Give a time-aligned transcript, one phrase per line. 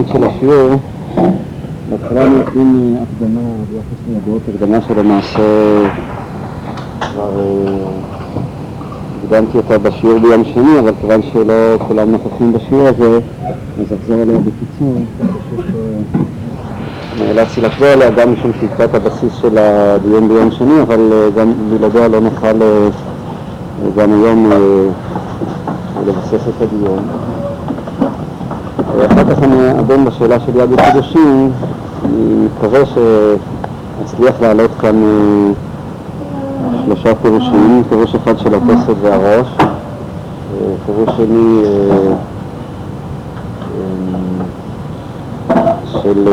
[0.00, 0.70] המהות של השיעור,
[1.90, 5.42] בהתחלה נותנים הקדמה ביחס לידות, הקדמה שלמעשה
[7.00, 7.90] כבר אה,
[9.24, 13.18] הקדמתי אותה בשיעור ביום שני, אבל כיוון שלא כולם נוכחים בשיעור הזה,
[13.80, 14.94] אז אחזור עליה בקיצור.
[17.18, 21.52] נאלצתי לחזור עליה גם משום שהיא את הבסיס של הדיון ביום שני, אבל אה, גם
[21.70, 22.88] בלעדיה לא נוכל אה,
[23.96, 24.52] גם היום
[26.06, 27.29] לבסס את הדיון.
[28.98, 31.50] אחר כך אני אדון בשאלה של יד וקדושים,
[32.04, 35.50] אני מקווה שאצליח להעלות כאן אה,
[36.84, 39.66] שלושה פירושים, פירוש אחד של הכסף והראש, אה,
[40.86, 42.14] פירוש שני אה,
[46.02, 46.24] של,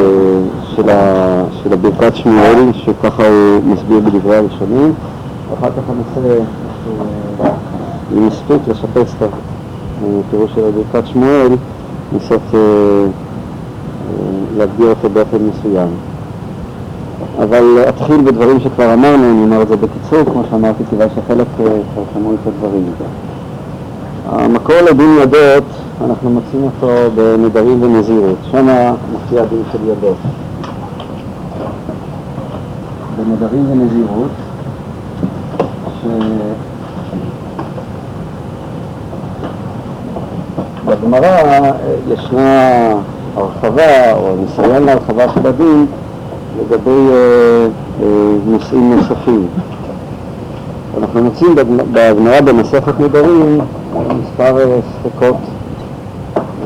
[0.75, 4.93] של, ה- של הברכת שמואל, שככה הוא מסביר בדברי הראשונים,
[5.51, 6.39] ואחר כך הנושא,
[7.43, 7.49] אה,
[8.17, 9.27] אם מספיק לשפץ את
[10.27, 10.61] הפירוש של
[10.93, 11.51] ברכת שמואל,
[12.13, 13.05] לנסות אה, אה,
[14.57, 15.87] להגדיר אותו באופן מסוים.
[17.43, 21.65] אבל אתחיל בדברים שכבר אמרנו, אני אומר את זה בקיצור, כמו שאמרתי, כיוון שחלק אה,
[21.93, 22.85] כבר שמעו את הדברים.
[24.25, 25.63] המקור לדין ידות,
[26.05, 28.67] אנחנו מוצאים אותו בנדרים ונזירות, שם
[29.11, 30.17] מופיע הדין של ידות.
[33.17, 34.31] בנדרים ונזירות,
[36.01, 36.05] ש...
[41.07, 41.71] בגמרא אה,
[42.13, 42.93] ישנה
[43.35, 45.85] הרחבה או ניסיון להרחבה של הדין
[46.59, 47.67] לגבי אה,
[48.01, 48.07] אה,
[48.45, 49.47] נושאים נוספים.
[50.97, 51.55] אנחנו מוצאים
[51.93, 53.59] בגמרא במסכת נדרים
[53.93, 55.35] מספר אה, ספקות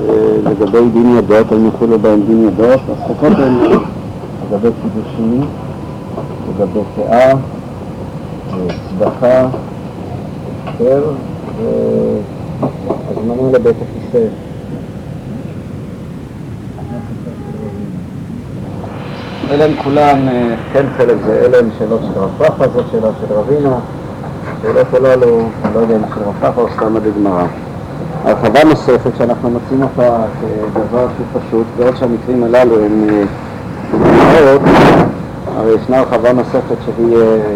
[0.09, 3.55] אה, לגבי דין ידות, האם יחולו בהם דין ידות, הספקות הן
[4.51, 5.43] לגבי קידושין,
[6.49, 7.35] לגבי פאה, אה,
[8.99, 9.47] צדקה,
[10.79, 11.03] היתר
[13.27, 14.25] והזמנה לבית הכיסא.
[19.51, 23.09] אלה הם כולם, אה, כן חלק זה, אלה הם שאלות של רב פאפה, זאת שאלה
[23.21, 23.75] של רבינה,
[24.61, 27.45] שאלות הללו, אני לא יודע אם של רב פאפה או סתם בגמרא.
[28.23, 33.23] הרחבה נוספת שאנחנו מוצאים אותה כדבר שהוא פשוט, בעוד שהמקרים הללו הם אה,
[33.91, 34.61] דוגמאות,
[35.55, 37.55] הרי ישנה הרחבה נוספת שהיא אה,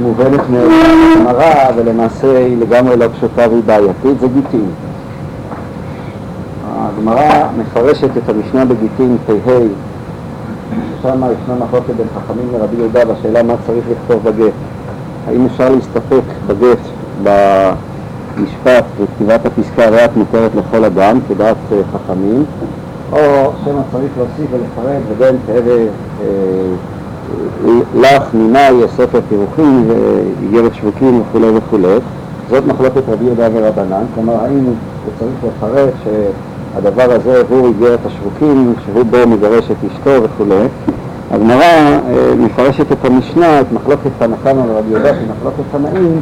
[0.00, 4.66] מובנת מהגמרא, ולמעשה היא לגמרי לא פשוטה והיא בעייתית, זה גיטין.
[6.76, 9.32] הגמרא מפרשת את המשנה בגיטין פ"ה
[11.02, 14.52] שם ישנה מחלוקת בין חכמים לרבי יהודה בשאלה מה צריך לכתוב בגט.
[15.26, 16.78] האם אפשר להסתפק בגט
[17.22, 22.44] במשפט וכתיבת הפסקה ריאת מותרת לכל אדם, כדעת אה, חכמים,
[23.12, 26.26] או שמא צריך להוסיף ולפרט ובין אה,
[27.94, 31.98] לך, נימי, ספר פירוחים, ואיגרת שווקים וכולי וכולי.
[32.50, 38.74] זאת מחלוקת רבי יהודה ורבנן, כלומר האם הוא צריך לפרט שהדבר הזה הוא איגרת השווקים,
[38.84, 40.66] שהוא בו מגרש את אשתו וכולי.
[41.30, 42.00] הגמרא אה,
[42.38, 46.20] מפרשת את המשנה, את מחלוקת תנא קמא ורבי יהודה, שהיא מחלוקת תנאים,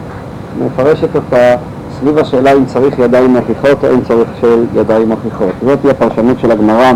[0.66, 1.56] מפרשת אותה
[2.00, 5.52] סביב השאלה אם צריך ידיים מוכיחות או אין צורך של ידיים מוכיחות.
[5.64, 6.92] זאת היא הפרשנות של הגמרא,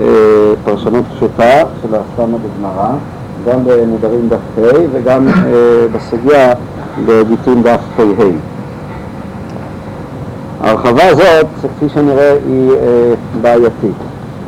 [0.00, 0.06] אה,
[0.64, 2.90] פרשנות פשוטה של הסתמה בגמרא,
[3.46, 5.32] גם בנדרים דף ה' וגם אה,
[5.92, 6.52] בסוגיה
[7.06, 8.02] בגיטין דף פ"ה.
[10.60, 13.96] ההרחבה הזאת, כפי שנראה, היא אה, בעייתית.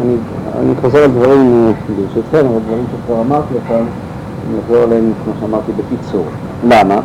[0.02, 0.16] אני,
[0.60, 3.84] אני חוזר על דברים, אה, ברשותכם, אבל דברים שכבר אמרתי אותם,
[4.50, 6.24] אני אחזור עליהם, כמו שאמרתי, בקיצור.
[6.68, 7.00] למה?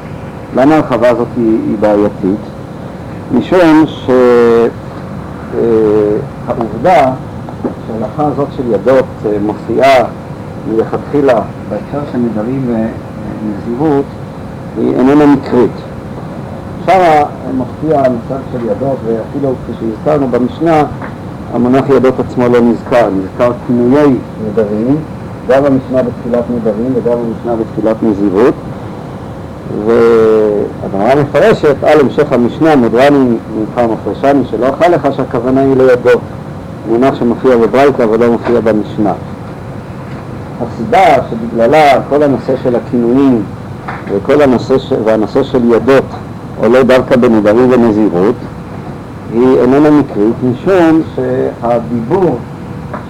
[0.56, 2.40] למה ההרחבה הזאת היא, היא בעייתית?
[3.32, 3.86] משום
[6.46, 7.12] שהעובדה
[7.88, 9.06] שההלכה הזאת של ידות
[9.42, 10.06] מופיעה
[10.72, 14.06] מלכתחילה בהקשר של נדרים ונזירות,
[14.78, 15.72] היא איננה מקרית.
[16.85, 17.00] שם
[17.53, 20.84] מופיע המושג של ידות, ואפילו כשהזכרנו במשנה,
[21.53, 24.16] המונח ידות עצמו לא נזכר, נזכר כינויי
[24.47, 24.97] נדרים,
[25.47, 28.53] גם במשנה בתחילת נדרים וגם במשנה בתחילת נזירות.
[29.86, 33.18] והגמרא מפרשת על המשך המשנה, מודרני
[33.57, 36.22] ממך מפרשני, שלא אכל לך שהכוונה היא לידות,
[36.89, 39.13] מונח שמופיע בברייתא אבל לא מופיע במשנה.
[40.62, 43.44] הסיבה שבגללה כל הנושא של הכינויים
[44.12, 44.94] וכל הנושא, ש...
[45.06, 46.06] והנושא של ידות
[46.58, 48.36] עולה דווקא בנדרים ונזירות,
[49.34, 52.38] היא איננה מקרית, משום שהדיבור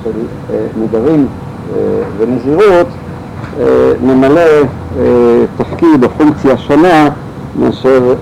[0.03, 0.09] של
[0.49, 1.27] אה, נדרים
[1.75, 1.79] אה,
[2.17, 2.87] ונזירות
[3.59, 3.65] אה,
[4.01, 4.41] ממלא
[5.57, 7.09] תפקיד או פונקציה שונה
[7.59, 8.13] מאשר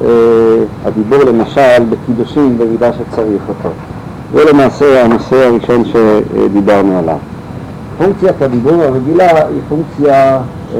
[0.86, 3.70] הדיבור למשל בקידושים במידה שצריך אותו.
[4.34, 7.18] זה למעשה הנושא הראשון שדיברנו עליו.
[7.98, 10.40] פונקציית הדיבור הרגילה היא פונקציה
[10.76, 10.80] אה,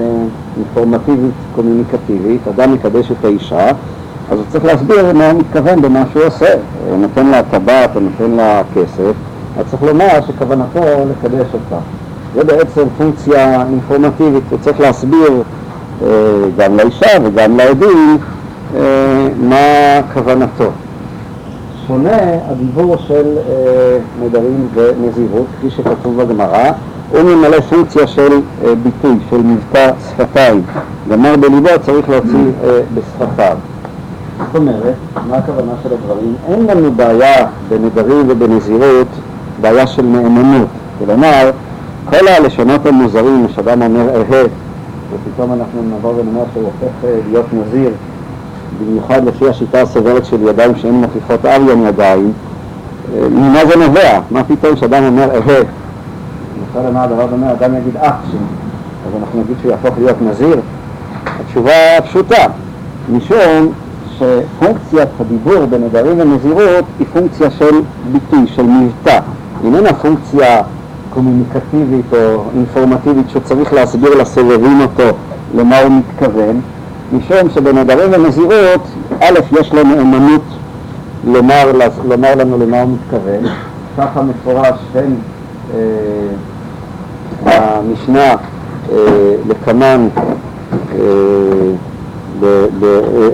[0.58, 3.68] אינפורמטיבית קומוניקטיבית, אדם מקדש את האישה,
[4.32, 6.54] אז הוא צריך להסביר מה הוא מתכוון במה שהוא עושה.
[6.90, 9.14] הוא נותן לה טבעת, הוא נותן לה כסף,
[9.60, 11.78] אז צריך לומר שכוונתו לקדש אותה.
[12.36, 15.44] זה בעצם פונקציה אינפורמטיבית, הוא צריך להסביר
[16.04, 16.08] אה,
[16.58, 18.18] גם לאישה וגם לעדים
[18.76, 20.70] אה, מה כוונתו.
[21.88, 22.18] שונה
[22.50, 23.38] הדיבור של
[24.24, 26.72] נדרים ונזירות, כפי שכתוב בגמרא,
[27.12, 28.32] הוא ממלא פונקציה של
[28.66, 30.62] אה, ביטוי, של מבטא שפתיים.
[31.10, 33.58] גמר בליבו צריך להוציא אה, בשפתיו.
[34.38, 34.94] זאת אומרת,
[35.30, 36.36] מה הכוונה של הדברים?
[36.48, 39.08] אין לנו בעיה בנדרים ובנזירות,
[39.62, 40.68] בעיה של נאמנות.
[41.00, 41.52] כלומר,
[42.10, 44.44] כל הלשונות המוזרים, שאדם אומר אהה,
[45.14, 47.92] ופתאום אנחנו נבוא ונאמר שהוא הופך להיות נזיר,
[48.80, 52.32] במיוחד לפי השיטה הסוברת של ידיים שהן מוכיחות אריון ידיים,
[53.32, 54.20] ממה זה נובע?
[54.32, 55.64] מה פתאום שאדם אומר אהה?
[56.78, 58.40] אפשר לומר דבר דומה, אדם יגיד אח שלי,
[59.08, 60.62] אז אנחנו נגיד שהוא יהפוך להיות נזיר?
[61.40, 62.46] התשובה פשוטה,
[63.12, 63.72] משום
[64.18, 67.76] שפונקציית הדיבור בנדרים ונזירות היא פונקציה של
[68.12, 69.20] ביטוי, של מבטא,
[69.64, 70.62] איננה פונקציה
[71.10, 75.18] קומוניקטיבית או אינפורמטיבית שצריך להסביר לסובבים אותו
[75.56, 76.62] למה הוא מתכוון,
[77.14, 78.82] משום שבנדרים ונזירות,
[79.22, 80.44] א', יש לו נאמנות
[81.28, 81.72] לומר,
[82.06, 83.52] לומר לנו למה הוא מתכוון,
[83.98, 85.80] ככה מפורש אה,
[87.46, 88.36] המשנה
[88.92, 88.98] אה,
[89.50, 90.08] לקמן,
[90.96, 90.98] אה,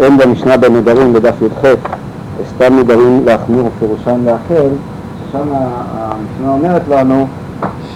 [0.01, 1.67] אין במשנה בנדרים בדף י"ח,
[2.55, 4.69] סתם נדרים להחמיר ופירושם להקל,
[5.31, 7.27] ששם המשנה אומרת לנו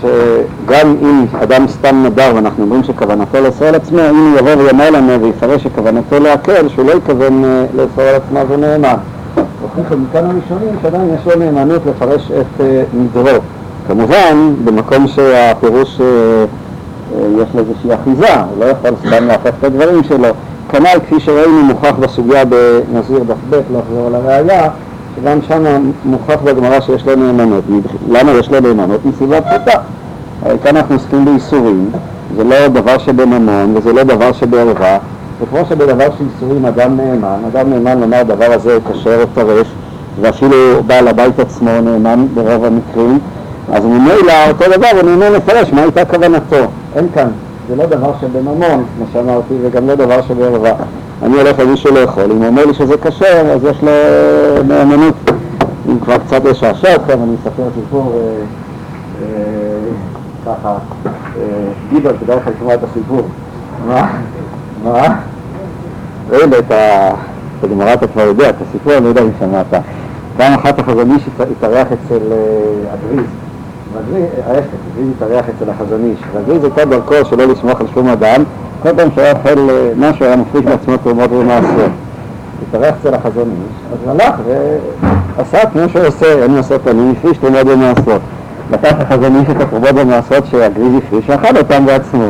[0.01, 4.89] שגם אם אדם סתם נדר ואנחנו אומרים שכוונתו לאסור על עצמו, אם הוא יבוא ויאמר
[4.89, 8.95] לנו ויפרש שכוונתו להקל, שהוא לא יתכוון אה, לאסור על עצמו זה נאמן.
[9.61, 12.61] הוכיחו מכאן הראשונים שעדיין יש לו נאמנות לפרש את
[12.93, 13.39] נדרו.
[13.87, 15.99] כמובן, במקום שהפירוש
[17.11, 20.27] יש לו איזושהי אחיזה, הוא לא יכול סתם להפך את הדברים שלו.
[20.71, 24.69] כנ"ל כפי שראינו מוכח בסוגיה בנזיר דף ב', לא אחזור על הראייה,
[25.15, 27.63] שגם שם מוכח בגמרא שיש לו נאמנות.
[28.09, 29.05] למה יש לו נאמנות?
[29.05, 29.79] מסיבה פשוטה.
[30.63, 31.89] כאן אנחנו עוסקים באיסורים,
[32.37, 34.97] זה לא דבר שבממון וזה לא דבר שבערווה,
[35.41, 39.67] וכמו שבדבר של איסורים אדם נאמן, אדם נאמן לומר דבר הזה כשר או טרף,
[40.21, 43.19] ואפילו בעל הבית עצמו נאמן ברוב המקרים,
[43.73, 46.67] אז ממילא אותו דבר הוא נאמן לפרש מה הייתה כוונתו.
[46.95, 47.27] אין כאן,
[47.69, 50.73] זה לא דבר שבממון, כמו שאמרתי, וגם לא דבר שבערווה.
[51.23, 53.91] אני הולך למישהו לאכול, אם הוא אומר לי שזה כשר, אז יש לו
[54.67, 55.13] נאמנות.
[55.89, 58.43] אם כבר קצת לשעשע אתכם, אני אספר סיפור אה,
[59.21, 59.35] אה,
[60.45, 61.11] ככה, אה,
[61.89, 63.21] גיבר, כדאי לך לשמוע את הסיפור.
[63.87, 64.11] מה?
[64.83, 65.19] מה?
[66.29, 66.71] ראינו את
[67.63, 69.83] הגמרא אתה כבר יודע, את הסיפור, אני לא יודע אם שמעת.
[70.37, 72.19] פעם אחת החזון איש התארח אצל
[73.97, 74.25] הגריז.
[74.47, 76.19] ההפך, הגריז התארח אצל החזון איש.
[76.33, 78.43] והגריז הייתה דרכו שלא לסמוך על שום אדם,
[78.83, 81.91] כל פעם שהיה אוכל משהו היה מפריש בעצמו תרומות ומעשרות.
[82.69, 84.35] התארח אצל החזון איש, אז הלך
[85.37, 88.21] ועשה כמו שהוא עושה, אני עושה פנים, הפריש תרומות ומעשרות.
[88.71, 92.23] לקח החזון איש את התרומות ומעשרות שהגריז הפריש, ואכל אותם בעצמו.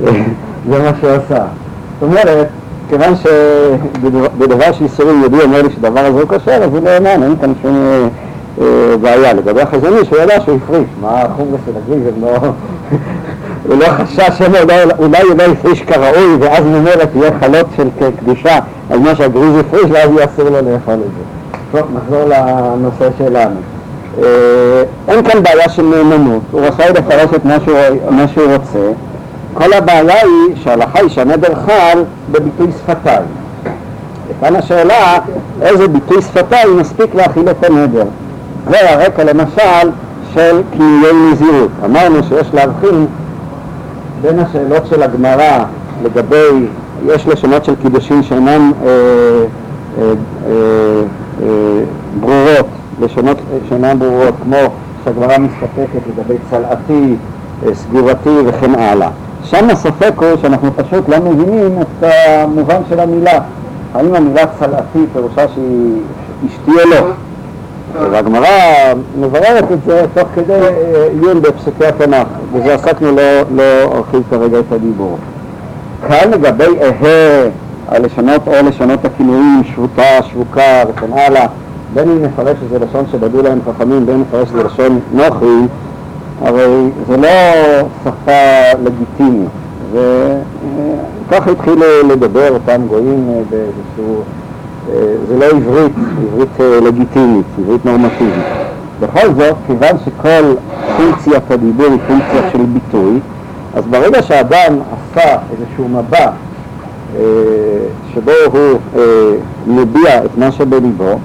[0.70, 1.44] זה מה שהוא עשה.
[2.00, 2.46] זאת אומרת,
[2.88, 7.36] כיוון שבדבר של איסורים יהודי אומר לי שדבר הזה הוא כשר, אז הוא נאמן, אין
[7.40, 8.08] כאן שום
[9.00, 9.32] בעיה.
[9.32, 10.88] לגבי החזון איש, הוא ידע שהוא הפריש.
[11.00, 12.36] מה החומרס של הגריז, הם לא...
[13.68, 14.58] הוא לא חשש שמא
[14.98, 17.88] אולי הוא לא הפריש כראוי ואז ממילא תהיה חלות של
[18.20, 18.58] קדושה
[18.90, 21.24] על מה שהגריז הפריש ואז יהיה אסור לו לאכול את זה.
[21.72, 23.60] טוב, נחזור לנושא שלנו.
[25.08, 27.44] אין כאן בעיה של נאמנות, הוא רשאי לפרש את
[28.10, 28.92] מה שהוא רוצה.
[29.54, 32.02] כל הבעיה היא שההלכה היא שהנדר חל
[32.32, 33.26] בביטוי שפתיים.
[34.28, 35.18] וכאן השאלה
[35.62, 38.04] איזה ביטוי שפתיים מספיק להכיל את הנדר.
[38.70, 39.90] זה הרקע למשל
[40.34, 41.70] של כינויי נזירות.
[41.84, 43.06] אמרנו שיש להבחין
[44.22, 45.64] בין השאלות של הגמרא
[46.04, 46.66] לגבי,
[47.06, 48.88] יש לשונות של קידושין שאינן אה,
[49.98, 50.12] אה,
[50.46, 50.52] אה,
[51.42, 51.84] אה,
[52.20, 52.66] ברורות,
[53.00, 53.36] לשונות
[53.68, 54.56] שאינן ברורות, כמו
[55.04, 57.14] שהגמרא מסתפקת לגבי צלעתי,
[57.66, 59.08] אה, סגורתי וכן הלאה.
[59.44, 63.38] שם הספק הוא שאנחנו פשוט לא מבינים את המובן של המילה.
[63.94, 66.00] האם המילה צלעתי פירושה שהיא
[66.46, 67.06] אשתי או לא?
[68.00, 68.48] והגמרא
[69.20, 70.52] מבררת את זה תוך כדי
[71.20, 73.22] עיון בפסוקי התנ"ך, וזה עסקנו, לא,
[73.54, 75.18] לא ארחיב כרגע את הדיבור.
[76.08, 77.48] כאן לגבי אהה,
[77.88, 81.46] הלשונות או לשונות הכינויים, שבותה, שבוקה וכן הלאה,
[81.94, 85.66] בין אם נפרש שזה לשון שבדו להם חכמים, בין אם נפרש שזה לשון נוחי,
[86.42, 87.28] הרי זה לא
[88.04, 89.48] שפה לגיטימית,
[89.92, 94.22] וככה התחילו לדבר אותם גויים באיזשהו,
[95.28, 95.92] זה לא עברית,
[96.32, 98.44] עברית לגיטימית, עברית נורמטיבית.
[99.00, 100.54] בכל זאת, כיוון שכל
[100.96, 103.20] פונקציית הדיבור היא פונקציה של ביטוי,
[103.74, 106.30] אז ברגע שאדם עשה איזשהו מבע
[108.14, 108.78] שבו הוא
[109.66, 111.18] מביע את מה שבליבו,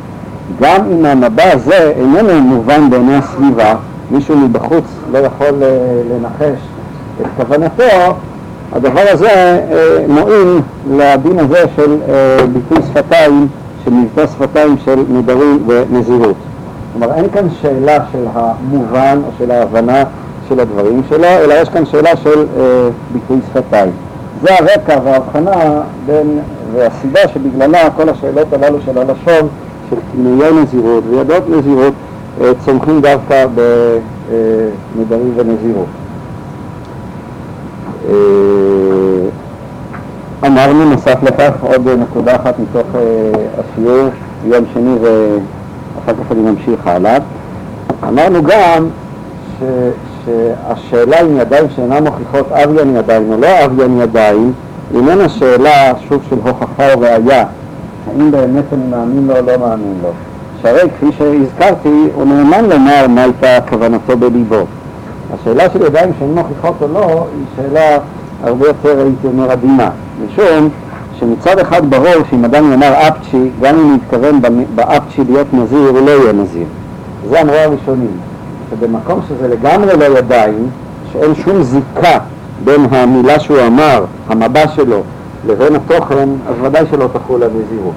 [0.61, 3.75] גם אם המבע הזה איננו מובן בעיני הסביבה,
[4.11, 5.63] מישהו מבחוץ לא יכול
[6.11, 6.59] לנחש
[7.21, 8.13] את כוונתו,
[8.73, 9.59] הדבר הזה
[10.07, 10.59] מועיל
[10.91, 11.97] לדין הזה של
[12.53, 13.47] ביטוי שפתיים,
[13.85, 16.35] של מבטא שפתיים של נדרים ונזירות.
[16.93, 20.03] כלומר, אין כאן שאלה של המובן או של ההבנה
[20.49, 23.91] של הדברים שלו, אלא יש כאן שאלה של אה, ביטוי שפתיים.
[24.41, 26.39] זה הרקע וההבחנה בין,
[26.73, 29.47] והסיבה שבגללה כל השאלות הללו של הלשון,
[29.89, 31.93] של כינויי נזירות וידות נזירות,
[32.41, 33.45] אה, צומחים דווקא
[34.95, 35.87] בנדרים אה, ונזירות.
[38.09, 38.13] אה,
[40.45, 43.01] אמרנו נוסף לכך עוד נקודה אחת מתוך אה,
[43.59, 44.09] השיעור
[44.43, 47.17] ביום שני ואחר כך אני ממשיך הלאה.
[48.07, 48.87] אמרנו גם
[49.59, 49.63] ש,
[50.25, 54.53] שהשאלה אם ידיים שאינן מוכיחות אביין ידיים או לא אביין ידיים
[54.95, 57.45] איננה שאלה שוב של הוכחה או ראייה
[58.07, 60.09] האם באמת אני מאמין לו או לא מאמין לו.
[60.61, 64.65] שהרי כפי שהזכרתי הוא נאמן לומר מה הייתה כוונתו בליבו.
[65.33, 67.97] השאלה של ידיים שהן מוכיחות או לא היא שאלה
[68.43, 69.89] הרבה יותר הייתי אומר עדינה
[70.25, 70.69] משום
[71.19, 74.41] שמצד אחד ברור שאם אדם יאמר אפצ'י גם אם יתכוון
[74.75, 76.65] באפצ'י להיות נזיר הוא לא יהיה נזיר
[77.29, 78.17] זה אמרו הראשונים
[78.69, 80.69] שבמקום שזה לגמרי לא ידיים,
[81.13, 82.17] שאין שום זיקה
[82.63, 85.01] בין המילה שהוא אמר, המבע שלו,
[85.47, 87.93] לבין התוכן, אז ודאי שלא תחול הנזירות.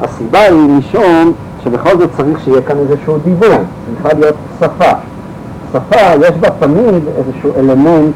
[0.00, 1.32] הסיבה היא משום
[1.64, 3.58] שבכל זאת צריך שיהיה כאן איזשהו דיבור,
[3.94, 4.92] צריכה להיות שפה.
[5.72, 8.14] שפה, יש בה תמיד איזשהו אלמנט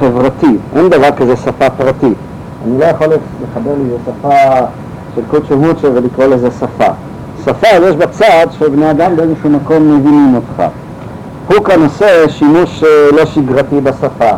[0.00, 2.18] חברתי, אין דבר כזה שפה פרטית.
[2.64, 4.60] אני לא יכול לחבר לי שפה
[5.14, 6.92] של קודשו מוצ'ה ולקרוא לזה שפה.
[7.44, 10.62] שפה יש בה צד שבני אדם באיזשהו מקום מבינים אותך.
[11.48, 14.30] הוא כאן עושה שימוש אה, לא שגרתי בשפה.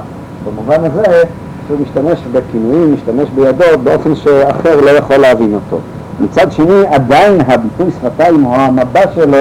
[0.44, 1.22] במובן הזה
[1.66, 5.78] שהוא משתמש בכינויים, משתמש בידו באופן שאחר לא יכול להבין אותו.
[6.20, 9.38] מצד שני, עדיין הביטוי שפתיים או המבע שלו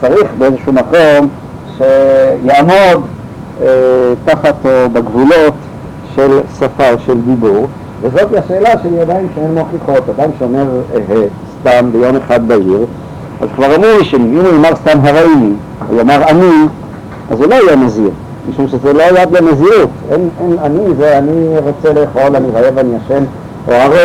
[0.00, 1.28] צריך באיזשהו מקום
[1.76, 3.02] שיעמוד
[4.24, 5.54] תחת או בגבולות
[6.14, 7.66] של שפה או של דיבור,
[8.02, 10.08] וזאת השאלה של ידיים שהן מוכיחות.
[10.16, 11.26] אדם שאומר אה,
[11.60, 12.86] סתם ביום אחד בעיר,
[13.40, 15.52] אז כבר אמרו לי שאם הוא יאמר סתם הראיני,
[15.88, 16.66] הוא יאמר אני,
[17.30, 18.10] אז הוא לא יהיה נזיר,
[18.50, 19.88] משום שזה לא יד לנזירות.
[20.10, 23.24] אין, אין, אני זה אני רוצה לאכול, אני רעב, אני ישן,
[23.68, 24.02] או הרי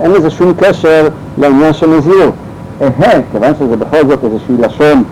[0.00, 1.08] אין לזה שום קשר
[1.38, 2.34] לעניין של נזירות.
[2.82, 5.02] אה, כיוון שזה בכל זאת איזושהי לשון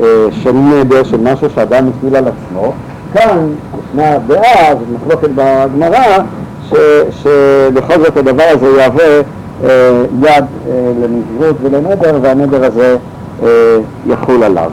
[0.00, 2.72] אה, של נדר, של משהו שאדם מפעיל על עצמו,
[3.14, 3.48] כאן
[3.78, 6.18] ישנה דעה, זו מחלוקת בגמרא,
[7.10, 9.20] שבכל זאת הדבר הזה יהווה
[9.64, 12.96] אה, יד אה, לנזירות ולנדר, והנדר הזה
[13.42, 13.48] אה,
[14.06, 14.70] יחול עליו.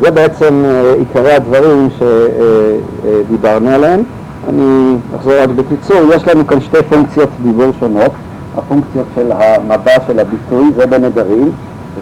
[0.00, 4.02] זה בעצם אה, עיקרי הדברים שדיברנו עליהם.
[4.48, 8.10] אני אחזור רק בקיצור, יש לנו כאן שתי פונקציות דיבור שונות,
[8.56, 11.50] הפונקציות של המבע של הביטוי, זה בנדרים,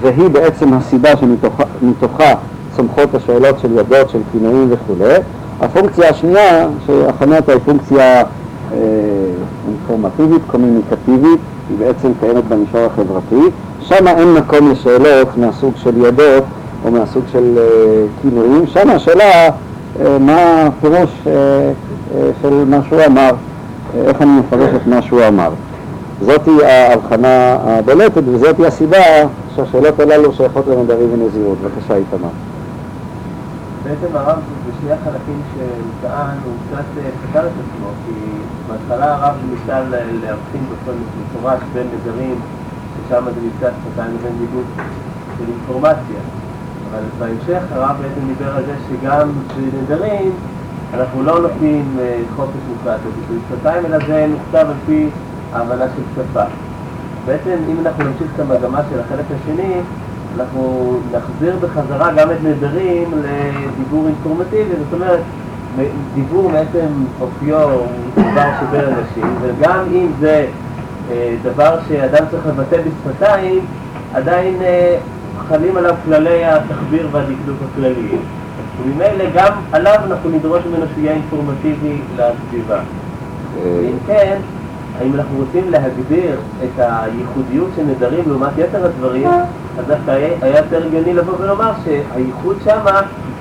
[0.01, 2.35] והיא בעצם הסיבה שמתוכה
[2.81, 5.05] צומחות השאלות של ידות, של כינויים וכו'.
[5.61, 8.23] הפונקציה השנייה, שהכנה אותה היא פונקציה
[8.73, 8.77] אה,
[9.69, 16.45] אינפורמטיבית, קומוניקטיבית, היא בעצם קיימת במישור החברתי, שם אין מקום לשאלות מהסוג של ידות
[16.85, 19.49] או מהסוג של אה, כינויים, שם השאלה
[20.01, 21.73] אה, מה הפירוש אה,
[22.43, 23.31] של מה שהוא אמר,
[24.07, 25.51] איך אני מפרש את מה שהוא אמר.
[26.23, 28.99] זאתי ההבחנה הבולטת וזאתי הסיבה
[29.57, 31.59] שהשאלות הללו שייכות לנדרים ונזירות.
[31.59, 32.50] בבקשה, איתמר.
[33.85, 36.85] בעצם הרב בשני החלקים שהוא טען, הוא קצת
[37.31, 38.13] סתר את עצמו, כי
[38.69, 39.81] בהתחלה הרב ניסה
[40.23, 42.41] להבחין בכל מפורש בין נדרים,
[42.95, 44.63] ששם זה נפגש שפתיים לבין דיבור
[45.39, 46.21] של אינפורמציה.
[46.91, 50.33] אבל בהמשך הרב בעצם דיבר על זה שגם בנדרים
[50.95, 55.09] אנחנו לא נותנים אה, חופש מוחלט לביטוי שפתיים, אלא זה נכתב על פי
[55.53, 56.45] ההבנה של שפה.
[57.27, 59.75] בעצם אם אנחנו נמשיך את המגמה של החלק השני,
[60.37, 65.21] אנחנו נחזיר בחזרה גם את נדרים לדיבור אינפורמטיבי, זאת אומרת,
[66.15, 66.87] דיבור בעצם
[67.21, 70.47] אופיו הוא דבר שבין אנשים, וגם אם זה
[71.11, 73.61] אה, דבר שאדם צריך לבטא בשפתיים,
[74.15, 74.97] עדיין אה,
[75.49, 78.21] חלים עליו כללי התחביר והדקדוק הכלליים.
[78.83, 82.81] וממילא גם עליו אנחנו נדרוש ממנו שיהיה אינפורמטיבי לסביבה.
[83.55, 84.37] ואם כן,
[85.01, 89.29] האם אנחנו רוצים להגדיר את הייחודיות של נדרים לעומת יתר הדברים,
[89.79, 93.01] אז דווקא היה יותר הגיוני לבוא ולומר שהייחוד שמה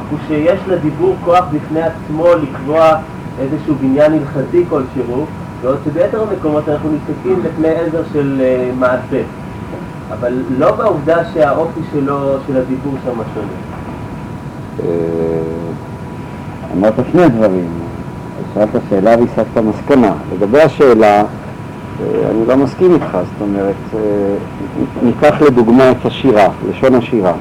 [0.10, 2.96] הוא שיש לדיבור כוח בפני עצמו לקבוע
[3.40, 5.26] איזשהו בניין הלכתי כלשהו,
[5.62, 9.22] בעוד שביתר המקומות אנחנו נתקעים לכלי עזר של uh, מעשה.
[10.12, 13.52] אבל לא בעובדה שהאופי שלו, של הדיבור שם שונה.
[14.80, 14.90] אה,
[16.78, 17.70] אמרת שני דברים,
[18.54, 20.14] שאלת שאלה והסקת מסקנה.
[20.34, 21.24] לגבי השאלה,
[22.02, 24.00] אני לא מסכים איתך, זאת אומרת, אה,
[25.04, 27.34] ניקח לדוגמה את השירה, לשון השירה.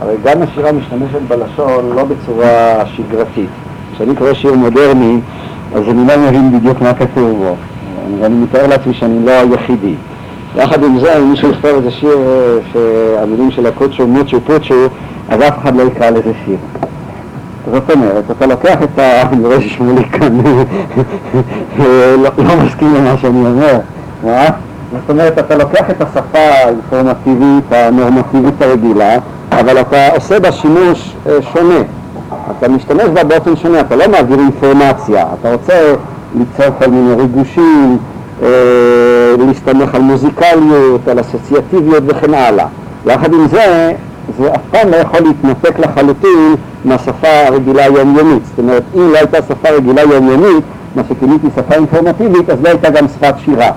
[0.00, 3.48] הרי גם השירה משתמשת בלשון לא בצורה שגרתית.
[3.94, 5.20] כשאני קורא שיר מודרני,
[5.74, 7.56] אז אני לא מבין בדיוק מה כתוב בו,
[8.20, 9.94] ואני מתאר לעצמי שאני לא היחידי.
[10.56, 14.74] יחד עם זה, אם מישהו יכתוב איזה שיר אה, שהמילים של הקודשו מוצ'ו פוצ'ו,
[15.28, 16.56] אז אף אחד לא יקרא לזה שיר.
[17.72, 19.22] זאת אומרת, אתה לוקח את ה...
[19.32, 20.38] אני רואה ששמוליק כאן
[22.22, 23.78] לא, לא מסכים למה שאני אומר?
[24.92, 29.18] זאת אומרת, אתה לוקח את השפה האינפורמטיבית, הנורמטיבית הרגילה,
[29.52, 31.80] אבל אתה עושה בה שימוש אה, שונה.
[32.58, 35.94] אתה משתמש בה באופן שונה, אתה לא מעביר אינפורמציה, אתה רוצה
[36.38, 37.98] ליצור כל מיני ריגושים,
[38.42, 38.48] אה,
[39.46, 42.66] להסתמך על מוזיקליות, על אסוציאטיביות וכן הלאה.
[43.06, 43.92] יחד עם זה,
[44.38, 48.42] זה אף פעם לא יכול להתנתק לחלוטין מהשפה הרגילה היומיומית.
[48.46, 50.64] זאת אומרת, אם לא הייתה שפה רגילה יומיומית,
[50.96, 53.70] מה שכיניתי שפה אינפורמטיבית, אז לא הייתה גם שפת שירה.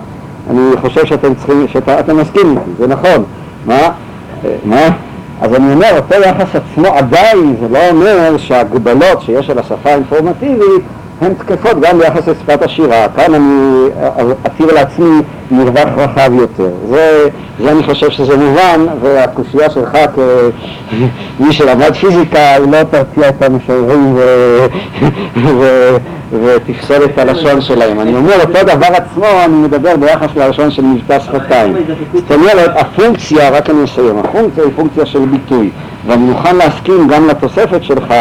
[0.52, 3.24] אני חושב שאתם צריכים, שאתם מסכימים זה נכון.
[3.66, 3.76] מה?
[3.76, 4.90] אה, מה?
[5.42, 10.84] אז אני אומר, אותו יחס עצמו עדיין, זה לא אומר שההגבלות שיש על השפה האינפורמטיבית
[11.22, 13.08] הן תקפות גם ביחס לשפת השירה.
[13.16, 13.90] כאן אני
[14.46, 16.70] אתיר לעצמי מרווח רחב יותר.
[16.90, 17.28] זה,
[17.60, 24.18] זה אני חושב שזה מובן, והקושייה שלך כמי שלמד פיזיקה, היא לא תרתיע את המשוררים
[26.32, 28.00] ותפסול את הלשון שלהם.
[28.00, 31.74] אני אומר, אותו דבר עצמו, אני מדבר ביחס ללשון של מבטא שפתיים.
[32.14, 35.70] זאת אומרת, הפונקציה, רק אני אסיים, הפונקציה היא פונקציה של ביטוי,
[36.08, 38.14] ואני מוכן להסכים גם לתוספת שלך,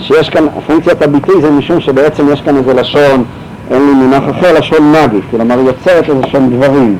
[0.00, 3.24] שיש כאן, פונקציית הביטוי זה משום שבעצם יש כאן איזה לשון,
[3.70, 6.96] אין לי מונח אחר, לשון מגי, כלומר יוצרת איזה שם דברים.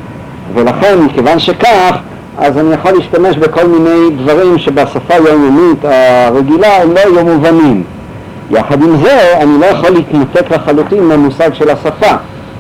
[0.54, 1.98] ולכן, מכיוון שכך,
[2.38, 7.82] אז אני יכול להשתמש בכל מיני דברים שבשפה היומיומית הרגילה הם לא יהיו מובנים.
[8.50, 12.16] יחד עם זה, אני לא יכול להתנתק לחלוטין מהמושג של השפה,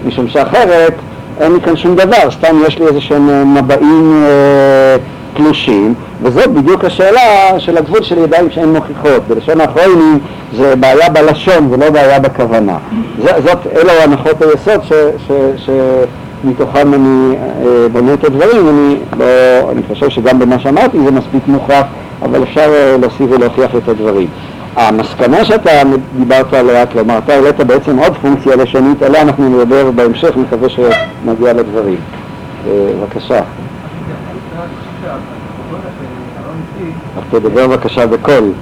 [0.06, 0.94] משום שאחרת
[1.40, 4.96] אין לי כאן שום דבר, סתם יש לי איזה שהם אה, מבעים אה,
[5.34, 7.20] תלושים, וזאת בדיוק השאלה
[7.60, 9.22] של הגבול של ידיים שהן מוכיחות.
[9.28, 10.18] בלשון האחרונים
[10.56, 12.76] זה בעיה בלשון ולא בעיה בכוונה.
[13.18, 14.92] זאת, אלו הנחות היסוד ש,
[15.26, 15.70] ש, ש,
[16.44, 21.42] מתוכם אני אה, בונה את הדברים, אני, לא, אני חושב שגם במה שאמרתי זה מספיק
[21.46, 21.84] מוכרח,
[22.22, 24.28] אבל אפשר אה, להוסיף ולהוכיח את הדברים.
[24.76, 25.70] המסקנה שאתה
[26.16, 31.52] דיברת עליה, כלומר אתה העלית בעצם עוד פונקציה לשונית, עליה אנחנו נדבר בהמשך, מקווה שנגיע
[31.52, 31.98] לדברים.
[32.66, 33.40] אה, בבקשה.
[37.16, 38.52] אז תדבר בבקשה בקול.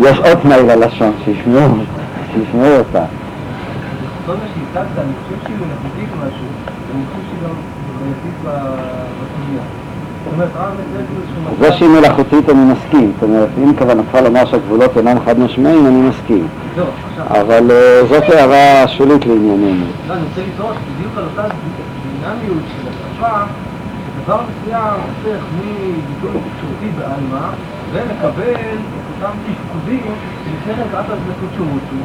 [0.00, 1.74] יש עוד תנאי ללשון, שישמעו,
[2.32, 3.04] שישמעו אותה.
[4.26, 6.46] כל מה שהצגת, אני חושב שהיא מלאכותית משהו,
[6.88, 7.54] ואני חושב שהיא גם
[8.00, 9.83] בעייתית בסוגיה.
[11.60, 16.08] זה שהיא מלאכותית אני מסכים, זאת אומרת, אם כוונתך לומר שהגבולות אינם חד משמעיים, אני
[16.08, 16.46] מסכים.
[16.76, 16.84] לא,
[17.28, 19.84] אבל אה, זאת הערה שולית לענייננו.
[20.08, 21.54] לא, אני רוצה לטעות בדיוק על אותה
[22.20, 23.36] דינמיות של השפה,
[24.16, 27.46] שדבר מסוים הופך מביטוי תקשורתי בעלמא,
[27.92, 32.00] ומקבל את אותם תפקודים שלפני כן קראת לזה קודשורוצו,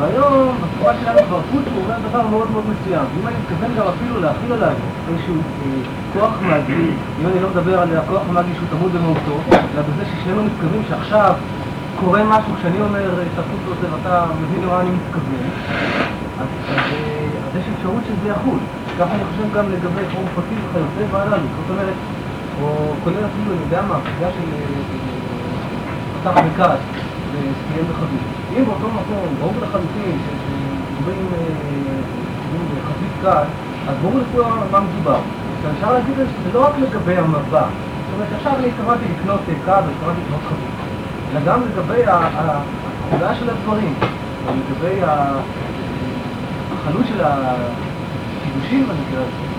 [0.00, 3.04] והיום, בתקופה שלנו כבר פוטו אומר דבר מאוד מאוד מסוים.
[3.20, 4.72] אם אני מתכוון גם אפילו להכיל עליו
[5.08, 5.82] איזשהו אה,
[6.12, 10.44] כוח מאגי, אם אני לא מדבר על הכוח המאגי שהוא טמון במהותו, אלא בזה ששנינו
[10.44, 11.34] מתכוונים שעכשיו
[12.00, 15.44] קורה משהו כשאני אומר את הפוטו הזה ואתה מבין למה אני מתכוון,
[16.40, 18.58] אז, אה, יש אפשרות שזה יחול.
[18.98, 21.46] ככה אני חושב גם לגבי חום פרטי וכיוצא והללו.
[21.56, 21.94] זאת אומרת,
[22.62, 24.48] או כולל אפילו, אני יודע מה, הפגיעה של
[26.22, 26.80] פתח אה, וכעס
[27.40, 28.20] וסיים בחבית.
[28.56, 30.18] אם באותו מקום, ברור לחלוטין,
[30.98, 31.26] שדברים
[32.74, 33.44] בחבית קל,
[33.88, 35.20] אז ברור לכולם מה מדובר.
[35.76, 40.20] אפשר להגיד שזה לא רק לגבי המבע, זאת אומרת, עכשיו אני התכוונתי לקנות קו והתכוונתי
[40.26, 40.74] לקנות חבית,
[41.32, 43.94] אלא גם לגבי התכולה של הדברים,
[44.46, 45.00] לגבי
[46.72, 49.50] החלות של הקידושים במקרה הזה.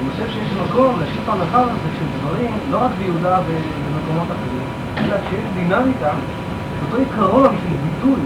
[0.00, 4.66] אני חושב שיש מקום להשאיר את המרחב הזה של דברים, לא רק ביהודה ובמקומות אחרים,
[4.98, 6.10] אלא שיש דינמיקה
[6.84, 8.20] אותו עיקרון של ביטוי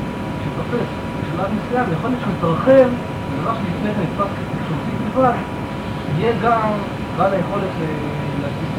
[0.45, 0.88] שתופס
[1.21, 2.88] בשלב מסוים, יכול להיות שהוא יתרחב,
[3.33, 5.38] ודבר שלפני כן נתפס כתקשורתי בלבד,
[6.19, 6.71] יהיה גם
[7.16, 7.71] בעל היכולת
[8.42, 8.77] להשיג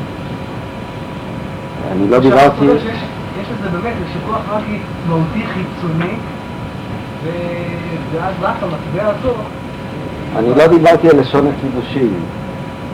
[1.92, 2.66] אני לא דיברתי...
[2.66, 4.64] יש לזה באמת איזשהו כוח רק
[5.08, 6.14] מהותי חיצוני,
[8.14, 9.34] ואז רק המטבע הזו...
[10.36, 12.14] אני לא דיברתי על לשון הקידושים.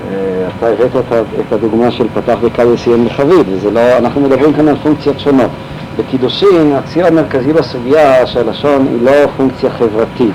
[0.09, 1.05] אה, אתה הבאת
[1.47, 5.49] את הדוגמה של פתח וקל וסיים לחביב, וזה לא, אנחנו מדברים כאן על פונקציות שונות.
[5.97, 10.33] בקידושין, הציר המרכזי בסוגיה שהלשון היא לא פונקציה חברתית,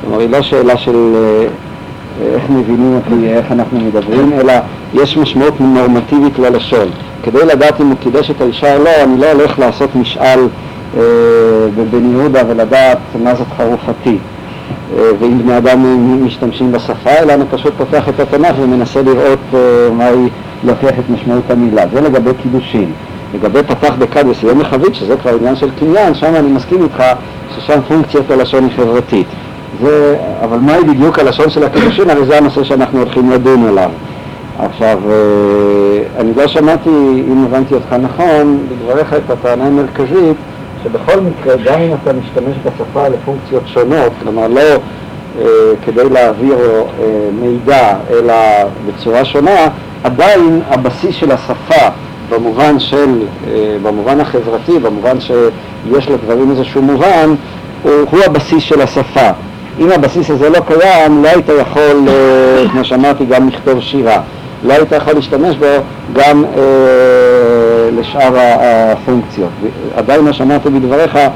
[0.00, 1.46] כלומר היא לא שאלה של אה,
[2.34, 4.52] איך מבינים אותי, איך אנחנו מדברים, אלא
[4.94, 6.88] יש משמעות נורמטיבית ללשון.
[7.22, 10.40] כדי לדעת אם הוא קידש את האישה או לא, אני לא הולך לעשות משאל
[10.96, 11.00] אה,
[11.76, 14.18] בבן יהודה ולדעת מה זאת חרופתי.
[14.98, 19.54] אה, ואם בני אדם משתמשים בשפה, אלא אני פשוט פותח את התנ"ך ומנסה לראות
[19.92, 20.28] מהי,
[20.64, 21.82] להוכיח את משמעות המילה.
[21.92, 22.92] זה לגבי קידושין.
[23.34, 27.02] לגבי פתח בכד וסיים בחבית, שזה כבר עניין של קניין, שם אני מסכים איתך
[27.56, 29.26] ששם פונקציית הלשון היא חברתית.
[29.82, 32.10] זה, אבל מהי בדיוק הלשון של הקידושין?
[32.10, 33.90] הרי זה הנושא שאנחנו הולכים לדון עליו.
[34.58, 36.90] עכשיו, אה, אני לא שמעתי,
[37.28, 40.36] אם הבנתי אותך נכון, בדבריך את הטענה המרכזית,
[40.84, 45.44] שבכל מקרה, גם אם אתה משתמש בשפה לפונקציות שונות, כלומר לא אה,
[45.84, 48.34] כדי להעביר אה, מידע, אלא
[48.86, 49.68] בצורה שונה,
[50.04, 51.88] עדיין הבסיס של השפה
[52.30, 57.34] במובן של, אה, במובן החברתי, במובן שיש לדברים איזשהו מובן,
[57.82, 59.30] הוא, הוא הבסיס של השפה.
[59.80, 64.20] אם הבסיס הזה לא קיים, לא היית יכול, אה, כמו שאמרתי, גם לכתוב שירה.
[64.64, 65.66] לא היית יכול להשתמש בו
[66.12, 69.50] גם אה, לשאר הפונקציות.
[69.96, 71.28] עדיין מה שאמרתי בדבריך, אה,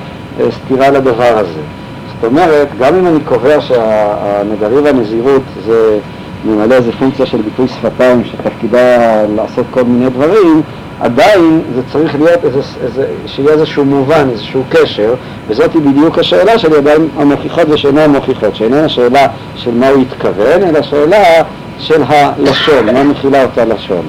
[0.50, 1.61] סתירה לדבר הזה.
[2.07, 5.98] זאת אומרת, גם אם אני קובע שהנדרי והנזירות זה
[6.44, 10.62] ממלא איזה פונקציה של ביטוי שפתיים שתפקידה לעשות כל מיני דברים,
[11.00, 15.14] עדיין זה צריך להיות, איזה, איזה, שיהיה איזשהו מובן, איזשהו קשר,
[15.48, 20.62] וזאת היא בדיוק השאלה של ידיים המוכיחות ושאינן המוכיחות, שאיננה שאלה של מה הוא התכוון,
[20.62, 21.42] אלא שאלה
[21.78, 24.08] של הלשון, מה מכילה אותה לשון.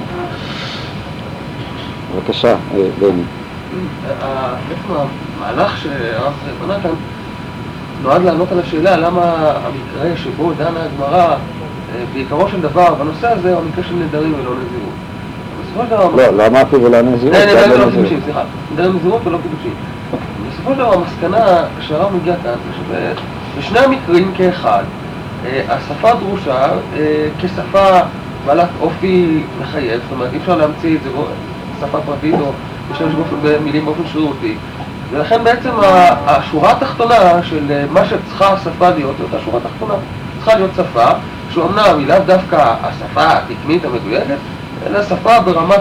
[2.16, 2.56] בבקשה, אה,
[2.98, 3.22] בני.
[5.38, 6.90] המהלך שהרב בנה כאן
[8.02, 11.36] נועד לענות על השאלה למה המקרה שבו דנה הגמרא אה,
[12.12, 15.11] בעיקרו של דבר בנושא הזה הוא המקרה של נדרים ולא נזירות.
[16.16, 19.74] לא, לא אמרתי ולא נזירות, לא, לא, לא קידושים, סליחה, נדרים נזירות ולא קידושים.
[20.52, 22.54] בסופו של דבר המסקנה שהרב מגיע כאן
[23.56, 24.82] שבשני המקרים כאחד
[25.46, 26.68] אה, השפה דרושה
[27.38, 28.00] כשפה
[28.46, 31.10] בעלת אופי מחייב, זאת אומרת אי אפשר להמציא את זה
[31.78, 32.52] בשפה פרטית או
[32.90, 34.54] להשתמש במילים באופן שרירותי.
[35.10, 35.70] ולכן בעצם
[36.26, 39.94] השורה התחתונה של מה שצריכה השפה להיות, זאת השורה התחתונה,
[40.36, 41.06] צריכה להיות שפה
[41.50, 44.36] שאומנם היא לאו דווקא השפה התקנית המדויקת,
[44.86, 45.80] אלא שפה ברמת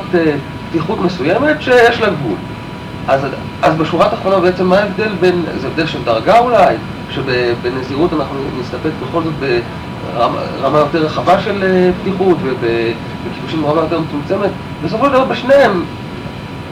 [0.69, 2.37] פתיחות מסוימת שיש לה גבול.
[3.07, 3.21] אז,
[3.61, 6.75] אז בשורה התחתונה בעצם מה ההבדל בין, זה הבדל של דרגה אולי,
[7.09, 9.33] שבנזירות אנחנו נסתפק בכל זאת
[10.61, 11.63] ברמה יותר רחבה של
[12.01, 14.49] פתיחות ובקידושים ברמה יותר מצומצמת,
[14.83, 15.83] בסופו של דבר בשניהם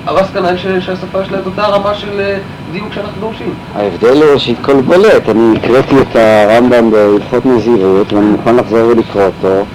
[0.06, 2.36] המסקנה היא שהשפה שלה את אותה רמה של
[2.72, 3.54] דיוק שאנחנו דורשים.
[3.76, 9.66] ההבדל הוא שהכל בולט, אני הקראתי את הרמב"ם בהלכות נזירות ואני מוכן לחזור ולקרוא אותו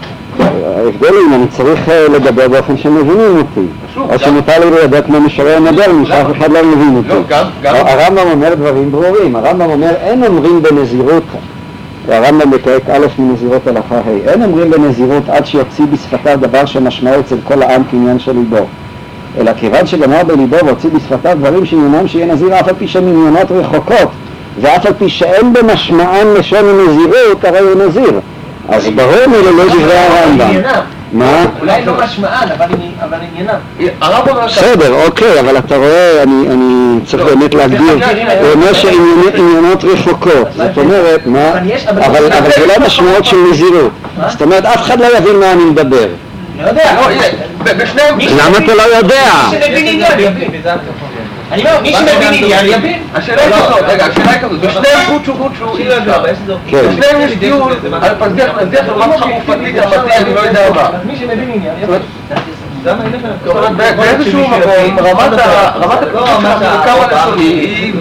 [0.41, 3.67] ההבדל אם אני צריך לדבר באופן שמבינים אותי.
[3.97, 7.35] או שמותר לי לדבר כמו משורר מודרני שאף אחד לא מבין אותי.
[7.65, 11.23] הרמב"ם אומר דברים ברורים, הרמב"ם אומר אין אומרים בנזירות
[12.09, 17.37] הרמב"ם בפרק א' מנזירות הלכה ה' אין אומרים בנזירות עד שיוציא בשפתיו דבר שמשמעו אצל
[17.45, 18.67] כל העם כעניין של ליבו.
[19.39, 24.09] אלא כיוון שגמר בליבו והוציא בשפתיו דברים שעניינם שיהיה נזיר אף על פי עניונות רחוקות
[24.61, 28.21] ואף על פי שאין במשמען לשון הנזירות הרי הוא נזיר
[28.69, 30.61] אז ברור מלא דברי הרמב"ם.
[31.13, 31.45] מה?
[31.61, 33.59] אולי לא משמען, אבל עניינם.
[34.47, 37.99] בסדר, אוקיי, אבל אתה רואה, אני צריך באמת להגדיר,
[38.41, 41.51] הוא אומר שעניינות רחוקות, זאת אומרת, מה?
[42.07, 43.91] אבל זה לא משמעות של נזירות,
[44.29, 46.07] זאת אומרת, אף אחד לא יבין מה אני מדבר.
[46.63, 46.97] לא יודע.
[48.19, 49.31] למה אתה לא יודע?
[51.53, 53.03] אני אומר, מי שמבין עניין יבין.
[53.15, 56.23] השאלה היא כזאת, רגע, השאלה היא כזאת, בשניהם גוצ'ו גוצ'ו אי אפשר.
[56.71, 58.51] בשניהם יש דיון על פסדיח
[58.89, 60.89] רמה חרופתית רמתי, אני לא יודע מה.
[61.05, 62.01] מי שמבין עניין יבין.
[63.97, 65.39] באיזשהו מקום, רמת
[67.13, 67.95] הלשוני היא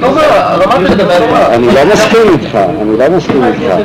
[0.59, 0.99] רמת
[1.51, 3.75] אני לא מסכים איתך, אני לא מסכים איתך.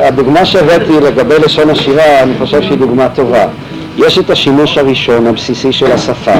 [0.00, 3.44] הדוגמה שהבאתי לגבי לשון השירה, אני חושב שהיא דוגמה טובה.
[3.96, 6.32] יש את השימוש הראשון, הבסיסי של השפה,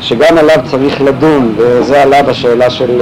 [0.00, 3.00] שגם עליו צריך לדון, וזה עלה בשאלה של,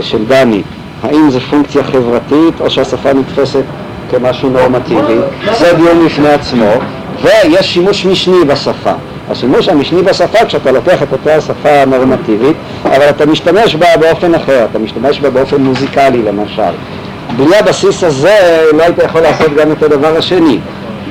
[0.00, 0.62] של דני,
[1.02, 3.62] האם זה פונקציה חברתית או שהשפה נתפסת
[4.10, 5.18] כמשהו נורמטיבי,
[5.58, 6.72] זה דיון בפני עצמו,
[7.22, 8.92] ויש שימוש משני בשפה.
[9.30, 14.66] השימוש המשני בשפה כשאתה לוקח את אותה השפה הנורמטיבית, אבל אתה משתמש בה באופן אחר,
[14.70, 16.72] אתה משתמש בה באופן מוזיקלי למשל.
[17.36, 20.58] בלי הבסיס הזה לא היית יכול לעשות גם את הדבר השני.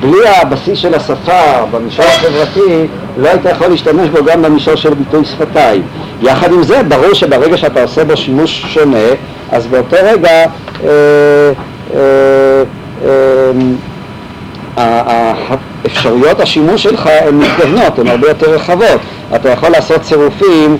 [0.00, 2.86] בלי הבסיס של השפה במישור החברתי
[3.18, 5.82] לא היית יכול להשתמש בו גם במישור של ביטוי שפתיים.
[6.22, 9.08] יחד עם זה ברור שברגע שאתה עושה בו שימוש שונה
[9.50, 11.52] אז באותו רגע אה,
[11.94, 12.62] אה,
[14.78, 15.54] אה,
[15.86, 19.00] אפשרויות השימוש שלך הן מתגוונות, הן הרבה יותר רחבות.
[19.34, 20.76] אתה יכול לעשות צירופים אה,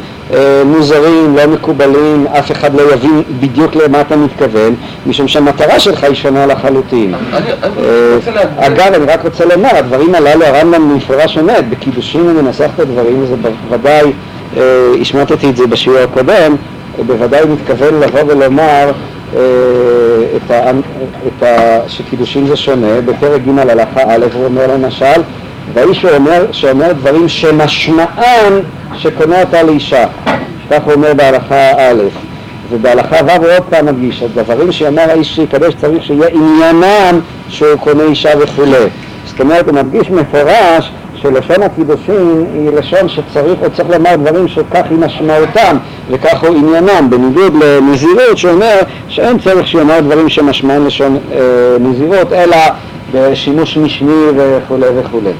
[0.65, 4.75] מוזרים, לא מקובלים, אף אחד לא יבין בדיוק למה אתה מתכוון,
[5.07, 7.15] משום שהמטרה שלך היא שונה לחלוטין.
[7.15, 12.81] אה, אגב, אני רק רוצה לומר, הדברים הללו הרמב"ם במפורש עומד, בקידושים הוא מנסח את
[12.81, 13.35] הדברים, וזה
[13.69, 14.13] בוודאי,
[14.57, 14.63] אה,
[15.01, 16.57] השמטתי את זה בשיעור הקודם,
[17.07, 18.91] בוודאי מתכוון לבוא ולומר
[19.37, 19.41] אה,
[20.37, 20.71] את ה,
[21.27, 25.21] את ה, שקידושין זה שונה, בפרק ג' הלכה א' הוא אומר למשל
[25.79, 28.53] והאיש שאומר, שאומר דברים שמשמען
[28.97, 30.05] שקונה אותה לאישה,
[30.71, 32.03] כך הוא אומר בהלכה א',
[32.71, 38.03] ובהלכה ו' הוא עוד פעם מדגיש, הדברים שאומר האיש שיקדש צריך שיהיה עניינם שהוא קונה
[38.03, 38.87] אישה וכולי.
[39.27, 44.83] זאת אומרת, הוא מדגיש מפורש שלשון הקידושין היא לשון שצריך, או צריך לומר דברים שכך
[44.91, 45.77] היא משמעותם
[46.11, 51.39] וכך הוא עניינם, בניגוד לנזירות שאומר שאין צורך שיאמר דברים שמשמעם לשון אה,
[51.81, 52.57] נזירות, אלא
[53.15, 55.33] בשימוש משני וכולי וכולי.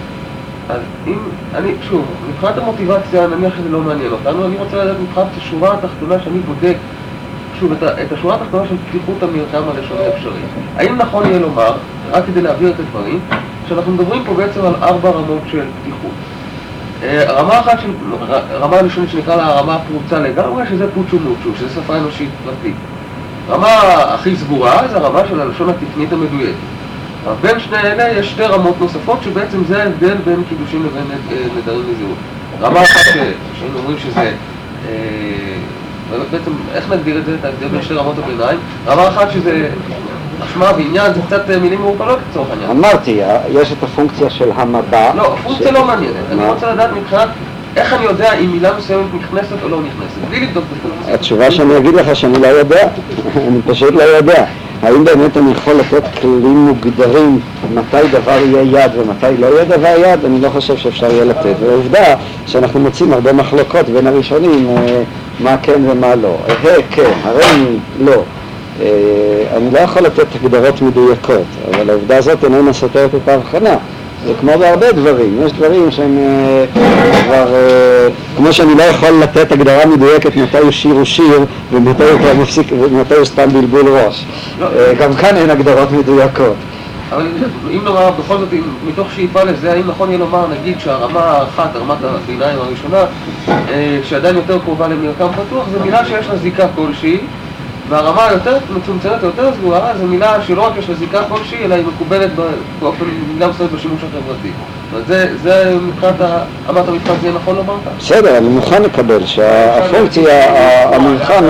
[0.69, 1.19] אז אם,
[1.55, 6.15] אני, שוב, מבחינת המוטיבציה, נניח שזה לא מעניין אותנו, אני רוצה לדעת מבחינת השורה התחתונה
[6.25, 6.77] שאני בודק,
[7.61, 10.41] שוב, את, את השורה התחתונה של פתיחות המרקם הלשוני האפשרי.
[10.77, 11.73] האם נכון יהיה לומר,
[12.13, 13.21] רק כדי להבהיר את הדברים,
[13.69, 16.11] שאנחנו מדברים פה בעצם על ארבע רמות של פתיחות.
[17.03, 17.91] אה, רמה אחת של,
[18.29, 22.75] ר- רמה ראשונית שנקרא לה הרמה הפרוצה לגמרי, שזה פוצ'ו מוצ'ו, שזה שפה אנושית פרטית.
[23.49, 23.69] רמה
[24.15, 26.78] הכי סגורה זה הרמה של הלשון התקנית המדויקת.
[27.41, 31.81] בין שני אלה יש שתי רמות נוספות שבעצם זה ההבדל בין קידושים לבין אה, נדרים
[31.81, 32.17] לזהות.
[32.61, 33.01] רמה אחת
[33.59, 34.33] שהיינו אומרים שזה,
[34.89, 38.59] אה, בעצם איך נגדיר את זה, את ההבדל בין שתי רמות הביניים?
[38.87, 39.69] רמה אחת שזה
[40.45, 42.71] אשמה ועניין, זה קצת אה, מילים מעורפלות לצורך העניין.
[42.71, 45.15] אמרתי, יש את הפונקציה של המבע.
[45.15, 46.47] לא, הפונקציה לא מעניינת, אני?
[46.47, 47.29] רוצה לדעת מבחינת
[47.77, 51.15] איך אני יודע אם מילה מסוימת נכנסת או לא נכנסת, בלי לבדוק את הפונקציה.
[51.15, 52.89] התשובה שאני אגיד לך שאני לא יודע,
[53.49, 54.45] אני פשוט לא יודע.
[54.83, 57.41] האם באמת אני יכול לתת כלים מוגדרים
[57.75, 60.25] מתי דבר יהיה יד ומתי לא יהיה דבר יד?
[60.25, 61.55] אני לא חושב שאפשר יהיה לתת.
[61.61, 62.15] ועובדה
[62.47, 65.03] שאנחנו מוצאים הרבה מחלוקות בין הראשונים אה,
[65.41, 66.37] מה כן ומה לא.
[66.49, 68.23] ה' כן, הרי לא.
[68.83, 68.87] אה,
[69.57, 73.77] אני לא יכול לתת הגדרות מדויקות, אבל העובדה הזאת איננה סותרת את ההבחנה.
[74.27, 76.65] זה כמו בהרבה דברים, יש דברים שהם אה,
[77.25, 82.05] כבר, אה, כמו שאני לא יכול לתת הגדרה מדויקת מתי הוא שיר הוא שיר ומתי
[82.05, 84.25] הוא כבר מפסיק ומתי הוא סתם בלבול ראש.
[84.63, 86.55] אה, גם כאן אין הגדרות מדויקות.
[87.13, 87.27] אבל
[87.71, 88.49] אם נאמר, בכל זאת,
[88.87, 93.05] מתוך שאיפה לזה, האם נכון יהיה לומר, נגיד שהרמה האחת, רמת הביניים הראשונה,
[94.05, 97.19] שעדיין יותר קרובה למרקם פתוח, זו מילה שיש לה זיקה כלשהי,
[97.89, 101.85] והרמה היותר מצומצמת, היותר סגורה, זו מילה שלא רק יש לה זיקה כלשהי, אלא היא
[101.87, 102.43] מקובלת ב-
[102.81, 104.49] באופן מידה מסוימת בשימוש החברתי.
[104.49, 106.15] זאת אומרת, זה, זה מבחינת
[106.71, 107.91] אמת המבחן, זה נכון לומר כך?
[108.05, 110.55] בסדר, אני מוכן לקבל שהפונקציה,
[110.95, 111.45] המבחן,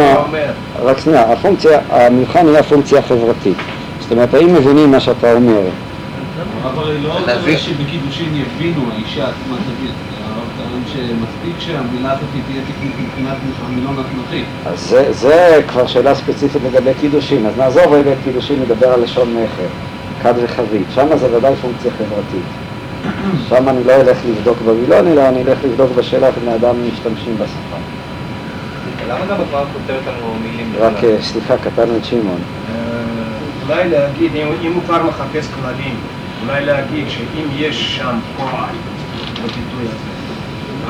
[0.85, 3.57] רק שנייה, הפונקציה, המבחן היא הפונקציה החברתית.
[4.01, 5.61] זאת אומרת, האם מבינים מה שאתה אומר?
[6.64, 9.92] הרי לא צריך שבקידושין יבינו, האישה עצמה תבין.
[11.06, 14.42] שמספיק שהמילה הזאת תהיה תקנית מבחינת המילון התנ"כי.
[14.66, 19.00] אז זה, זה כבר שאלה ספציפית לגבי קידושין, אז נעזוב רגע את קידושין, נדבר על
[19.00, 19.68] לשון מכר,
[20.22, 22.48] כד וחבית, שם זה ודאי פונקציה חברתית.
[23.48, 27.34] שם אני לא אלך לבדוק במילון, אלא אני אלך לבדוק בשאלה איך בני אדם משתמשים
[27.34, 27.76] בשפה.
[29.08, 31.04] למה גם הגמרא כותבת לנו מילים רק?
[31.04, 32.40] אה, סליחה, קטענו את שמעון.
[32.68, 32.74] אה,
[33.68, 35.94] אולי להגיד, אם, אם הוא כבר מחפש כללים,
[36.42, 38.74] אולי להגיד שאם יש שם פועל
[39.42, 40.17] בביטוי הזה,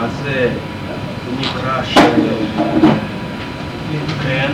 [0.05, 0.49] אז זה
[1.41, 2.01] נקרא של
[4.23, 4.51] כן,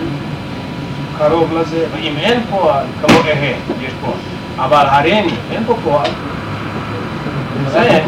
[1.19, 4.17] קרוב לזה, ואם אין פועל, כמו אהה, יש פועל.
[4.59, 6.11] אבל הריני, אין פה פועל.
[7.73, 8.01] זה...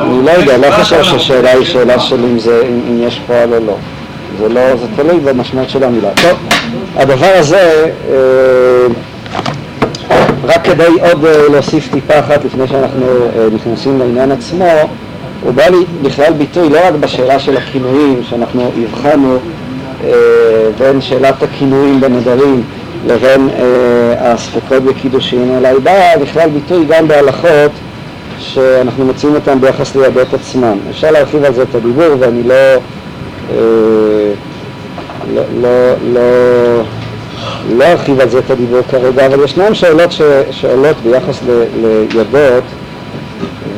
[0.00, 3.76] אני לא יודע, לא חושב שהשאלה היא שאלה של אם יש פועל או לא.
[4.38, 6.08] זה לא, זה תלוי במשמעות של המילה.
[6.22, 6.38] טוב,
[6.96, 8.86] הדבר הזה, אה,
[10.44, 14.66] רק כדי עוד אה, להוסיף טיפה אחת לפני שאנחנו אה, נכנסים לעניין עצמו,
[15.42, 19.38] הוא בא לי בכלל ביטוי לא רק בשאלה של הכינויים, שאנחנו הבחנו
[20.04, 20.10] אה,
[20.78, 22.62] בין שאלת הכינויים בנדרים
[23.06, 27.70] לבין אה, הספקות בקידושין, אלא היא באה בכלל ביטוי גם בהלכות
[28.38, 30.78] שאנחנו מוצאים אותם ביחס לידות עצמם.
[30.90, 33.56] אפשר להרחיב על זה את הדיבור ואני לא, אה,
[35.34, 36.20] לא, לא, לא,
[37.78, 41.62] לא ארחיב על זה את הדיבור כרגע, אבל ישנן שאלות ש, שעולות ביחס ל,
[42.14, 42.64] לידות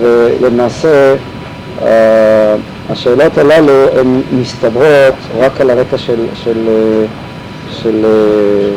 [0.00, 1.14] ולמעשה
[2.90, 7.06] השאלות הללו הן מסתברות רק על הרקע של, של, אה,
[7.82, 8.74] של, אה,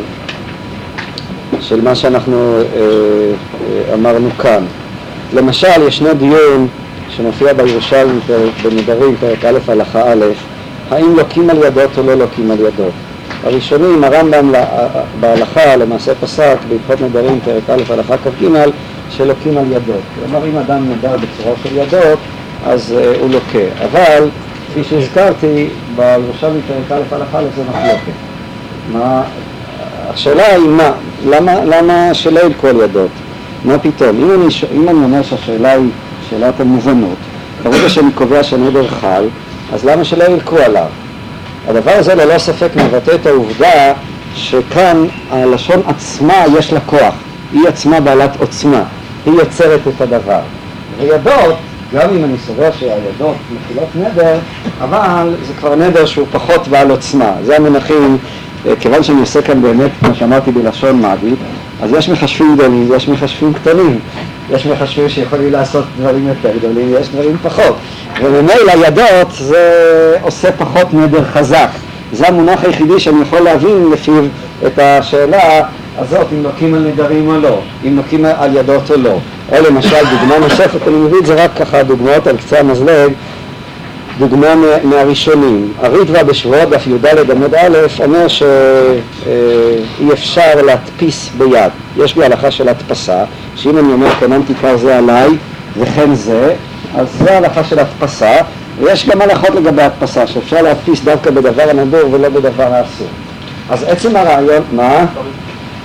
[1.61, 2.61] של מה שאנחנו אה,
[3.89, 4.63] אה, אמרנו כאן.
[5.33, 6.67] למשל, ישנו דיון
[7.09, 10.25] שמופיע בירושלים פרק- בנדרים, פרק א' הלכה א',
[10.91, 12.91] האם לוקים על ידות או לא לוקים על ידות.
[13.43, 14.51] הראשונים, הרמב"ם
[15.19, 18.47] בהלכה למעשה פסק בהלכות נדרים, פרק א' הלכה כ"ג,
[19.09, 20.01] שלוקים על ידות.
[20.15, 22.19] כלומר, אם אדם נדר בצורה של ידות,
[22.65, 23.85] אז אה, הוא לוקה.
[23.85, 24.29] אבל,
[24.69, 28.17] כפי שהזכרתי, בירושלים פרק א' הלכה א' זה מחלוקת.
[28.91, 29.23] מה,
[30.09, 30.91] השאלה היא מה,
[31.25, 33.11] למה, למה שלא ילכו ידות?
[33.65, 34.09] מה פתאום?
[34.09, 35.89] אם אני, אם אני אומר שהשאלה היא
[36.29, 37.17] שאלת המובנות,
[37.63, 39.23] ברגע שאני קובע שהנדר חל,
[39.73, 40.87] אז למה שלא ילכו עליו?
[41.67, 43.93] הדבר הזה ללא ספק מבטא את העובדה
[44.35, 47.13] שכאן הלשון עצמה יש לה כוח,
[47.53, 48.83] היא עצמה בעלת עוצמה,
[49.25, 50.39] היא יוצרת את הדבר.
[50.97, 51.55] וידות,
[51.93, 54.39] גם אם אני סובר שהידות מכילות נדר,
[54.81, 57.31] אבל זה כבר נדר שהוא פחות בעל עוצמה.
[57.43, 58.17] זה המונחים,
[58.65, 61.35] אה, כיוון שאני עושה כאן באמת, כמו שאמרתי, בלשון מאגי,
[61.81, 63.99] אז יש מחשבים גדולים ויש מחשבים קטנים.
[64.49, 67.75] יש מחשבים שיכולים לעשות דברים יותר גדולים ויש דברים פחות.
[68.21, 71.69] וממילא ידות זה עושה פחות נדר חזק.
[72.11, 74.23] זה המונח היחידי שאני יכול להבין לפיו
[74.65, 75.61] את השאלה
[75.97, 79.19] הזאת, אם לוקים על נדרים או לא, אם לוקים על ידות או לא.
[79.51, 83.11] או למשל, דוגמה נוספת, אני מביא את זה רק ככה, דוגמאות על קצה המזלג,
[84.19, 84.47] דוגמה
[84.83, 85.73] מהראשונים.
[85.81, 91.71] הריטב"א בשבועות דף י"ד עמוד א' אומר שאי אפשר להדפיס ביד.
[91.97, 93.23] יש בי הלכה של הדפסה,
[93.55, 95.29] שאם אני אומר כנן תקרא זה עליי
[95.79, 96.53] וכן זה,
[96.95, 98.35] אז זה הלכה של הדפסה,
[98.79, 103.07] ויש גם הלכות לגבי הדפסה, שאפשר להדפיס דווקא בדבר הנדור ולא בדבר האסור.
[103.69, 105.05] אז עצם הרעיון, מה?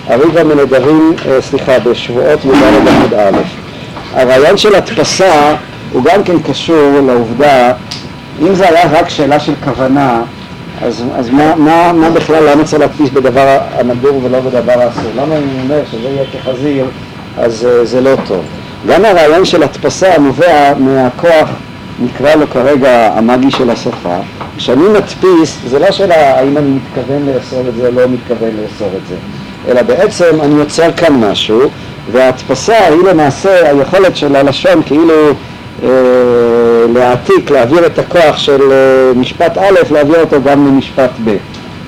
[0.07, 3.39] הריבה מנדרים, אה, סליחה, בשבועות י"ד עמוד א'.
[4.15, 5.55] הרעיון של הדפסה
[5.93, 7.73] הוא גם כן קשור לעובדה,
[8.41, 10.23] אם זה היה רק שאלה של כוונה,
[10.83, 15.11] אז, אז מה, מה, מה בכלל, למה צריך להדפיס בדבר הנדור ולא בדבר האסור?
[15.17, 16.87] למה אם הוא אומר שזה יהיה כחזיר,
[17.39, 18.45] אז uh, זה לא טוב.
[18.87, 21.49] גם הרעיון של הדפסה נובע מהכוח,
[22.01, 24.17] נקרא לו כרגע המאגי של השפה.
[24.57, 28.89] כשאני מדפיס, זה לא שאלה האם אני מתכוון לאסור את זה או לא מתכוון לאסור
[28.97, 29.15] את זה.
[29.69, 31.71] אלא בעצם אני יוצר כאן משהו,
[32.13, 35.15] וההדפסה היא למעשה היכולת של הלשון כאילו
[35.83, 35.89] אה,
[36.95, 41.37] להעתיק, להעביר את הכוח של אה, משפט א', להעביר אותו גם למשפט ב'.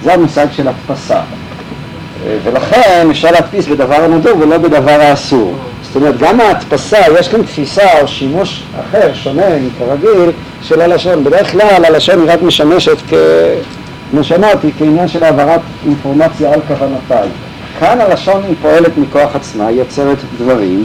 [0.03, 1.15] זה המושג של הדפסה.
[1.15, 5.55] אה, ולכן אפשר להדפיס בדבר הנדור ולא בדבר האסור.
[5.83, 10.31] זאת אומרת, גם ההדפסה, יש כאן תפיסה או שימוש אחר, שונה מכרגיל,
[10.63, 11.25] של הלשון.
[11.25, 12.97] בדרך כלל הלשון היא רק משמשת.
[14.11, 17.29] כמו שאמרתי, כעניין של העברת אינפורמציה על כוונותיי.
[17.81, 20.85] כאן הלשון היא פועלת מכוח עצמה, היא יוצרת דברים,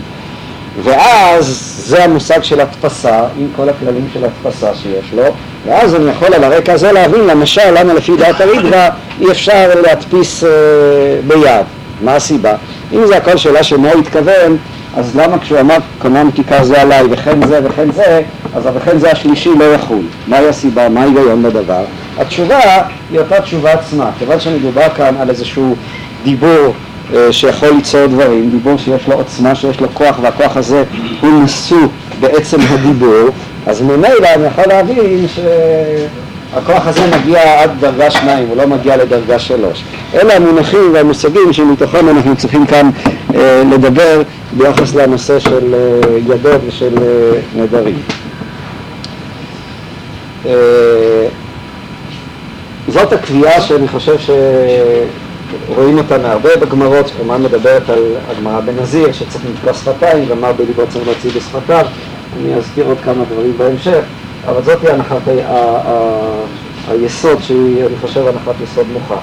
[0.84, 1.46] ואז
[1.86, 5.24] זה המושג של הדפסה, עם כל הכללים של הדפסה שיש לו,
[5.66, 8.90] ואז אני יכול על הרקע הזה להבין למשל למה לפי דעת הרידווה
[9.22, 10.50] אי אפשר להדפיס אה,
[11.28, 11.66] ביד,
[12.02, 12.54] מה הסיבה?
[12.94, 14.58] אם זה הכל שאלה של מה הוא התכוון,
[14.98, 18.22] אז למה כשהוא אמר קונן כיכר זה עליי וכן זה וכן זה,
[18.56, 20.02] אז וכן זה השלישי לא יחול.
[20.28, 20.90] מהי הסיבה?
[20.90, 21.84] מה ההיגיון בדבר?
[22.18, 22.60] התשובה
[23.12, 25.76] היא אותה תשובה עצמה, כיוון שמדובר כאן על איזשהו
[26.24, 26.74] דיבור
[27.14, 30.84] אה, שיכול ליצור דברים, דיבור שיש לו עוצמה, שיש לו כוח, והכוח הזה
[31.22, 31.88] הוא נשוא
[32.20, 33.30] בעצם הדיבור,
[33.68, 39.40] אז ממילא אני יכול להבין שהכוח הזה מגיע עד דרגה שניים, הוא לא מגיע לדרגה
[39.40, 39.84] שלוש.
[40.14, 42.90] אלה המונחים והמושגים שמתוכם אנחנו צריכים כאן
[43.36, 44.22] אה, לדבר
[44.58, 48.00] ביחס לנושא של אה, ידות ושל אה, נדרים.
[50.46, 51.28] אה,
[52.88, 54.30] זאת הקביעה שאני חושב ש...
[55.68, 61.08] רואים אותה מהרבה בגמרות, שכמובן מדברת על הגמרא בנזיר, שצריך לתקוע שפתיים, ואמר בליבו צריך
[61.08, 61.86] להוציא בשפתיו,
[62.40, 64.00] אני אזכיר עוד כמה דברים בהמשך,
[64.48, 69.20] אבל זאת היא הנחת ה- ה- ה- היסוד, שהיא, אני חושב, הנחת יסוד מוכחת.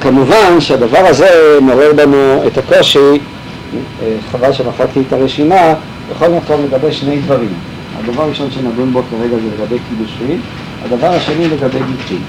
[0.00, 5.74] כמובן שהדבר הזה מעורר בנו את הקושי, אה, חבל שמחקתי את הרשימה,
[6.10, 7.52] בכל מקום לגבי שני דברים.
[7.98, 10.40] הדבר הראשון שנדון בו כרגע זה לגבי קידושין,
[10.84, 12.22] הדבר השני לגבי גיטין.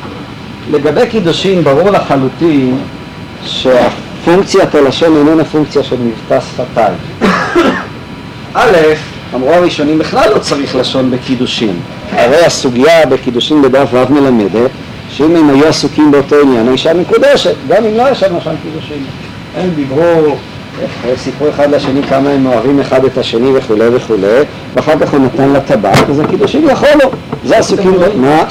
[0.71, 2.77] לגבי קידושין ברור לחלוטין
[3.45, 6.97] שהפונקציית הלשון איננה פונקציה של מבטא שפתיים.
[8.53, 8.77] א',
[9.35, 11.79] אמרו הראשונים בכלל לא צריך לשון בקידושין.
[12.11, 14.71] הרי הסוגיה בקידושין בדף ו' מלמדת
[15.09, 19.03] שאם הם היו עסוקים באותו עניין, האישה מקודשת, גם אם לא היה שם לשון קידושין.
[19.57, 20.35] הם דיברו,
[21.17, 24.41] סיפרו אחד לשני כמה הם אוהבים אחד את השני וכולי וכולי,
[24.75, 27.11] ואחר כך הוא נתן לה טבק, אז הקידושין יכול לו.
[27.45, 28.43] זה עסוקים, מה?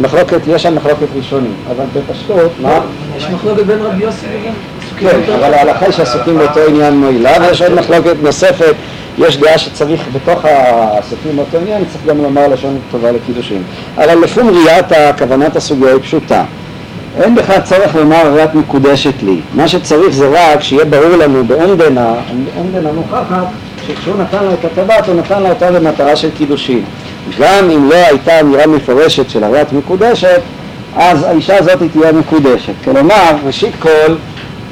[0.00, 2.80] מחלוקת, יש שם מחלוקת ראשונים, אבל בפשטות, מה?
[3.16, 4.52] יש מחלוקת בין רבי יוסי וגם...
[4.98, 8.74] כן, אבל ההלכה היא שעסוקים באותו עניין מועילה, ויש עוד מחלוקת נוספת,
[9.18, 13.62] יש דעה שצריך בתוך העסוקים באותו עניין, צריך גם לומר לשון טובה לקידושים.
[13.96, 14.86] אבל לפום ראיית
[15.18, 16.44] כוונת הסוגיה היא פשוטה.
[17.20, 19.40] אין בכלל צורך לומר רק מקודשת לי.
[19.54, 21.96] מה שצריך זה רק שיהיה ברור לנו באומדן
[22.86, 23.46] המוכחת,
[23.86, 26.82] שכשהוא נתן לה את הטבעת, הוא נתן לה אותה למטרה של קידושין.
[27.38, 30.40] גם אם לא הייתה אמירה מפורשת של הריית מקודשת,
[30.96, 32.72] אז האישה הזאת תהיה מקודשת.
[32.84, 34.14] כלומר, ראשית כל,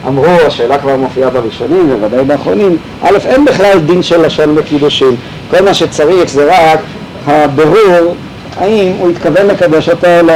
[0.06, 5.16] אמרו, השאלה כבר מופיעה בראשונים ובוודאי באחרונים, א', אין בכלל דין של לשון בקידושין.
[5.50, 6.80] כל מה שצריך זה רק
[7.26, 8.14] הבירור
[8.56, 10.32] האם הוא התכוון לקדש אותה או לא.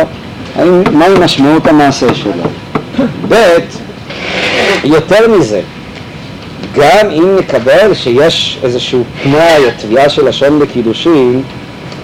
[0.57, 2.33] האם, מהי משמעות המעשה שלו.
[3.29, 3.59] ב',
[4.85, 5.61] יותר מזה,
[6.75, 11.43] גם אם נקבל שיש איזשהו תנאי או תביעה של לשון בקידושין,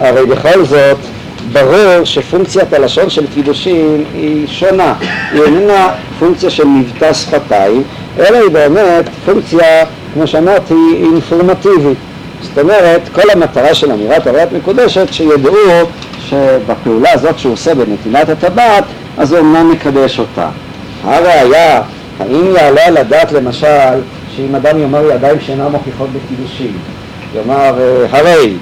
[0.01, 0.99] הרי בכל זאת
[1.53, 4.95] ברור שפונקציית הלשון של קידושין היא שונה,
[5.33, 5.89] היא איננה
[6.19, 7.83] פונקציה של מבטא שפתיים,
[8.19, 9.85] אלא היא באמת פונקציה,
[10.15, 11.99] כמו שאמרתי, אינפורמטיבית.
[12.43, 15.55] זאת אומרת, כל המטרה של אמירת הריית מקודשת, שידעו
[16.29, 18.85] שבפעולה הזאת שהוא עושה בנטילת הטבעת,
[19.19, 20.49] אז הוא אמנם מקדש אותה.
[21.05, 21.83] הראיה,
[22.21, 24.01] האם יעלה על הדעת למשל,
[24.37, 26.73] שאם אדם יאמר ידיים שאינן מוכיחות בקידושים,
[27.37, 28.55] יאמר אה, הרי,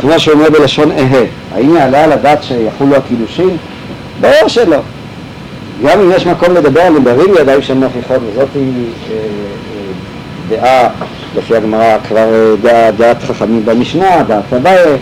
[0.00, 1.24] כמו שאומר בלשון אהה,
[1.54, 3.56] האם יעלה על הדעת שיחולו הקידושים?
[4.20, 4.76] ברור שלא.
[5.84, 10.88] גם אם יש מקום לדבר על נדרים ידיים שהן מוכיחות, וזאת היא אה, אה, דעה,
[11.36, 14.96] לפי הגמרא כבר אה, דעה, דעת חכמים במשנה, דעת אביי,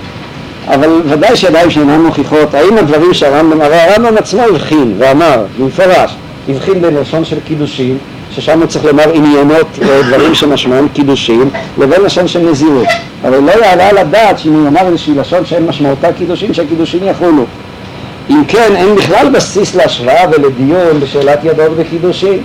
[0.68, 6.16] אבל ודאי שידיים שאינן מוכיחות, האם הדברים שהרמב"ם, הרי הרמב"ם עצמו הבחין ואמר במפורש,
[6.48, 7.98] הבחין בין לשון של קידושין,
[8.36, 12.88] ששם הוא צריך לומר עניינות, אה, דברים שמשמעם קידושין, לבין לשון של נזירות.
[13.24, 17.44] אבל לא יעלה על הדעת שאם הוא יאמר איזושהי לשון שאין משמעותה קידושין, שהקידושין יחולו.
[18.30, 22.38] אם כן, אין בכלל בסיס להשוואה ולדיון בשאלת ידות וקידושין.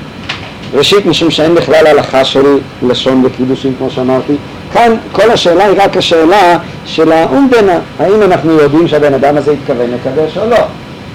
[0.73, 4.33] ראשית, משום שאין בכלל הלכה של לשון וקידושין, כמו שאמרתי.
[4.73, 9.89] כאן כל השאלה היא רק השאלה של האומבנה, האם אנחנו יודעים שהבן אדם הזה התכוון
[9.91, 10.57] לקדש או לא.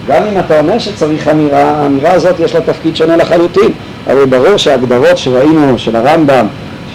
[0.09, 3.72] גם אם אתה אומר שצריך אמירה, האמירה הזאת יש לה תפקיד שונה לחלוטין.
[4.07, 6.46] הרי ברור שההגדרות שראינו של הרמב"ם,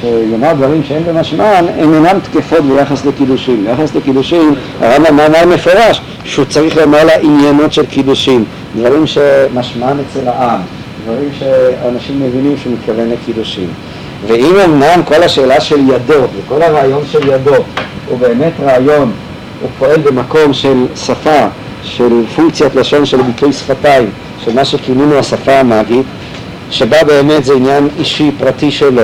[0.01, 3.65] שיאמר דברים שאין במשמען, הן אינן תקפות ביחס לקידושין.
[3.65, 8.43] ביחס לקידושין, הרמב"ם אמר מפורש שהוא צריך לומר לה עניינות של קידושין,
[8.75, 10.59] דברים שמשמען אצל העם,
[11.05, 13.67] דברים שאנשים מבינים שהוא מתכוון לקידושין.
[14.27, 17.55] ואם אמנם כל השאלה של ידו, וכל הרעיון של ידו,
[18.07, 19.11] הוא באמת רעיון,
[19.61, 21.45] הוא פועל במקום של שפה,
[21.83, 24.09] של פונקציית לשון של ביטוי שפתיים,
[24.45, 26.05] של מה שכינינו השפה המאגית,
[26.71, 29.01] שבה באמת זה עניין אישי פרטי שלו,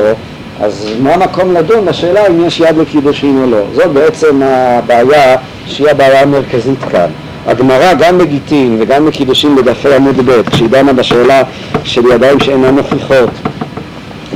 [0.61, 3.61] אז מה המקום לדון בשאלה אם יש יד לקידושין או לא.
[3.73, 7.09] זאת בעצם הבעיה שהיא הבעיה המרכזית כאן.
[7.47, 11.43] הגמרא גם בגיטין וגם בקידושין בדפי עמוד ב', כשהיא דנה בשאלה
[11.84, 13.30] של ידיים שאינן מוכיחות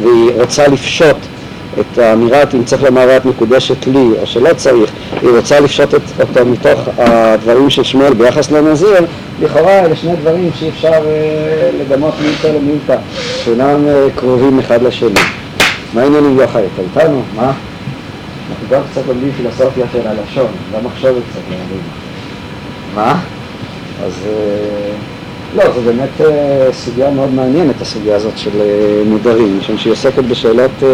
[0.04, 1.18] והיא רוצה לפשוט
[1.80, 4.92] את האמירת אם צריך לומר את מקודשת לי או שלא צריך,
[5.22, 9.06] היא רוצה לפשוט את, אותה מתוך הדברים של שמואל ביחס לנזיר,
[9.42, 12.98] לכאורה אלה שני דברים שאי אפשר אה, לדמות מילתא למילתא,
[13.44, 15.20] שאינם אה, קרובים אחד לשני.
[15.94, 16.64] מה העניינים יוחאי?
[16.74, 17.22] אתה איתנו?
[17.36, 17.52] מה?
[18.50, 21.82] אנחנו גם קצת לומדים פילוסופיה של הלשון, גם מחשבת קצת לומדים.
[22.96, 23.20] מה?
[24.06, 24.94] אז אה,
[25.56, 30.24] לא, זו באמת אה, סוגיה מאוד מעניינת, הסוגיה הזאת של אה, נדרים, משום שהיא עוסקת
[30.24, 30.88] בשאלות אה,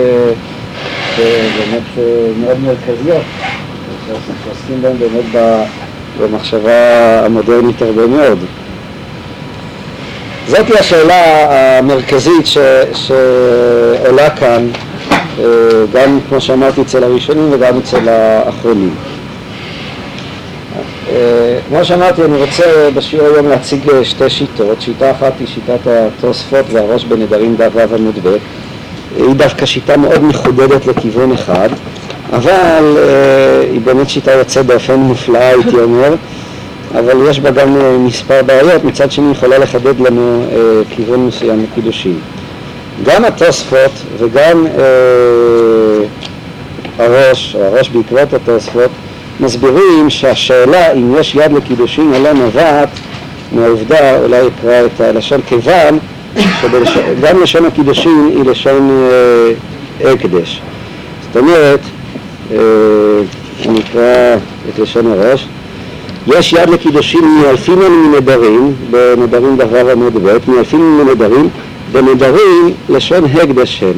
[1.17, 2.03] באמת אה,
[2.37, 3.23] מאוד מרכזיות,
[4.45, 5.43] שעוסקים בהן באמת
[6.19, 8.39] במחשבה המודרנית הרבה מאוד.
[10.47, 12.57] זאת היא השאלה המרכזית ש,
[12.93, 14.67] שעולה כאן,
[15.39, 15.45] אה,
[15.93, 18.95] גם כמו שאמרתי אצל הראשונים וגם אצל האחרונים.
[21.09, 24.81] אה, כמו שאמרתי, אני רוצה בשיעור היום להציג שתי שיטות.
[24.81, 28.37] שיטה אחת היא שיטת התוספות והראש בנדרים דף ו' עמוד ב'.
[29.17, 31.69] היא דווקא שיטה מאוד מחודדת לכיוון אחד,
[32.33, 36.15] אבל אה, היא באמת שיטה יוצאת דופן מופלאה, הייתי אומר,
[36.91, 40.57] אבל יש בה גם אה, מספר בעיות, מצד שני יכולה לחדד לנו אה,
[40.89, 42.19] כיוון מסוים לקידושים.
[43.03, 44.65] גם התוספות וגם
[46.99, 48.91] הראש, או הראש בעקבות התוספות,
[49.39, 52.89] מסבירים שהשאלה אם יש יד לקידושין או לא נובעת
[53.51, 55.99] מהעובדה, אולי אקרא את הלשון כיוון,
[56.35, 58.89] שגם לשון הקידושין היא לשון
[60.01, 60.61] אה, הקדש.
[61.21, 61.79] זאת אומרת,
[62.51, 62.57] אה,
[63.65, 64.35] אני אקרא
[64.69, 65.47] את לשון הראש,
[66.27, 71.49] יש יד לקידושין מאלפינן מנדרים, בנדרים דבר עמוד ב', מאלפינן מנדרים,
[71.91, 73.93] בנדרים לשון הקדש הם,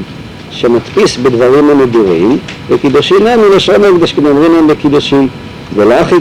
[0.52, 2.38] שמדפיס בדברים הנדירים,
[2.70, 5.28] וקידושין הם מלשון הקדש, כדאמרים הם בקידושין,
[5.76, 6.16] ולאחי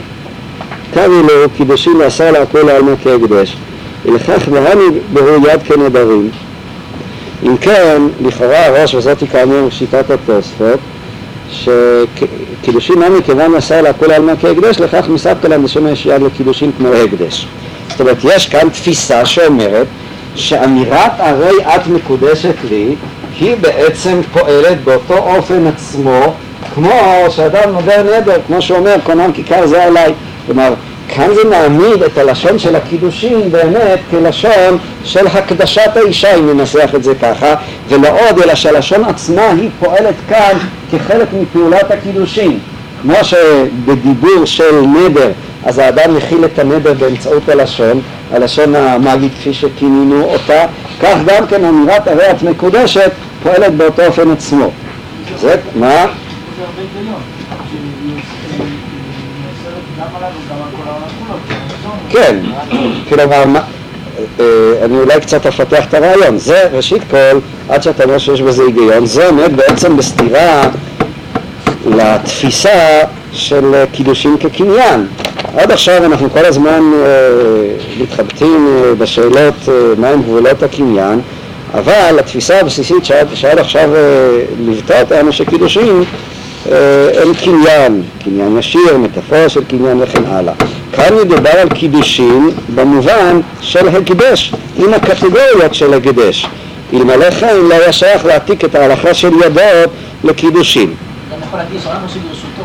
[0.95, 3.57] קרא לו קידושין ועשה לה הכל העלמא כהקדש,
[4.07, 6.31] ולכך והני ברו יד כנדרים.
[7.43, 10.79] אם כן, לכאורה הראש, וזאתי כאמור שיטת התוספות,
[11.51, 16.89] שקידושין נמי כיוון מסר לה כל העלמא כהקדש, לכך מספקא להם לשמש יד לקידושין כמו
[16.89, 17.47] הקדש.
[17.89, 19.87] זאת אומרת, יש כאן תפיסה שאומרת
[20.35, 22.95] שאמירת הרי את מקודשת לי,
[23.41, 26.35] היא בעצם פועלת באותו אופן עצמו,
[26.75, 27.01] כמו
[27.31, 30.13] שאדם נודר נדר, כמו שאומר, קונם כיכר זה עליי.
[30.47, 30.75] כלומר,
[31.09, 37.05] כאן זה מעמיד את הלשון של הקידושין באמת כלשון של הקדשת האישה, אם ננסח את
[37.05, 37.55] זה ככה,
[37.89, 40.59] ולא עוד, אלא שהלשון עצמה היא פועלת כאן
[40.91, 42.59] כחלק מפעולת הקידושין.
[43.03, 45.31] כמו שבדיבור של נדר,
[45.65, 48.01] אז האדם מכיל את הנדר באמצעות הלשון,
[48.33, 50.65] הלשון המאגית כפי שכינינו אותה,
[51.01, 53.11] כך גם כן אמירת הרי את מקודשת
[53.43, 54.71] פועלת באותו אופן עצמו.
[55.41, 55.89] זה, מה?
[55.89, 57.21] זה הרבה היגיון.
[57.71, 58.15] שהיא
[59.53, 61.96] אוסרת גם וגם על כל העולם כולו.
[62.09, 62.37] כן,
[63.09, 63.45] כלומר,
[64.41, 64.45] אה,
[64.85, 66.39] אני אולי קצת אפתח את הרעיון.
[66.39, 67.39] זה, ראשית כל,
[67.69, 70.69] עד שאתה אומר שיש בזה היגיון, זה עומד בעצם בסתירה
[71.87, 73.01] לתפיסה
[73.33, 75.07] של קידושין כקניין.
[75.57, 77.09] עד עכשיו אנחנו כל הזמן אה,
[78.01, 81.21] מתחבטים אה, בשאלות מהם גבולות הקניין,
[81.75, 83.91] אבל התפיסה הבסיסית שעד, שעד עכשיו
[84.61, 86.05] ליוותה אותנו שקידושין
[86.73, 90.55] אה, הם קניין, קניין ישיר, מטאפורה של קניין וכן הלאה.
[90.97, 96.47] כאן מדובר על קידושין במובן של הקדש, עם הקטגוריות של הקדש.
[96.95, 99.91] אלמלא כן לא היה שייך להעתיק את ההלכה של ידות
[100.25, 100.95] לקידושין.
[101.33, 102.63] גם יכול להקדיש רק משהו ברשותו,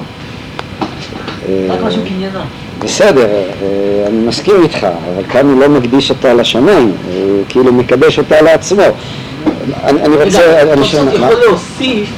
[1.49, 2.39] אה, רק משהו קניינו.
[2.79, 8.17] בסדר, אה, אני מסכים איתך, אבל כאן הוא לא מקדיש אותה לשמיים, הוא כאילו מקדש
[8.17, 8.84] אותה לעצמו.
[9.84, 11.13] אני רוצה, אני שומע?
[11.13, 12.09] יכול להוסיף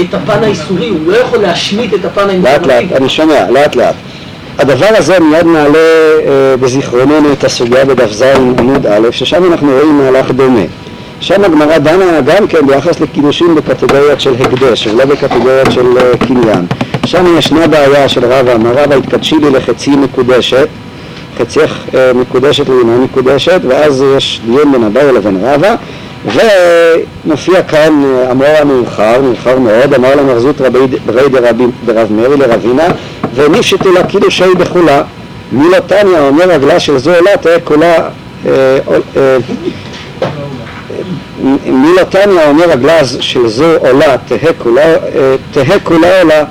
[0.00, 2.96] את הפן האיסורי, הוא לא יכול להשמיט את הפן לאט לאט, האינפורמטיבי.
[2.96, 3.94] אני שומע, לאט לאט.
[4.58, 8.22] הדבר הזה מיד נעלה אה, בזיכרוננו את הסוגיה בדף ז
[8.58, 10.60] עמוד א', ששם אנחנו רואים מהלך דומה.
[11.20, 16.66] שם הגמרא דנה גם כן ביחס לקידושים בקטגוריות של הקדש, ולא בקטגוריות של אה, קניין.
[17.06, 20.68] שם ישנה בעיה של רבא, אמר רבא התקדשי לי לחצי מקודשת,
[21.38, 25.74] חצייך אה, מקודשת לאינה מקודשת, ואז יש דיון בין אביי לבין רבא,
[26.24, 30.78] ומופיע כאן אמור המאוחר, מאוחר מאוד, אמר לה מרזות רבי
[31.86, 32.86] דרב מאיר לרבינה,
[33.34, 35.02] ונפשטו לה קידושי בכולה.
[35.52, 37.94] מילו תניא אומר רגלה של זו עולה תהא כולה
[38.46, 38.78] אה,
[39.16, 39.36] אה,
[41.66, 46.44] מילו תניא אומר רגלה של זו עולה תהא כולה, אה, עולה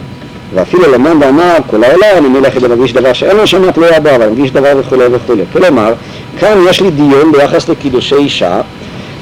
[0.54, 4.30] ואפילו למאן ואמר כולה עולה אני מלך ומגיש דבר שאין לו שנה תלויה בו אבל
[4.30, 5.94] מגיש דבר וכולי וכולי כלומר
[6.40, 8.62] כאן יש לי דיון ביחס לקידושי אישה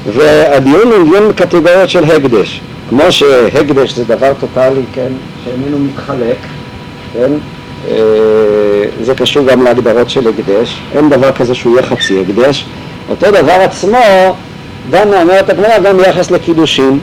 [0.06, 5.12] והדיון הוא דיון בקטגוריות של הקדש כמו שהקדש זה דבר טוטאלי כן
[5.44, 6.36] שאיננו מתחלק
[7.16, 7.32] כן
[7.88, 7.96] אה,
[9.02, 12.66] זה קשור גם להגדרות של הקדש אין דבר כזה שהוא יהיה חצי הקדש
[13.10, 13.98] אותו דבר עצמו
[14.90, 16.98] דנה אומרת הגמרא גם ביחס לקידושים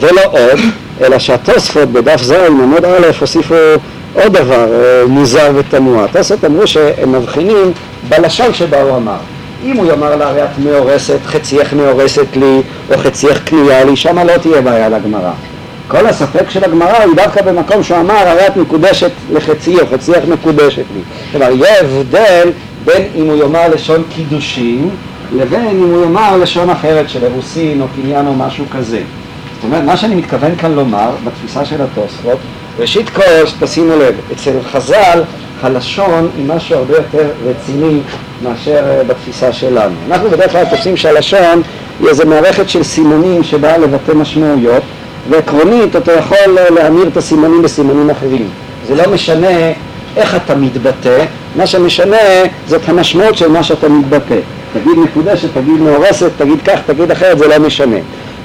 [0.00, 0.58] ולא עוד,
[1.00, 3.54] אלא שהתוספות בדף ז' עמוד א' הוסיפו
[4.14, 6.04] עוד דבר אה, מוזר ותמוה.
[6.04, 7.72] התוספות אמרו שהם מבחינים
[8.08, 9.16] בלשון שבה הוא אמר.
[9.64, 12.60] אם הוא יאמר לה הרי את מאורסת, חצייך מאורסת לי,
[12.90, 15.32] או חצייך קנויה לי, שמה לא תהיה בעיה לגמרא.
[15.88, 20.24] כל הספק של הגמרא הוא דווקא במקום שהוא אמר הרי את מקודשת לחצי או חצייך
[20.28, 21.00] מקודשת לי.
[21.32, 22.48] כלומר, יהיה הבדל
[22.84, 24.90] בין אם הוא יאמר לשון קידושין
[25.32, 29.00] לבין אם הוא יאמר לשון אחרת של אירוסין או קניין או משהו כזה.
[29.54, 32.38] זאת אומרת, מה שאני מתכוון כאן לומר בתפיסה של התוספות,
[32.78, 33.22] ראשית כל,
[33.60, 35.22] תשימו לב, אצל חז"ל
[35.62, 38.00] הלשון היא משהו הרבה יותר רציני
[38.42, 39.94] מאשר אה, בתפיסה שלנו.
[40.08, 41.62] אנחנו בדרך כלל תופסים שהלשון
[42.00, 44.82] היא איזו מערכת של סימנים שבאה לבטא משמעויות,
[45.30, 48.48] ועקרונית אתה יכול אה, להמיר את הסימנים בסימנים אחרים.
[48.88, 49.72] זה לא משנה
[50.16, 51.24] איך אתה מתבטא,
[51.56, 52.16] מה שמשנה
[52.66, 54.38] זאת המשמעות של מה שאתה מתבטא.
[54.72, 57.96] תגיד מקודשת, תגיד מאורסת, תגיד כך, תגיד אחרת, זה לא משנה.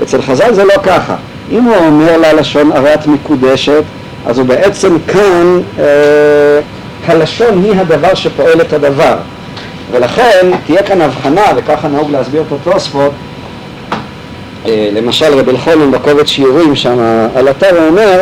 [0.03, 1.15] אצל חז"ל זה לא ככה.
[1.51, 3.83] אם הוא אומר ללשון הרי את מקודשת,
[4.25, 5.83] אז הוא בעצם כאן, אה,
[7.07, 9.15] הלשון היא הדבר שפועל את הדבר.
[9.91, 13.11] ולכן תהיה כאן הבחנה, וככה נהוג להסביר את התוספות,
[14.65, 16.99] למשל רבי אלחונן בקובץ שיעורים שם
[17.35, 18.21] על אתר הוא אומר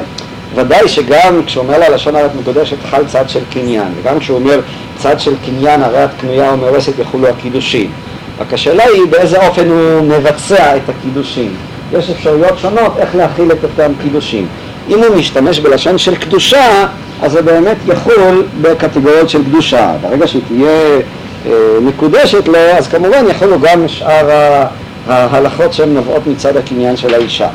[0.55, 4.59] ודאי שגם כשהוא אומר ללשון הרי את מקודשת חל צד של קניין וגם כשהוא אומר
[4.97, 7.91] צד של קניין הרי את קנויה ומאורסת יחולו הקידושין.
[8.39, 11.53] רק השאלה היא באיזה אופן הוא מבצע את הקידושין?
[11.93, 14.45] יש אפשרויות שונות איך להכיל את אותם קידושין.
[14.89, 16.87] אם הוא משתמש בלשון של קדושה
[17.21, 19.93] אז זה באמת יחול בקטגוריות של קדושה.
[20.01, 20.99] ברגע שהיא תהיה
[21.45, 24.65] אה, מקודשת לו אז כמובן יחולו גם שאר ה...
[25.09, 27.47] ההלכות שהן נובעות מצד הקניין של האישה.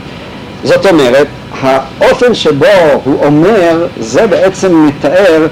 [0.65, 1.27] זאת אומרת,
[1.63, 2.67] האופן שבו
[3.05, 5.47] הוא אומר, זה בעצם מתאר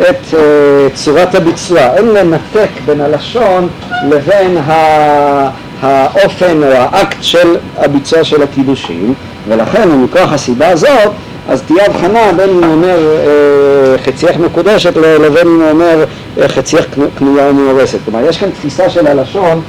[0.00, 0.36] את uh,
[0.94, 1.80] צורת הביצוע.
[1.80, 3.68] אין לנתק בין הלשון
[4.10, 5.48] לבין ה-
[5.82, 9.14] האופן או האקט של הביצוע של הקידושים,
[9.48, 11.10] ולכן ומכוח הסיבה הזאת,
[11.48, 16.04] אז תהיה הבחנה בין אם הוא אומר אה, חצייך מקודשת לבין אם הוא אומר
[16.40, 17.98] אה, חצייך קנו- קנויה ומאורסת.
[18.04, 19.60] כלומר, יש כאן תפיסה של הלשון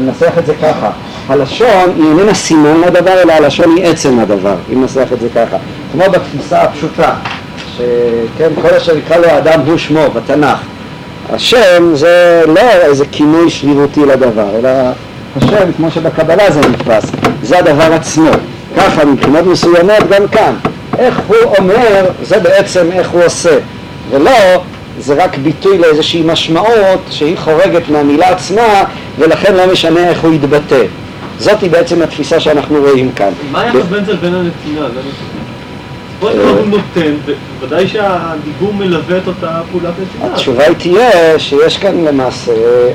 [0.00, 0.90] ננסח את זה ככה,
[1.28, 5.56] הלשון היא איננה סימן לדבר, אלא הלשון היא עצם הדבר, אם ננסח את זה ככה.
[5.92, 7.14] כמו בתפיסה הפשוטה,
[7.76, 10.58] שכן, כל אשר יקרא לו האדם הוא שמו בתנ"ך.
[11.32, 14.70] השם זה לא איזה כינוי שרירותי לדבר, אלא
[15.36, 17.10] השם, כמו שבקבלה זה נתפס,
[17.42, 18.30] זה הדבר עצמו.
[18.76, 20.54] ככה מבחינות מסוימות גם כאן.
[20.98, 23.58] איך הוא אומר, זה בעצם איך הוא עושה.
[24.10, 24.62] ולא
[24.98, 28.84] זה רק ביטוי לאיזושהי משמעות שהיא חורגת מהמילה עצמה
[29.18, 30.84] ולכן לא משנה איך הוא יתבטא.
[31.38, 33.30] זאת היא בעצם התפיסה שאנחנו רואים כאן.
[33.52, 34.86] מה היחס בין זה לבין הנתינה?
[36.22, 40.32] אה, הוא נותן, ובוודאי שהדיבור מלווה את אותה פעולת נתינה.
[40.32, 42.52] התשובה היא תהיה שיש כאן למעשה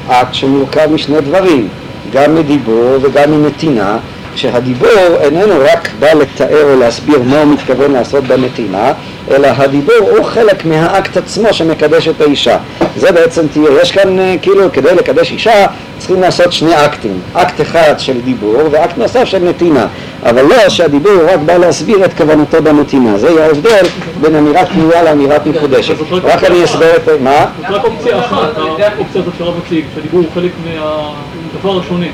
[0.08, 1.68] אקט שמורכב משני דברים,
[2.14, 3.98] גם מדיבור וגם מנתינה,
[4.36, 8.94] שהדיבור איננו רק בא לתאר או להסביר מה הוא מתכוון לעשות בנתינה,
[9.32, 12.58] אלא הדיבור הוא חלק מהאקט עצמו שמקדש את האישה.
[12.96, 15.66] זה בעצם תהיה, יש כאן אה, כאילו כדי לקדש אישה
[15.98, 19.88] צריכים לעשות שני אקטים, אקט אחד של דיבור ואקט נוסף של נתינה,
[20.24, 23.86] אבל לא שהדיבור רק בא להסביר את כוונתו בנתינה, זה יהיה ההבדל
[24.22, 25.96] בין אמירת קנויה לאמירת מקודשת.
[26.24, 27.10] רק אני אסבר את...
[27.22, 27.46] מה?
[27.58, 32.06] זאת רק אופציה אחת, האופציה הזאת שהרב מציג, שהדיבור הוא חלק מהדבר השונה.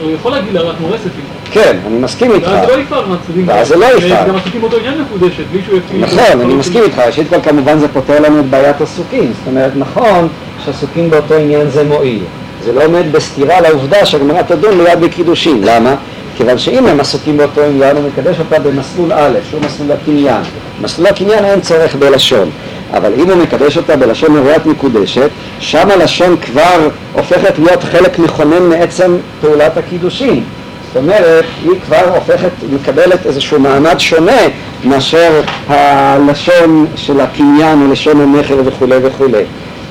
[0.00, 1.10] הוא יכול להגיד לה, את מורסת.
[1.50, 2.48] כן, אני מסכים איתך.
[2.48, 3.48] ואז זה לא יפעל מהצדדים.
[3.48, 4.28] ואז זה לא יפעל.
[4.28, 6.04] גם עסוקים באותו עניין מקודשת, בלי שהוא יפעיל.
[6.04, 9.72] נכון, אני מסכים איתך, ראשית כל כמובן זה פותר לנו את בעיית עסוקים, זאת אומרת
[9.76, 10.28] נכון
[10.64, 12.22] שעסוקים באותו עניין זה מועיל,
[12.64, 15.94] זה לא עומד בסתירה לעובדה שהגמרא תדון ליד בקידושין, למה?
[16.36, 20.42] כיוון שאם הם עסוקים באותו עניין הוא מקדש אותה במסלול א', שהוא מסלול הקניין,
[20.80, 22.50] מסלול הקניין אין צורך בלשון,
[22.92, 25.30] אבל אם הוא מקדש אותה בלשון נבואת מקודשת,
[25.60, 30.44] שם הלשון כבר הופכת להיות חלק מכונן מעצם פעולת הקידושין
[30.88, 34.40] זאת אומרת, היא כבר הופכת, מקבלת איזשהו מעמד שונה
[34.84, 39.42] מאשר הלשון של הקניין או לשון המכר וכולי וכולי.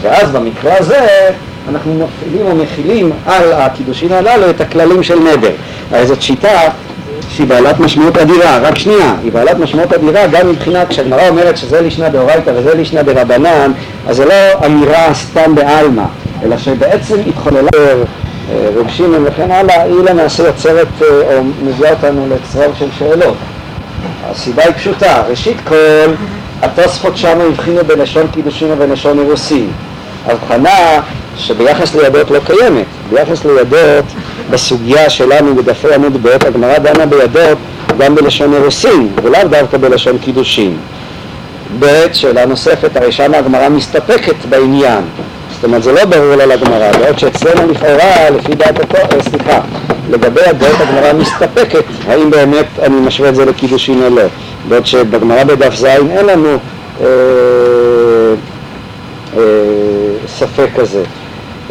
[0.01, 1.29] ואז במקרה הזה
[1.69, 5.51] אנחנו מפעילים או מכילים על הקידושין הללו את הכללים של נדר.
[5.91, 6.59] הרי זאת שיטה
[7.30, 11.82] שהיא בעלת משמעות אדירה, רק שנייה, היא בעלת משמעות אדירה גם מבחינת, כשהגמרא אומרת שזה
[11.82, 13.72] לישנא דאורייתא וזה לישנא דרבנן,
[14.07, 16.03] אז זה לא אמירה סתם בעלמא,
[16.43, 17.70] אלא שבעצם התחוללה
[18.76, 23.36] רב שמעון וכן הלאה, היא למעשה יוצרת או מביאה אותנו לצרור של שאלות.
[24.30, 25.76] הסיבה היא פשוטה, ראשית כל,
[26.61, 29.70] התוספות שם הבחינו בלשון קידושין ובלשון אירוסין.
[30.26, 31.01] הבחנה
[31.38, 34.05] שביחס לידות לא קיימת, ביחס לידות
[34.51, 37.57] בסוגיה שלנו בדפי עמוד ב', הגמרא דנה בידות
[37.97, 40.77] גם בלשון אירוסין ולאו דווקא בלשון קידושין.
[41.79, 45.01] ב', שאלה נוספת, הרי שם הגמרא מסתפקת בעניין,
[45.55, 49.59] זאת אומרת זה לא ברור לה לגמרא, בעוד שאצלנו לכאורה, לפי דעת התואר, סליחה,
[50.09, 54.21] לגבי הדעות הגמרא מסתפקת, האם באמת אני משווה את זה לקידושין או לא,
[54.69, 56.57] בעוד שבגמרא בדף ז' אין לנו
[57.01, 57.05] אה,
[59.37, 59.41] אה,
[60.27, 61.03] ספק כזה.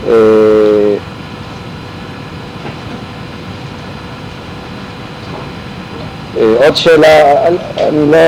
[0.09, 0.97] אה, אה,
[6.37, 7.47] עוד שאלה,
[7.79, 8.19] אני לא,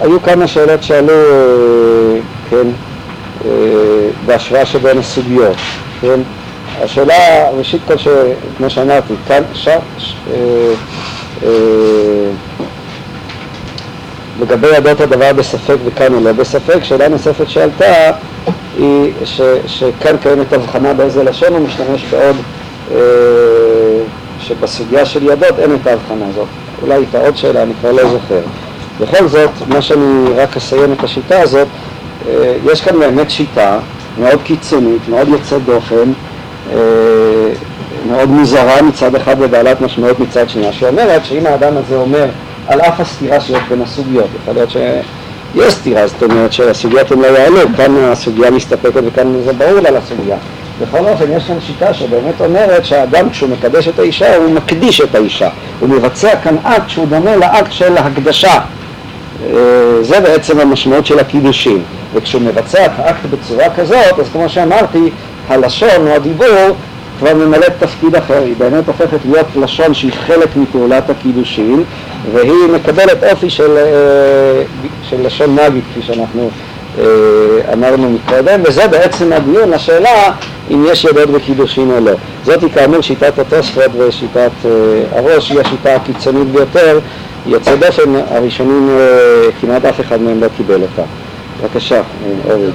[0.00, 2.66] היו כמה שאלות שעלו, אה, כן,
[3.44, 3.50] אה,
[4.26, 5.56] בהשוואה שבין הסוגיות,
[6.00, 6.20] כן?
[6.82, 7.94] השאלה, ראשית כל.
[8.56, 9.68] כמו שאמרתי, כאן, ש...
[9.98, 10.14] ש...
[10.30, 10.72] אה,
[11.42, 12.30] אה,
[14.40, 18.10] לגבי ידות הדבר בספק וכאן הוא לא בספק, שאלה נוספת שעלתה
[18.78, 19.40] היא ש...
[19.66, 22.36] שכאן קיימת הבחנה באיזה לשון הוא משתמש בעוד
[24.40, 26.46] שבסוגיה של ידות אין את ההבחנה הזאת.
[26.82, 28.40] אולי הייתה עוד שאלה, אני כבר לא זוכר.
[29.00, 31.68] בכל זאת, מה שאני רק אסיים את השיטה הזאת,
[32.72, 33.78] יש כאן באמת שיטה
[34.18, 36.12] מאוד קיצונית, מאוד יוצאת דופן,
[38.10, 42.26] מאוד מוזרה מצד אחד ובעלת משמעות מצד שנייה, שאומרת שאם האדם הזה אומר
[42.68, 47.26] על אף הסתירה שיש בין הסוגיות, יכול להיות שיש סתירה, זאת אומרת שהסוגיות הן לא
[47.26, 50.36] יעלו, כאן הסוגיה מסתפקת וכאן זה ברור לה לסוגיה.
[50.82, 55.14] בכל אופן יש כאן שיטה שבאמת אומרת שהאדם כשהוא מקדש את האישה הוא מקדיש את
[55.14, 55.48] האישה,
[55.80, 58.60] הוא מבצע כאן אקט שהוא דומה לאקט של הקדשה,
[60.02, 61.82] זה בעצם המשמעות של הקידושין.
[62.14, 65.10] וכשהוא מבצע את האקט בצורה כזאת, אז כמו שאמרתי,
[65.48, 66.76] הלשון או הדיבור
[67.18, 71.84] כבר ממלאת תפקיד אחר, היא באמת הופכת להיות לשון שהיא חלק מפעולת הקידושין,
[72.32, 73.78] והיא מקבלת אופי של,
[75.10, 76.50] של לשון מגית, כפי שאנחנו
[77.72, 80.32] אמרנו מקודם, וזה בעצם הדיון, השאלה
[80.70, 82.12] אם יש ידות בקידושין או לא.
[82.44, 84.50] זאת היא כאמור שיטת התוספות ושיטת
[85.12, 86.98] הראש, היא השיטה הקיצונית ביותר,
[87.46, 88.98] יוצא דופן, הראשונים
[89.60, 91.02] כמעט אף אחד מהם לא קיבל אותה.
[91.62, 92.00] בבקשה,
[92.44, 92.70] אורי.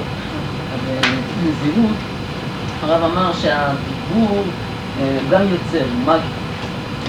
[1.44, 1.96] נזירות,
[2.82, 4.44] הרב אמר שהדיבור
[5.30, 6.20] גם יוצר, מגי.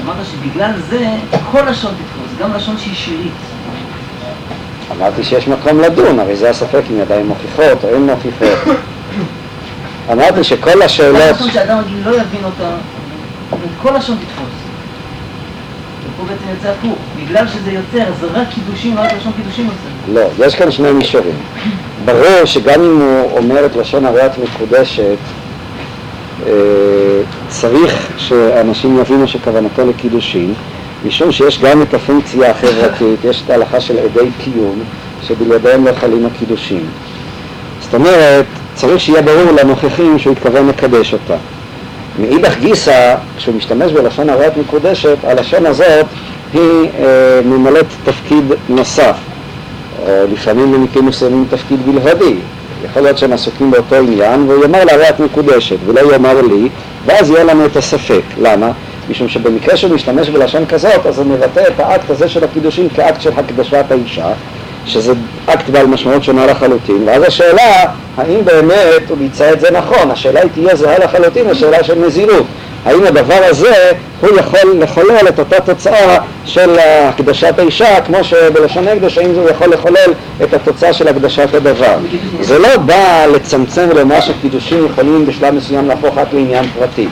[0.04, 1.06] אמרת שבגלל זה
[1.50, 3.32] כל לשון תתפוס, גם לשון שהיא שירית.
[4.96, 8.76] אמרתי שיש מקום לדון, הרי זה הספק אם ידיים מוכיחות או אין מוכיחות.
[10.12, 11.36] אמרתי שכל השאלות...
[11.38, 12.70] כל שאדם רגיל לא יבין אותה,
[13.82, 14.48] כל לשון תתפוס.
[16.06, 20.20] ופה בעצם יוצא הפוך, בגלל שזה יוצר, זה רק קידושים, רק לשון קידושים עושה.
[20.20, 21.34] לא, יש כאן שני מישורים.
[22.04, 25.18] ברור שגם אם הוא אומר את לשון הריאת מקודשת,
[27.48, 30.54] צריך שאנשים יבינו שכוונתו לקידושין,
[31.06, 34.82] משום שיש גם את הפונקציה החברתית, יש את ההלכה של עדי קיום,
[35.22, 36.86] שבלעדיהם לא חלים הקידושין.
[37.80, 41.34] זאת אומרת, צריך שיהיה ברור לנוכחים שהוא התכוון לקדש אותה.
[42.18, 46.06] מאידך גיסא, כשהוא משתמש בלשון הריית מקודשת, הלשון הזאת
[46.52, 49.16] היא אה, ממלאת תפקיד נוסף,
[50.06, 52.34] או לפעמים במקרים מסוימים תפקיד בלבדי.
[52.84, 56.68] יכול להיות שהם עסוקים באותו עניין, והוא יאמר להריית מקודשת, ולא יאמר לי,
[57.06, 58.22] ואז יהיה לנו את הספק.
[58.42, 58.70] למה?
[59.10, 63.20] משום שבמקרה שהוא משתמש בלשון כזאת, אז הוא מבטא את האקט הזה של הקידושין כאקט
[63.20, 64.32] של הקדשת האישה,
[64.86, 65.12] שזה
[65.46, 67.84] אקט בעל משמעות שונה לחלוטין, ואז השאלה,
[68.16, 70.10] האם באמת הוא ביצע את זה נכון?
[70.10, 72.46] השאלה היא תהיה זהה לחלוטין לשאלה של נזירות.
[72.84, 79.18] האם הדבר הזה הוא יכול לחולל את אותה תוצאה של הקדשת האישה, כמו שבלשון הקדוש,
[79.18, 80.12] האם הוא יכול לחולל
[80.42, 81.96] את התוצאה של הקדשת הדבר.
[82.40, 87.08] זה לא בא לצמצם ולומר שקידושים יכולים בשלב מסוים להפוך רק לעניין פרטי.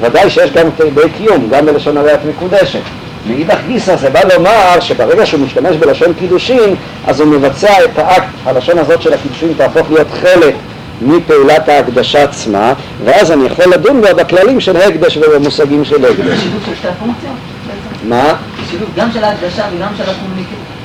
[0.00, 2.80] ודאי שיש גם תאבי קיום, גם בלשון הריית מקודשת.
[3.28, 6.74] מאידך גיסא זה בא לומר שברגע שהוא משתמש בלשון קידושין,
[7.06, 10.54] אז הוא מבצע את האקט, הלשון הזאת של הקידושין תהפוך להיות חלק
[11.02, 12.72] מפעולת ההקדשה עצמה,
[13.04, 16.38] ואז אני יכול לדון בה בכללים של הקדש ובמושגים של הקדש.
[16.40, 17.32] שילוב של שתי הפונקציות?
[18.08, 18.34] מה?
[18.70, 20.76] שילוב גם של ההקדשה וגם של הקומוניקציה?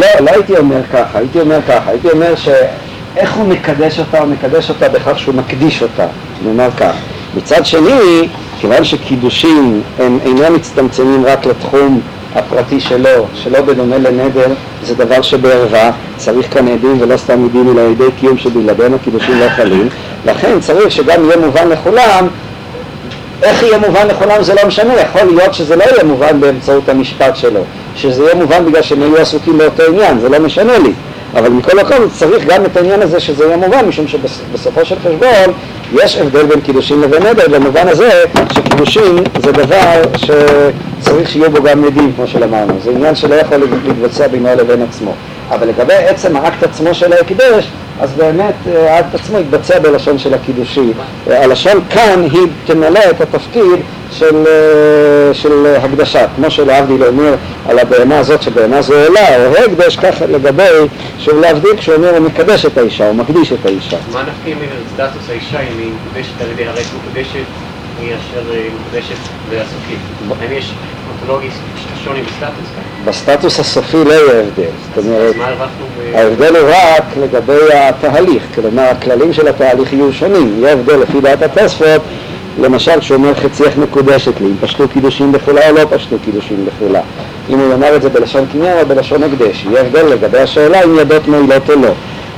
[0.00, 4.28] לא, לא הייתי אומר ככה, הייתי אומר ככה, הייתי אומר שאיך הוא מקדש אותה, הוא
[4.28, 6.06] מקדש אותה בכך שהוא מקדיש אותה,
[6.42, 6.94] אני אומר כך.
[7.36, 8.28] מצד שני,
[8.62, 12.00] כיוון שקידושים הם אינם מצטמצמים רק לתחום
[12.34, 14.46] הפרטי שלו, שלא בדומה לנדר,
[14.82, 19.48] זה דבר שבערווה, צריך כאן עדים ולא סתם עדים אלא עדי קיום שבלעדינו קידושים לא
[19.48, 19.88] חלים,
[20.26, 22.26] לכן צריך שגם יהיה מובן לכולם
[23.42, 27.36] איך יהיה מובן לכולם זה לא משנה, יכול להיות שזה לא יהיה מובן באמצעות המשפט
[27.36, 27.60] שלו,
[27.96, 30.92] שזה יהיה מובן בגלל שהם היו עסוקים באותו עניין, זה לא משנה לי,
[31.34, 35.54] אבל מכל מקום צריך גם את העניין הזה שזה יהיה מובן, משום שבסופו של חשבון
[35.92, 38.24] יש הבדל בין קידושים לבין נדר, במובן הזה
[38.54, 43.56] שקידושים זה דבר שצריך שיהיו בו גם עדים, כמו שלמדנו, זה עניין שלא יכול
[43.86, 45.14] להתבצע בינו לבין עצמו.
[45.50, 47.68] אבל לגבי עצם האקט עצמו של ההקדש,
[48.00, 50.92] אז באמת אה, האקט עצמו יתבצע בלשון של הקידושי.
[51.30, 53.80] אה, הלשון כאן היא תמלא את התפקיד
[54.10, 57.34] של, אה, של הקדשה, כמו שלהבדיל אומר
[57.68, 60.62] על הבהמה הזאת שבהמה זו עולה, או הקדש, כך לגבי,
[61.18, 63.96] שוב להבדיל, כשהוא אומר הוא מקדש את האישה, הוא מקדיש את האישה.
[64.12, 64.58] מה נפקים
[64.94, 67.44] סטטוס האישה אם היא מקודשת על ידי הרי מקודשת
[68.02, 68.42] היא אשר
[68.80, 69.16] מקודשת
[69.50, 69.98] ועסוקית?
[70.40, 70.72] האם יש
[71.10, 71.48] אונתולוגי
[72.04, 73.04] שוני בסטטוס כאן?
[73.04, 76.14] בסטטוס הסופי לא יהיה הבדל, זאת אומרת, ב...
[76.14, 81.42] ההבדל הוא רק לגבי התהליך, כלומר הכללים של התהליך יהיו שונים, יהיה הבדל לפי דעת
[81.42, 82.02] התוספות,
[82.60, 87.00] למשל כשהוא אומר חצייך מקודשת לי, אם פשטו קידושים בחולה או לא פשטו קידושים בחולה,
[87.50, 90.98] אם הוא יאמר את זה בלשון קניין או בלשון הקדש, יהיה הבדל לגבי השאלה אם
[90.98, 91.92] ידות מועילות או לא.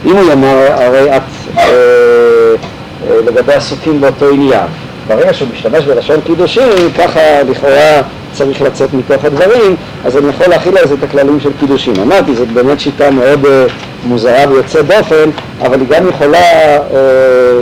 [0.04, 1.22] אם הוא יאמר הרי את
[1.56, 4.66] אה, אה, לגבי עסוקים באותו עניין,
[5.08, 6.62] ברגע שהוא משתמש בלשון קידושים,
[6.98, 8.02] ככה לכאורה
[8.32, 11.94] צריך לצאת מתוך הדברים, אז אני יכול להכיל על זה את הכללים של קידושים.
[12.02, 13.64] אמרתי, זאת באמת שיטה מאוד אה,
[14.06, 15.30] מוזרה ויוצאת דופן,
[15.60, 17.60] אבל היא גם יכולה אה, אה,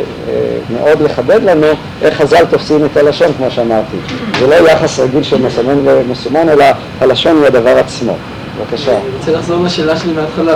[0.71, 1.67] מאוד לחדד לנו
[2.03, 3.97] איך חז"ל תופסים את הלשון, כמו שאמרתי.
[4.41, 6.65] זה לא יחס רגיל של מסומן ומסומן, אלא
[7.01, 8.17] הלשון הוא הדבר עצמו.
[8.61, 8.91] בבקשה.
[8.91, 10.53] אני רוצה לחזור לשאלה שלי מההתחלה,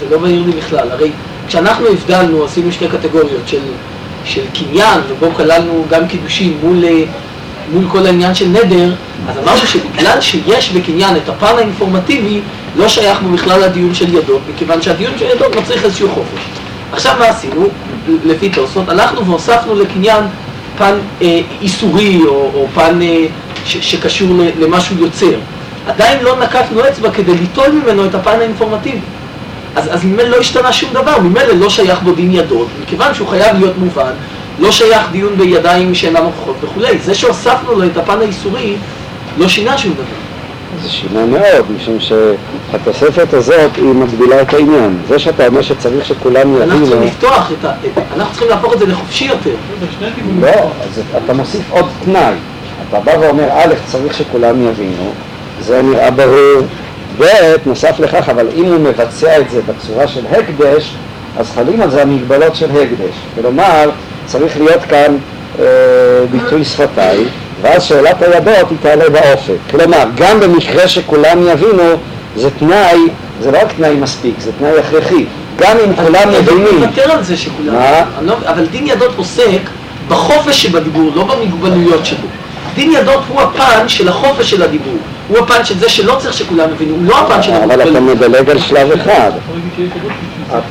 [0.00, 0.90] זה- לא בהיר לי בכלל.
[0.90, 1.10] הרי
[1.48, 3.58] כשאנחנו הבדלנו, עשינו שתי קטגוריות של,
[4.24, 7.04] של קניין, ובו כללנו גם קידושים מול, אה,
[7.72, 8.92] מול כל העניין של נדר,
[9.28, 12.40] אז אמרנו שבגלל שיש בקניין את הפן האינפורמטיבי,
[12.76, 16.40] לא שייך בו בכלל לדיון של ידות, מכיוון שהדיון של ידות מצריך איזשהו חופש.
[16.92, 17.68] עכשיו מה עשינו?
[18.24, 20.24] לפי תוספות, הלכנו והוספנו לקניין
[20.78, 23.26] פן אה, איסורי או, או פן אה,
[23.64, 25.30] ש, שקשור ל- למה שהוא יוצר.
[25.86, 28.98] עדיין לא נקפנו אצבע כדי ליטול ממנו את הפן האינפורמטיבי.
[29.76, 33.28] אז, אז ממילא לא השתנה שום דבר, ממילא לא שייך בו דין ידות, מכיוון שהוא
[33.28, 34.12] חייב להיות מובן,
[34.58, 36.98] לא שייך דיון בידיים שאינם הוכחות וכולי.
[36.98, 38.76] זה שהוספנו לו את הפן האיסורי,
[39.38, 40.24] לא שינה שום דבר.
[40.82, 44.98] זה שינה מאוד, משום שהתוספת הזאת היא מגבילה את העניין.
[45.08, 47.72] זה שאתה אומר שצריך שכולם אנחנו צריכים יבינו, לפתוח את ה...
[48.16, 49.54] אנחנו צריכים להפוך את זה לחופשי יותר.
[50.40, 52.34] לא, אז אתה מוסיף עוד תנאי.
[52.88, 55.12] אתה בא ואומר, א', צריך שכולם יבינו,
[55.60, 56.62] זה נראה ברור,
[57.18, 57.24] ב',
[57.66, 60.94] נוסף לכך, אבל אם הוא מבצע את זה בצורה של הקדש,
[61.38, 63.14] אז חלים על זה המגבלות של הקדש.
[63.34, 63.90] כלומר,
[64.26, 65.16] צריך להיות כאן
[65.58, 65.64] אה,
[66.30, 67.28] ביטוי שפתיים,
[67.62, 69.56] ואז שאלת הידות היא תעלה באופק.
[69.70, 71.82] כלומר, גם במקרה שכולם יבינו,
[72.36, 72.98] זה תנאי,
[73.40, 75.24] זה לא רק תנאי מספיק, זה תנאי הכרחי.
[75.58, 77.74] גם אם כולם אני מבינים, מוותר על זה שכולם...
[77.74, 78.04] מה?
[78.22, 79.60] לא- אבל דין ידות עוסק
[80.08, 82.26] בחופש שבדיבור, לא במגבלויות שבו.
[82.74, 84.96] דין ידות הוא הפן של החופש של הדיבור.
[85.28, 88.30] הוא הפן של זה שלא צריך שכולם יבינו, הוא לא הפן של אבל אתה המוגבלות.
[88.30, 89.30] מדלג על שלב אחד.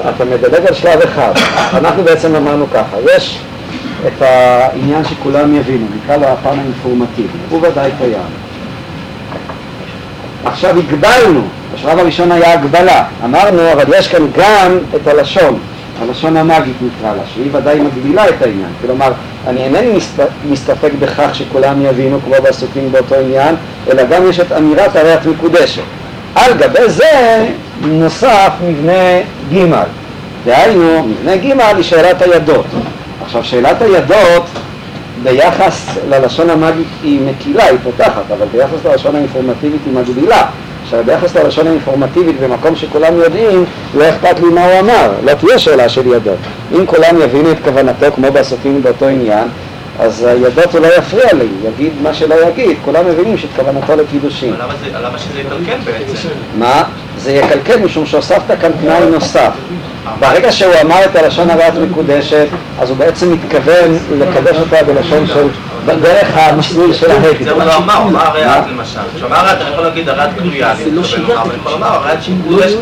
[0.09, 1.31] אתה מדלג על שלב אחד.
[1.73, 3.37] אנחנו בעצם אמרנו ככה, יש
[4.07, 8.21] את העניין שכולם יבינו, נקרא לו הפן האינפורמטיבי, הוא ודאי קיים.
[10.45, 11.41] עכשיו הגבלנו,
[11.75, 15.59] בשלב הראשון היה הגבלה, אמרנו אבל יש כאן גם את הלשון,
[16.01, 19.11] הלשון המאגית נקרא לה, שהיא ודאי מגבילה את העניין, כלומר
[19.47, 23.55] אני אינני מסת, מסתפק בכך שכולם יבינו כמו בעסוקים באותו עניין,
[23.91, 25.81] אלא גם יש את אמירת הרי את מקודשת.
[26.35, 27.45] על גבי זה
[27.81, 29.19] נוסף מבנה
[29.53, 29.65] ג',
[30.45, 32.65] דהיינו מבנה ג' היא שאלת הידות.
[33.25, 34.43] עכשיו שאלת הידות
[35.23, 40.45] ביחס ללשון המאגית היא מקילה, היא פותחת, אבל ביחס ללשון האינפורמטיבית היא מגבילה.
[40.93, 43.65] עכשיו, ביחס ללשון האינפורמטיבית, במקום שכולם יודעים,
[43.97, 46.37] לא אכפת לי מה הוא אמר, לא תהיה שאלה של ידות.
[46.75, 49.47] אם כולם יבינו את כוונתו, כמו בעסקים באותו עניין,
[49.99, 54.53] אז הידות הוא לא יפריע לי, יגיד מה שלא יגיד, כולם מבינים שאת כוונתו לקידושים.
[54.53, 56.27] למה זה- למה שזה יקלקל בעצם?
[56.57, 56.83] מה?
[57.17, 59.49] זה יקלקל משום שהוספת כאן תנאי נוסף.
[60.19, 62.47] ברגע שהוא אמר את הלשון הרעת מקודשת,
[62.81, 65.47] אז הוא בעצם מתכוון לקדש אותה בלשון של,
[65.85, 67.43] בדרך המסלול של ההקדם.
[67.43, 68.99] זה הוא לא אמר, הוא אמר הריאת למשל.
[69.15, 71.21] כשאמר הריאת, אני יכול להגיד גלויה, זה אני לא מתכוון שיטה.
[71.21, 72.77] לומר, אבל אני יכול לומר לא שמקודשת,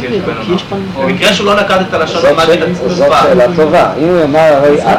[0.69, 3.21] פעמים- במקרה שהוא לא נקט את הלשון זאת המאגית ש- זאת הצרופה.
[3.23, 3.89] שאלה טובה.
[3.99, 4.97] אם הוא יאמר הרי את.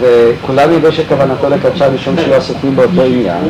[0.00, 3.48] וכולם ידעו שכוונתו לקדשה משום שהיו עסוקים באותו עניין,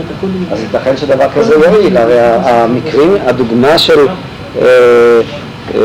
[0.53, 1.97] אז ייתכן שדבר כזה יועיל.
[1.97, 4.09] הרי המקרים, הדוגמה של...
[4.09, 5.21] אה,
[5.75, 5.81] אה,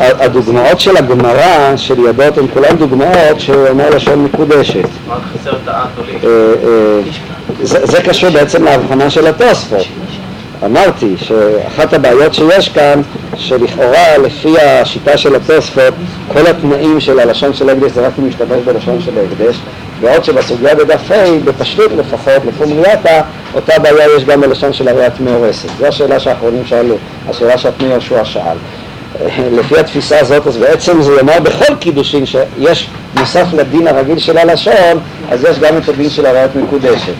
[0.00, 4.88] אה, הדוגמאות של הגמרא, של ידות, הן כולן דוגמאות שהוא אומר לשון מקודשת.
[7.62, 9.86] זה, זה קשור בעצם להבחנה של התוספות.
[10.64, 13.02] אמרתי שאחת הבעיות שיש כאן,
[13.36, 15.94] שלכאורה לפי השיטה של התוספות,
[16.32, 19.56] כל התנאים של הלשון של ההקדש זה רק אם משתמש בלשון של ההקדש,
[20.00, 23.22] בעוד שבסוגיה בדף ה', בפשטות לפחות, לפומריאטה,
[23.54, 25.68] אותה בעיה יש גם בלשון של הריאת מאורסת.
[25.78, 26.94] זו השאלה שהאחרונים שאלו,
[27.28, 28.56] השאלה שהפני יהושע שאל.
[29.52, 35.00] לפי התפיסה הזאת, אז בעצם זה יאמר בכל קידושין שיש נוסף לדין הרגיל של הלשון,
[35.30, 37.12] אז יש גם את הדין של הראיות מקודשת.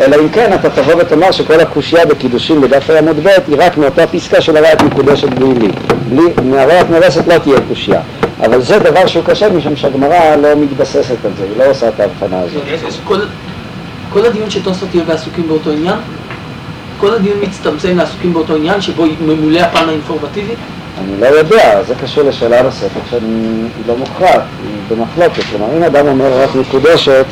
[0.00, 3.76] אלא אם כן אתה תבוא ותאמר שכל הקושייה בקידושין בדף ה עמוד ב' היא רק
[3.76, 5.68] מאותה פסקה של הראיות מקודשת בלי לי.
[6.08, 8.00] בלי, מהראיות מרסת לא תהיה קושייה.
[8.40, 12.00] אבל זה דבר שהוא קשה משום שהגמרא לא מתבססת על זה, היא לא עושה את
[12.00, 12.62] ההבחנה הזאת.
[13.04, 13.20] כל,
[14.12, 15.96] כל הדיון שתוספות יהיה בעסוקים באותו עניין,
[17.00, 20.54] כל הדיון מצטמצם לעסוקים באותו עניין שבו ממולא הפן האינפורמטיבי.
[21.00, 25.42] אני לא יודע, זה קשור לשאלה נוספת שאני לא מוכרעת, היא במחלוקת.
[25.50, 27.24] כלומר, אם אדם אומר רק מקודשת,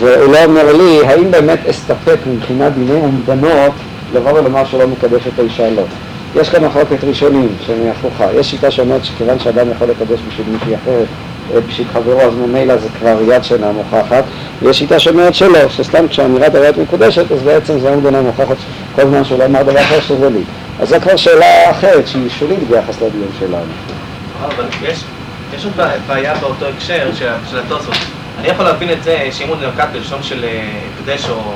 [0.00, 3.72] והוא לא אומר לי, האם באמת אסתפק מבחינת דיני אומדנות
[4.14, 5.82] לבוא ולומר שלא מקדש את האישה לא.
[6.36, 8.32] יש כאן מחלוקת ראשונים שהיא הפוכה.
[8.32, 11.06] יש שיטה שאומרת שכיוון שאדם יכול לקדש בשביל מישהי אחרת,
[11.54, 14.24] אה, בשביל חברו, אז ממילא זה כבר יד שאינה מוכחת.
[14.62, 18.56] ויש שיטה שאומרת שלא, שסתם כשאמירת הראית מקודשת, אז בעצם זה אומדנה מוכחת
[18.94, 20.42] כל זמן שהוא לא אמר דבר אחר שזה לי.
[20.80, 23.72] אז זו כבר שאלה אחרת שהיא שולית ביחס לדיון שלנו.
[24.42, 25.04] אבל יש,
[25.56, 25.72] יש עוד
[26.06, 27.94] בעיה- באותו הקשר של, של התוספות.
[28.40, 31.54] אני יכול להבין את זה שאם הוא נקט בלשון של אה, הקדש או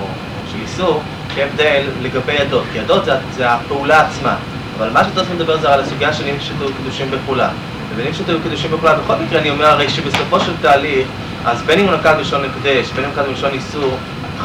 [0.52, 1.02] של איסור,
[1.34, 4.34] כהבדל לגבי ידות, כי ידות זה, זה הפעולה עצמה.
[4.78, 7.48] אבל מה שתוספות מדבר זה על הסוגיה של אם שתו קידושים בחולה.
[7.96, 11.06] ואם שתו קידושים בחולה, בכל מקרה אני אומר הרי שבסופו של תהליך,
[11.44, 13.96] אז בין אם הוא נקט בלשון הקדש, בין אם הוא נקט בלשון איסור,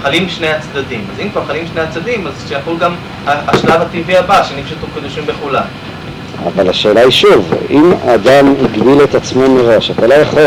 [0.01, 1.05] חלים שני הצדדים.
[1.13, 2.95] אז אם כבר חלים שני הצדדים, אז שיחול גם
[3.25, 5.61] השלב הטבעי הבא, שנפשטו קידושים בחולה.
[6.45, 10.41] אבל השאלה היא שוב, אם אדם הגביל את עצמו מראש, אתה לא יכול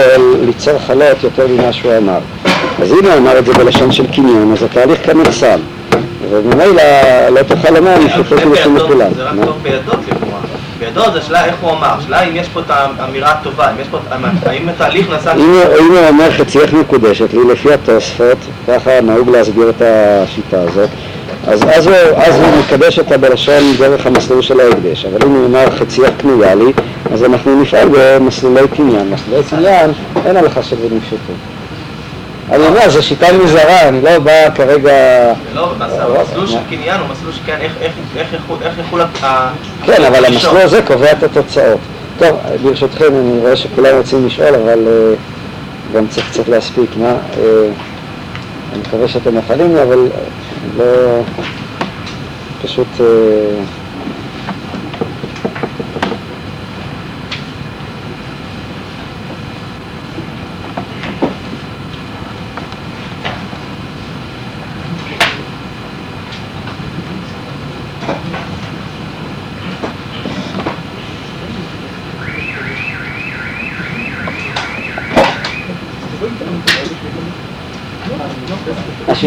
[0.45, 2.18] ליצור חלות יותר ממה שהוא אמר.
[2.82, 5.61] אז אם הוא אמר את זה בלשון של קניין, אז התהליך כאן נחסם.
[6.30, 6.82] וממילא
[7.30, 9.14] לא תוכל לומר נפשטו זה קידושים בידות, בכולם.
[9.14, 9.34] זה רק?
[9.45, 10.41] טוב בידות לכאורה.
[10.78, 13.88] בידות זה השאלה איך הוא אמר, השאלה אם יש פה את האמירה הטובה, אם יש
[13.88, 13.99] פה,
[14.47, 15.32] האם התהליך נעשה...
[15.34, 18.38] אם הוא אומר חצייך מקודשת לי לפי התוספות,
[18.68, 20.91] ככה נהוג להסביר את השיטה הזאת,
[21.49, 25.45] אז, אז, הוא, אז הוא מקדש אותה בלשון דרך המסלול של ההקדש, אבל אם הוא
[25.45, 26.72] אומר חצייך קנויה לי,
[27.12, 29.11] אז אנחנו נפעל במסלולי קניין.
[29.11, 29.91] מסלולי קניין,
[30.26, 31.32] אין הלכה שזה נפשטו.
[32.53, 34.93] אני אומר, זו שיטה מוזרה, אני לא בא כרגע...
[35.55, 37.72] לא, המסלול של קניין הוא מסלול שכן, איך-
[38.16, 38.34] איך-
[38.80, 39.51] יחול- ה...
[39.84, 40.24] כן, אבל.
[40.24, 41.78] המסלול הזה קובע את התוצאות.
[42.18, 45.14] טוב, ברשותכם, אני רואה שכולם רוצים לשאול, אבל אה,
[45.95, 46.91] גם צריך קצת להספיק.
[46.97, 47.14] מה, אה,
[48.72, 50.07] אני מקווה שאתם מפעלים לי, אבל
[50.77, 51.23] לא...
[52.63, 53.01] פשוט...
[53.01, 53.65] אה,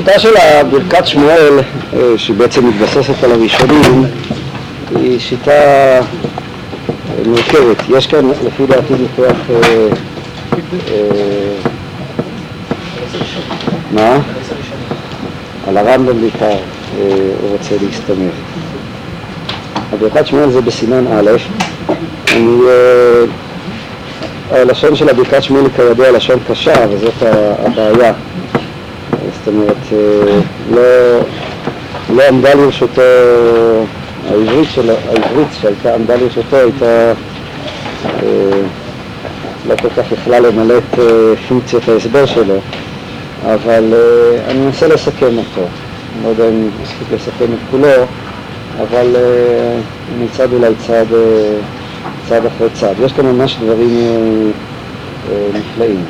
[0.05, 0.33] השיטה של
[0.71, 1.59] ברכת שמואל,
[1.93, 4.05] אה, שבעצם מתבססת על הראשונים,
[4.95, 6.01] היא שיטה אה,
[7.25, 7.89] מורכבת.
[7.97, 9.37] יש כאן, לפי דעתי, ויכוח...
[9.49, 9.87] אה,
[10.91, 11.53] אה,
[13.91, 14.19] מה?
[15.67, 16.57] על הרמב"ם בעיקר אה,
[17.41, 18.33] הוא רוצה להסתמך.
[19.93, 21.31] הברכת שמואל זה בסימן א',
[22.35, 22.57] אני...
[22.69, 23.25] אה,
[24.51, 28.13] הלשון של הברכת שמואל היא כידוע לשון קשה, וזאת הבעיה.
[29.45, 31.19] זאת אומרת, אה,
[32.09, 33.01] לא, עמדה לרשותו,
[34.29, 37.13] העברית שלו, העברית שהייתה עמדה לרשותו הייתה,
[38.05, 38.61] אה,
[39.67, 41.05] לא כל כך יכלה למלא את אה,
[41.47, 42.55] פונקציית ההסבר שלו,
[43.45, 45.67] אבל אה, אני אנסה לסכם אותו.
[46.23, 47.87] לא יודע אם אספיק לסכם את כולו,
[48.81, 49.79] אבל אה,
[50.17, 51.05] אני צד אולי צד,
[52.29, 52.93] צד אחרי צד.
[53.05, 54.51] יש כאן ממש דברים
[55.53, 56.05] נפלאים.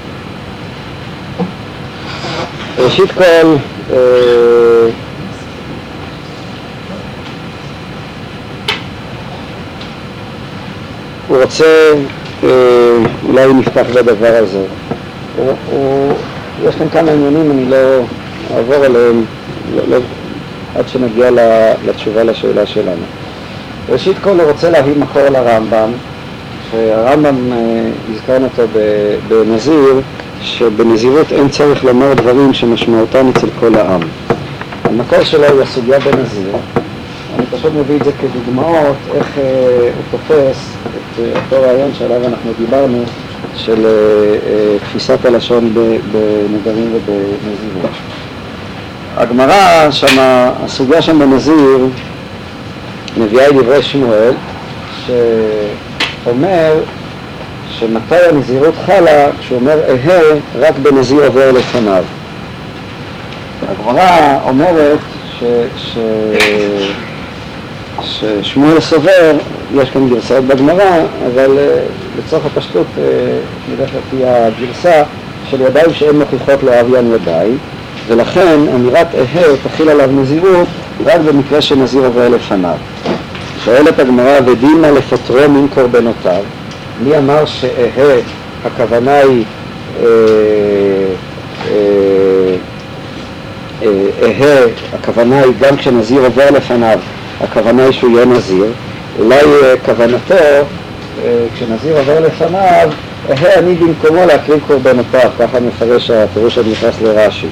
[2.77, 3.55] ראשית כל,
[3.91, 4.89] אה,
[11.27, 11.91] הוא רוצה,
[12.43, 12.49] אה,
[13.27, 14.65] אולי נפתח בדבר הזה.
[15.37, 16.13] הוא, הוא,
[16.63, 17.77] יש כאן כמה עניינים, אני לא
[18.55, 19.25] אעבור עליהם
[19.75, 19.97] לא, לא,
[20.75, 21.29] עד שנגיע
[21.85, 23.05] לתשובה לשאלה שלנו.
[23.89, 25.91] ראשית כל הוא רוצה להביא מקור לרמב"ם,
[26.71, 28.63] שהרמב"ם, אה, הזכרנו אותו
[29.27, 30.01] בנזיר,
[30.43, 34.01] שבנזירות אין צורך לומר דברים שמשמעותם אצל כל העם.
[34.83, 36.55] המקור שלו הוא הסוגיה בנזיר.
[37.35, 42.27] אני פשוט מביא את זה כדוגמאות איך אה, הוא תופס את אה, אותו רעיון שעליו
[42.27, 43.03] אנחנו דיברנו,
[43.55, 43.89] של אה,
[44.49, 47.91] אה, תפיסת הלשון בנדרים ובנזירות.
[49.17, 50.15] הגמרא שם,
[50.63, 51.87] הסוגיה שם בנזיר,
[53.17, 54.33] מביאה את דברי שמואל,
[55.05, 56.73] שאומר
[57.79, 60.21] שמתי הנזירות חלה, כשהוא אומר אהה
[60.59, 62.03] רק בנזיר עובר לפניו.
[63.69, 64.99] הגמרא אומרת
[65.39, 65.43] ש,
[65.77, 65.97] ש,
[68.01, 69.37] ששמואל סובר,
[69.75, 71.79] יש כאן גרסאות בגמרא, אבל אה,
[72.17, 73.03] לצורך הפשטות אה,
[73.69, 75.03] נלך לפי הגרסה
[75.49, 77.57] של ידיים שהן מוכיחות לאביין ידיים,
[78.07, 80.67] ולכן אמירת אהה תכיל עליו נזירות
[81.05, 82.75] רק במקרה שנזיר עובר לפניו.
[83.65, 86.43] שואלת הגמרא, ודימה לפטרו מן קורבנותיו,
[87.01, 88.19] מי אמר שאהה
[88.65, 89.43] הכוונה היא
[89.99, 90.05] אה,
[91.71, 92.55] אה,
[93.83, 93.87] אה,
[94.23, 96.99] אהה, הכוונה היא גם כשנזיר עובר לפניו,
[97.41, 98.65] הכוונה היא שהוא יהיה נזיר,
[99.19, 102.89] אולי אה, כוונתו, אה, כשנזיר עובר לפניו,
[103.29, 107.47] אהה אני במקומו להקריב קורבנותיו, ככה מפרש הפירוש הנכנס לרש"י.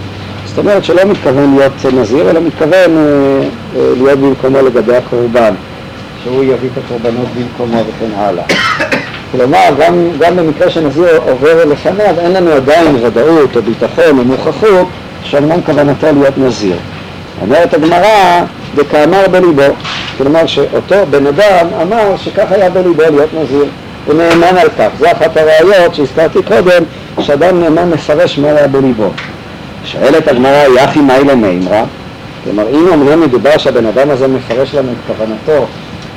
[0.46, 3.42] זאת אומרת שלא מתכוון להיות נזיר, אלא מתכוון אה,
[3.76, 5.54] אה, להיות במקומו לגבי הקורבן,
[6.24, 8.44] שהוא יביא את הקורבנות במקומו וכן הלאה.
[9.32, 14.88] כלומר, גם, גם במקרה שנזיר עובר לפניו, אין לנו עדיין ודאות או ביטחון או מוכחות
[15.24, 16.76] שאומנם כוונתו להיות נזיר.
[17.42, 18.44] אומרת הגמרא,
[18.76, 19.74] דקאמר בליבו,
[20.18, 23.66] כלומר שאותו בן אדם אמר שכך היה בליבו להיות נזיר,
[24.06, 24.88] הוא נאמן על כך.
[25.00, 26.84] זה אחת הראיות שהזכרתי קודם,
[27.20, 29.10] שאדם נאמן מפרש מה היה בליבו.
[29.86, 31.84] שואלת הגמרא, יחי מיילה מימרא,
[32.44, 35.66] כלומר אם אומרים מדובר שהבן אדם הזה מפרש לנו את כוונתו,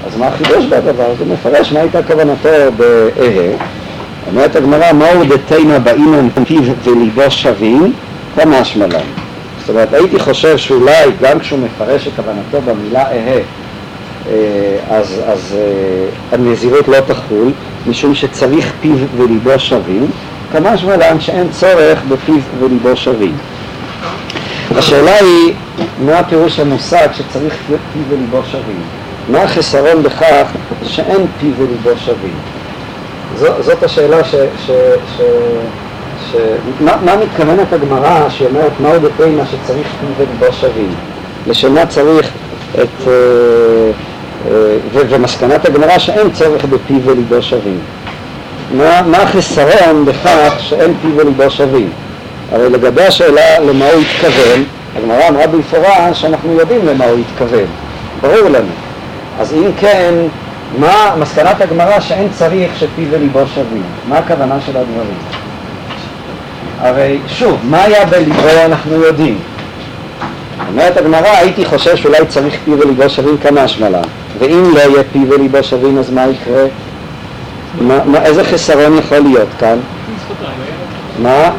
[0.06, 1.14] אז מה החידוש בדבר?
[1.18, 3.56] זה מפרש מה הייתה כוונתו באהה.
[4.26, 7.92] אומרת הגמרא, מהו דתימה באינן פיו וליבו שווים?
[8.36, 9.00] כמה שמלן.
[9.60, 13.40] זאת אומרת, הייתי חושב שאולי גם כשהוא מפרש את כוונתו במילה אהה,
[14.28, 17.52] אה, אז, אז אה, הנזירות לא תחול,
[17.86, 20.10] משום שצריך פיו וליבו שווים,
[20.52, 23.36] כמה שמלן שאין צורך בפיו וליבו שווים.
[24.76, 25.54] השאלה היא,
[26.06, 27.76] מה הפירוש המושג שצריך פיו
[28.08, 29.03] וליבו שווים?
[29.28, 30.50] מה החסרון בכך
[30.82, 32.34] שאין פיו וליבו שווים?
[33.36, 34.34] זאת השאלה ש...
[34.66, 34.70] ש,
[35.16, 35.20] ש,
[36.30, 36.36] ש
[36.80, 40.94] מה, מה מתכוונת הגמרא שאומרת מהו דתימה שצריך פיו וליבו שווים?
[41.46, 42.30] לשם מה צריך
[42.74, 43.08] את...
[43.08, 43.12] אה,
[44.50, 47.78] אה, ומסקנת הגמרא שאין צורך בפיו וליבו שווים.
[48.76, 51.90] מה, מה החסרון בכך שאין פיו וליבו שווים?
[52.52, 54.64] הרי לגבי השאלה למה הוא התכוון,
[54.96, 57.66] הגמרא אמרה במפורש שאנחנו יודעים למה הוא התכוון,
[58.20, 58.68] ברור לנו.
[59.40, 60.14] אז אם כן,
[60.78, 63.82] מה מסקנת הגמרא שאין צריך שפיו וליבו שווים?
[64.08, 65.18] מה הכוונה של הדברים?
[66.80, 69.38] הרי שוב, מה היה בליבו אנחנו יודעים.
[70.68, 74.02] אומרת הגמרא, הייתי חושב שאולי צריך פיו וליבו שווים כמה השמלה,
[74.38, 76.64] ואם לא יהיה פיו וליבו שווים אז מה יקרה?
[77.80, 79.78] מה, מה, איזה חסרון יכול להיות כאן?
[81.22, 81.50] מה?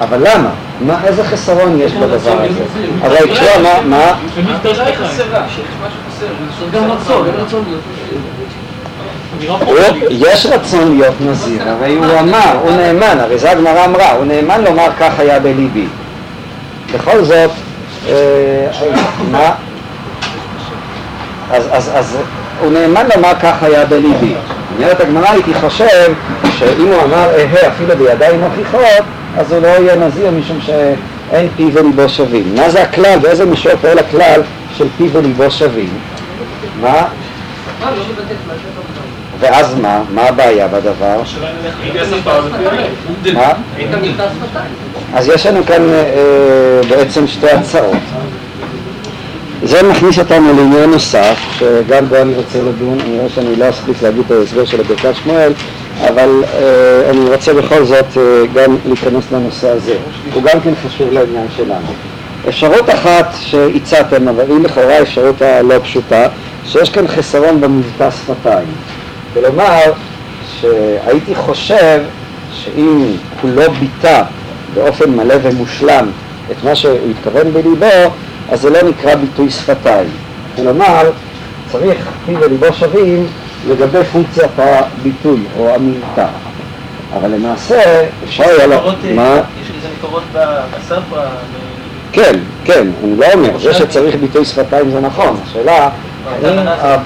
[0.00, 0.48] אבל למה?
[0.80, 2.60] מה, איזה חסרון יש בדבר הזה?
[3.02, 4.12] הרי תשמע, מה, מה?
[6.72, 7.80] גם רצון, אין רצון להיות
[9.66, 9.76] הוא-
[10.10, 14.64] יש רצון להיות נזיר, הרי הוא אמר, הוא נאמן, הרי זה הגמרא אמרה, הוא נאמן
[14.64, 15.86] לומר כך היה בליבי.
[16.94, 17.50] בכל זאת,
[18.08, 18.12] אה,
[19.30, 19.50] מה?
[21.52, 22.16] אז, אז, אז
[22.60, 24.34] הוא נאמן לומר כך היה בליבי.
[24.78, 26.12] אומרת הגמרא, הייתי חושב
[26.58, 29.04] שאם הוא אמר אהה אפילו בידיים מוכיחות,
[29.36, 32.54] אז הוא לא יהיה נזיר משום שאין פיו וליבו שווים.
[32.54, 34.40] מה זה הכלל, באיזה מישור פועל הכלל
[34.76, 35.88] של פיו וליבו שווים?
[36.80, 37.08] מה?
[39.38, 40.02] ואז מה?
[40.14, 41.20] מה הבעיה בדבר?
[43.34, 43.52] מה?
[45.14, 47.96] אז יש לנו כאן אה, בעצם שתי הצעות.
[49.62, 54.02] זה מכניס אותנו לעניין נוסף, שגם בו אני רוצה לדון, אני רואה שאני לא אספיק
[54.02, 55.52] להגיד את ההסבר של ברכת שמואל,
[56.00, 58.22] אבל אה, אני רוצה בכל זאת אה,
[58.54, 59.96] גם להיכנס לנושא הזה.
[60.34, 61.86] הוא גם כן חשוב לעניין שלנו.
[62.48, 66.26] אפשרות אחת שהצעתם, אבל היא לכאורה האפשרות הלא פשוטה,
[66.66, 68.68] שיש כאן חסרון במבטא שפתיים.
[69.34, 69.80] כלומר,
[70.60, 72.00] שהייתי חושב
[72.52, 73.04] שאם
[73.42, 74.22] הוא לא ביטא
[74.74, 76.06] באופן מלא ומושלם
[76.50, 78.10] את מה שהוא התכוון בליבו,
[78.50, 80.08] אז זה לא נקרא ביטוי שפתיים.
[80.56, 81.10] כלומר,
[81.72, 83.26] צריך פי וליבו שווים
[83.68, 86.26] לגבי פונקציית הביטוי או המבטא.
[87.16, 87.80] אבל למעשה
[88.24, 88.66] אפשר היה...
[88.66, 88.80] לה-
[89.14, 89.40] מה?
[89.62, 90.38] יש לזה מקורות ב-
[90.78, 91.20] בספר,
[92.12, 92.32] כן,
[92.64, 95.88] כן, אני לא אומר, זה שצריך ביטוי שפתיים זה נכון, השאלה
[96.42, 96.58] האם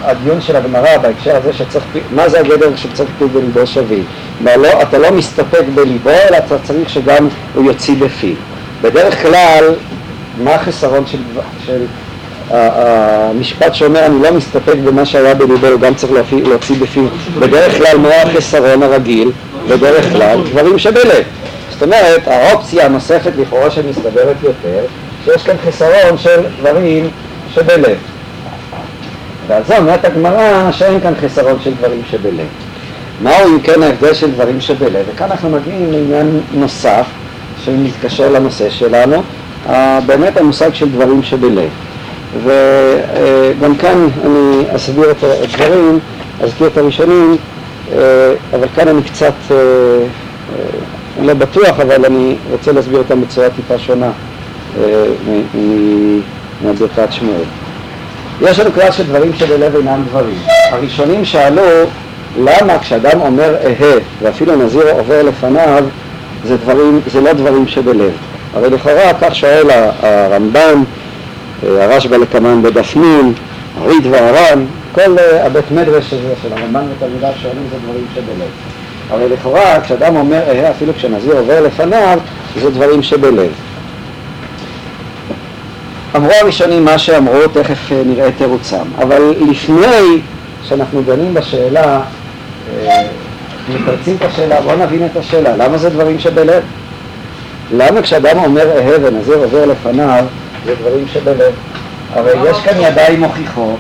[0.04, 1.84] הדיון של הגמרא בהקשר הזה שצריך,
[2.14, 3.60] מה זה הגדר שצריך פי בליבו?
[4.40, 8.34] מה, לא- אתה לא מסתפק בליבו, אלא אתה צריך שגם הוא יוציא בפי.
[8.82, 9.64] בדרך כלל,
[10.44, 11.82] מה החסרון של,
[12.50, 17.00] המשפט שאומר אני לא מסתפק במה שהיה בליבו, הוא גם צריך להפי- להוציא בפי.
[17.38, 19.30] בדרך כלל, מה החסרון הרגיל?
[19.68, 21.22] בדרך כלל, דברים שבלב.
[21.70, 24.80] זאת אומרת, האופציה הנוספת לכאורה שמסתברת יותר,
[25.24, 27.08] שיש כאן חיסרון של דברים
[27.54, 27.96] שבלב.
[29.48, 32.46] ועל זה אומרת הגמרא שאין כאן חיסרון של דברים שבלב.
[33.22, 35.04] מהו אם כן ההבדל של דברים שבלב?
[35.14, 37.04] וכאן אנחנו מגיעים לעניין נוסף
[37.64, 39.22] שמתקשר לנושא שלנו,
[40.06, 41.68] באמת המושג של דברים שבלב.
[42.44, 45.98] וגם כאן אני אסביר את הדברים,
[46.42, 47.36] אזכיר את הראשונים,
[47.92, 47.98] אה,
[48.54, 50.04] אבל כאן אני קצת אה, אה,
[51.22, 54.10] לא בטוח, אבל אני רוצה להסביר אותם בצורה טיפה שונה
[55.28, 56.20] מ- מ-
[56.64, 57.44] מהברכת שמואל.
[58.42, 60.38] יש לנו כלל של דברים שבלב אינם דברים.
[60.72, 61.62] הראשונים שאלו
[62.38, 65.84] למה כשאדם אומר אהה ואפילו נזיר עובר לפניו
[66.44, 68.10] זה, דברים, זה לא דברים שבלב.
[68.54, 70.74] הרי לכאורה כך שואל ה- הרמב"ן, אה,
[71.62, 73.32] הרשב"א לקמן בדף נ',
[73.80, 78.48] הריד והר"ן, כל אה, הבית מדרש הזה של הרמב"ן ותלמידיו שואלים זה דברים שבלב.
[79.10, 82.18] הרי לכאורה כשאדם אומר אהה אפילו כשנזיר עובר לפניו
[82.56, 83.50] זה דברים שבלב.
[86.16, 88.84] אמרו הראשונים מה שאמרו, תכף אה, נראה תירוצם.
[88.98, 90.20] אבל לפני
[90.62, 92.00] שאנחנו דנים בשאלה,
[92.86, 93.06] אה,
[93.74, 96.62] מתרצים את השאלה, בואו נבין את השאלה, למה זה דברים שבלב?
[97.72, 100.24] למה כשאדם אומר אהה ונזיר עובר לפניו,
[100.64, 101.52] זה דברים שבלב?
[102.14, 103.76] הרי יש כאן ידיים מוכיחות,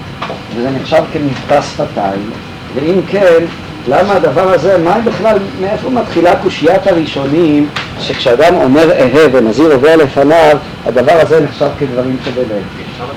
[0.56, 2.30] וזה נחשב כמבטא שפתיים,
[2.74, 3.44] ואם כן,
[3.88, 7.68] למה הדבר הזה, מה בכלל, מאיפה מתחילה קושיית הראשונים,
[8.00, 10.56] שכשאדם אומר אהה ונזיר עובר לפניו,
[10.86, 12.62] הדבר הזה נחשב כדברים שבלב?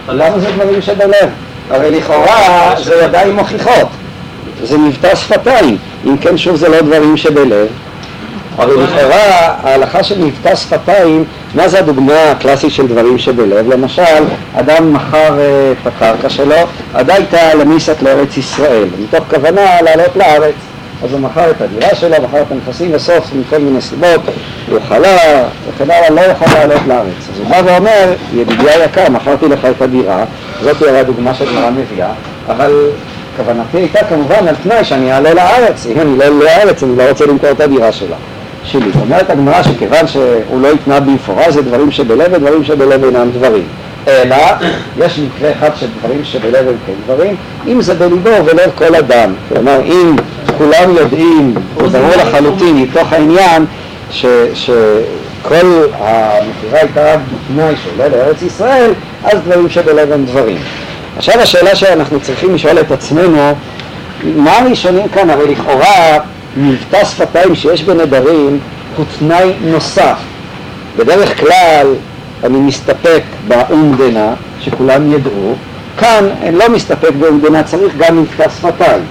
[0.08, 1.30] למה זה דברים שבלב?
[1.70, 3.88] הרי לכאורה זה ידיים מוכיחות,
[4.64, 7.68] זה מבטא שפתיים, אם כן שוב זה לא דברים שבלב.
[8.58, 11.26] הרי לכאורה ההלכה של מבטא שפתיים,
[11.56, 13.74] מה זה הדוגמה הקלאסית של דברים שבלב?
[13.74, 14.24] למשל,
[14.56, 16.56] אדם מכר אה, את הקרקע שלו,
[16.94, 20.54] הביתה למיסת לארץ ישראל, מתוך כוונה לעלות לארץ.
[21.04, 24.22] אז הוא מכר את הדירה שלו, מכר את הנכסים, בסוף מכל מיני סיבות,
[24.72, 27.30] הוא חלה וכן הלאה, לא יכול לעלות לארץ.
[27.34, 30.26] אז הוא בא ואומר, ידידי היקר, מכרתי לך את הדירה,
[30.62, 32.12] זאת הרי הדוגמה שהגמרא מביאה,
[32.48, 32.90] אבל
[33.38, 37.04] כוונתי הייתה כמובן על תנאי שאני אעלה לארץ, אם אני לא אעלה לארץ אני לא
[37.10, 38.16] רוצה למכור את הדירה שלה.
[38.64, 38.92] שלי.
[39.02, 43.64] אומרת הגמרא שכיוון שהוא לא התנה במפורש זה דברים שבלב ודברים שבלב אינם דברים.
[44.08, 44.36] אלא
[44.98, 47.36] יש מקרה אחד של דברים שבלב הם כן דברים,
[47.68, 49.34] אם זה בליבו ולב כל אדם.
[49.50, 50.16] כלומר, אם
[50.58, 53.66] כולם יודעים, וברור לחלוטין מתוך העניין
[54.12, 58.92] ש, שכל המכירה הייתה בתנאי שעולה לארץ ישראל,
[59.24, 60.58] אז דברים שבלב הם דברים.
[61.18, 63.54] עכשיו השאלה שאנחנו צריכים לשאול את עצמנו,
[64.24, 65.30] מה הראשונים כאן?
[65.30, 66.20] הרי לכאורה
[66.58, 68.60] מבטא שפתיים שיש בנדרים
[68.98, 70.18] הוא תנאי נוסף.
[70.98, 71.88] בדרך כלל
[72.44, 75.56] אני מסתפק באומדנה, שכולם ידעו,
[75.98, 79.04] כאן אני לא מסתפק באומדנה, צריך גם מבטא שפתיים.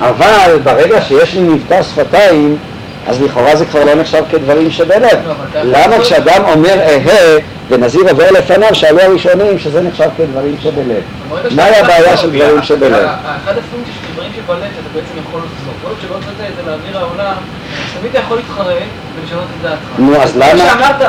[0.00, 2.56] אבל ברגע שיש לי מבטא שפתיים,
[3.06, 5.18] אז לכאורה זה כבר לא נחשב כדברים שבלב.
[5.54, 7.38] למה כשאדם אומר אהה
[7.68, 11.02] ונזיר עובר לפניו, שאלו הראשונים שזה נחשב כדברים שבלב.
[11.56, 12.94] מהי הבעיה של דברים שבלב?
[13.44, 15.74] אחד הפונקציה של דברים שבלב שאתה בעצם יכול לחזור.
[15.82, 17.34] כל עוד שלא הוצאת את זה לאוויר העולם,
[18.00, 18.76] תמיד אתה יכול להתחרט
[19.20, 19.98] ולשנות את דעתך.
[19.98, 21.02] נו, אז למה- כשאמרת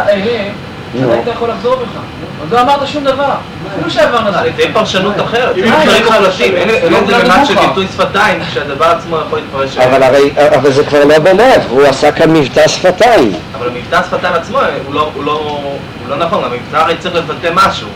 [0.93, 1.99] היית יכול לחזור בך.
[2.39, 3.35] עוד לא אמרת שום דבר.
[3.75, 4.43] אפילו שעבר נדל.
[4.43, 7.55] זה די פרשנות אחרת, זה אה, דברים חלשים, אין לא איזה ממד של.
[7.67, 9.77] ביטוי שפתיים, כשהדבר עצמו יכול להתפרש...
[9.77, 13.33] אבל הרי, אבל זה כבר לא בלב, הוא עשה כאן מבטא שפתיים.
[13.57, 15.79] אבל המבטא שפתיים עצמו הוא לא- הוא לא הוא
[16.09, 17.87] לא נכון, המבטא הרי צריך לבטא משהו.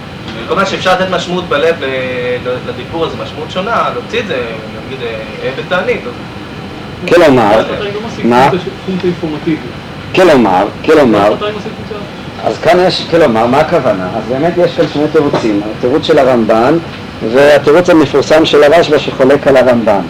[0.48, 1.86] כל מה שאפשר לתת משמעות בלב ל-
[2.50, 4.42] ל- לדיבור הזה, משמעות שונה, להוציא את זה,
[4.88, 5.00] נגיד,
[5.44, 6.02] אה, בתענית.
[7.08, 7.64] כלומר, לא
[8.24, 8.42] מה?
[10.16, 11.30] כלומר, כלומר.
[12.44, 14.08] אז כאן יש, כלומר, מה הכוונה?
[14.18, 16.78] אז באמת יש כאן שני תירוצים, התירוץ של הרמב"ן
[17.34, 20.02] והתירוץ המפורסם של הרשב"א שחולק על הרמב"ן.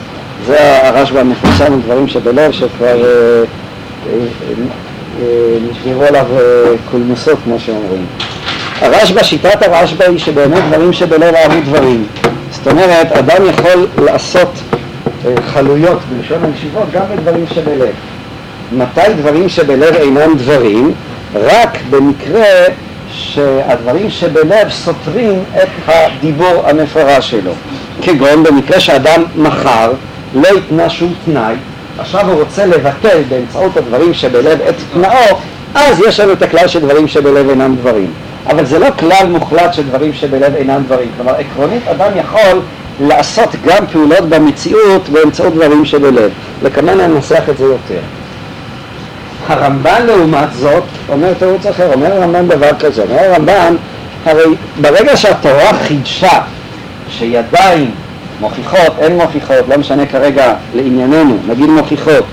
[0.45, 3.43] זה הרשב"א המפורסם, דברים שבלב, שכבר אה,
[4.09, 4.25] אה,
[5.21, 6.39] אה, נשברו עליו אה,
[6.91, 8.05] קולמוסות, כמו שאומרים.
[8.81, 12.05] הרשב"א, שיטת הרשב"א היא שבאמת דברים שבלב אהבו דברים.
[12.51, 14.51] זאת אומרת, אדם יכול לעשות
[15.25, 17.93] אה, חלויות בלשון הישיבות גם בדברים שבלב.
[18.71, 20.93] מתי דברים שבלב אינם דברים?
[21.35, 22.65] רק במקרה
[23.11, 27.51] שהדברים שבלב סותרים את הדיבור המפורש שלו.
[28.01, 29.91] כגון במקרה שאדם מכר,
[30.35, 31.55] לא התנה שום תנאי,
[31.99, 35.37] עכשיו הוא רוצה לבטל באמצעות הדברים שבלב את תנאו,
[35.75, 38.11] אז יש לנו את הכלל שדברים שבלב אינם דברים.
[38.47, 41.07] אבל זה לא כלל מוחלט שדברים שבלב אינם דברים.
[41.17, 42.61] כלומר, עקרונית אדם יכול
[42.99, 46.31] לעשות גם פעולות במציאות באמצעות דברים שבלב.
[46.61, 47.99] וכמובן ננסח את זה יותר.
[49.47, 53.75] הרמב"ן לעומת זאת אומר תירוץ אחר, אומר הרמב"ן דבר כזה, אומר הרמב"ן,
[54.25, 54.43] הרי
[54.81, 56.41] ברגע שהתורה חידשה
[57.09, 57.91] שידיים
[58.39, 62.25] מוכיחות, אין מוכיחות, לא משנה כרגע לענייננו, נגיד מוכיחות,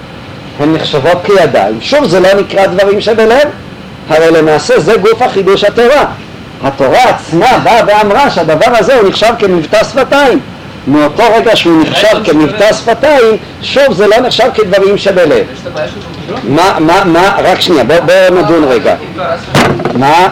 [0.60, 3.48] הן נחשבות כידיים, שוב זה לא נקרא דברים שבלב,
[4.08, 6.04] הרי למעשה זה גוף החידוש התורה.
[6.62, 10.40] התורה עצמה באה ואמרה שהדבר הזה הוא נחשב כמבטא שפתיים.
[10.86, 15.44] מאותו רגע שהוא נחשב כמבטא שפתיים, שוב זה לא נחשב כדברים שבלב.
[16.48, 18.94] מה, מה, מה, רק שנייה, בואו בוא נדון רגע.
[19.94, 20.28] מה?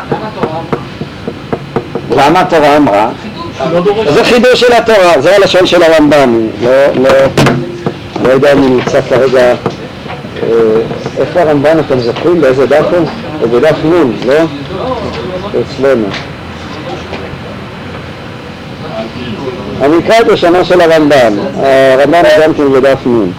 [2.17, 3.09] למה התורה אמרה?
[4.15, 7.11] זה חידוש של התורה, זה הלשון של הרמב"ם, לא, לא,
[8.23, 10.49] לא יודע אם נמצא כרגע, אה,
[11.19, 12.41] איפה הרמב"ן אתם זוכרים?
[12.41, 12.87] באיזה דף?
[13.41, 14.35] הוא בדף נ', לא?
[15.61, 16.07] אצלנו.
[19.83, 21.35] אני אקרא את לשונו של הרמב"ן,
[21.99, 23.31] הרמב"ן גם כן בדף נ'.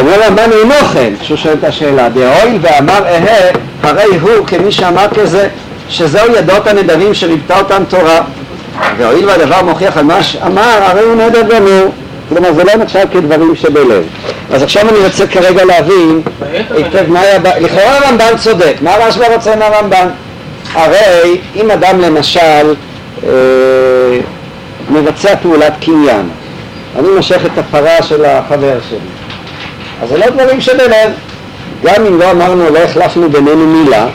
[0.00, 3.50] אומר רמב"ן אינו כן, כשהוא שואל את השאלה, דהואיל ואמר אהה,
[3.82, 5.48] הרי הוא כמי שאמר כזה,
[5.88, 8.20] שזהו ידות הנדבים שריבתה אותם תורה.
[8.98, 11.92] והואיל והדבר מוכיח על מה שאמר, הרי הוא נדב גמור.
[12.32, 14.04] כלומר זה לא נחשב כדברים שבלב.
[14.50, 16.22] אז עכשיו אני רוצה כרגע להבין
[16.74, 20.08] היטב מה היה, לכאורה הרמב"ן צודק, מה הרשב"א רוצה מהרמב"ן?
[20.72, 22.74] הרי אם אדם למשל
[23.24, 23.30] אה,
[24.90, 26.28] מבצע פעולת קניין,
[26.98, 28.98] אני מושך את הפרה של החבר שלי,
[30.02, 31.10] אז זה לא דברים שבלב,
[31.84, 34.06] גם אם לא אמרנו, לא החלפנו בינינו מילה,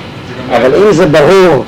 [0.52, 1.65] אבל אם זה ברור,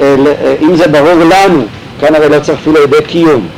[0.00, 1.62] אה, אה, אם זה ברור לנו,
[2.00, 3.48] כאן הרי לא צריך אפילו ידי קיום,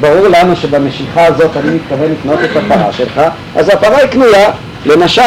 [0.00, 3.20] ברור לנו שבמשיכה הזאת אני מתכוון לקנות את הפרה שלך,
[3.56, 4.50] אז הפרה היא קנויה.
[4.86, 5.22] למשל,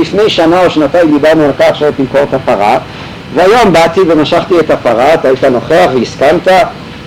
[0.00, 2.78] לפני שנה או שנתיים דיברנו על כך שתמכור את הפרה,
[3.34, 6.48] והיום באתי ומשכתי את הפרה, אתה היית נוכח והסכמת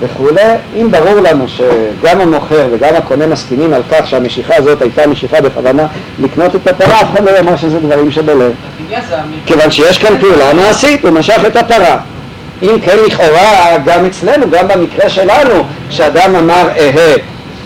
[0.02, 0.42] וכולי,
[0.76, 5.88] אם ברור לנו שגם המוכר וגם הקונה מסכימים על כך שהמשיכה הזאת הייתה משיכה בכוונה
[6.20, 8.52] לקנות את הפרה, אף אחד לא יאמר שזה דברים שבלב.
[9.46, 11.98] כיוון שיש כאן פעולה מעשית, הוא משך את הפרה.
[12.64, 17.16] אם כן לכאורה גם אצלנו, גם במקרה שלנו, כשאדם אמר אהה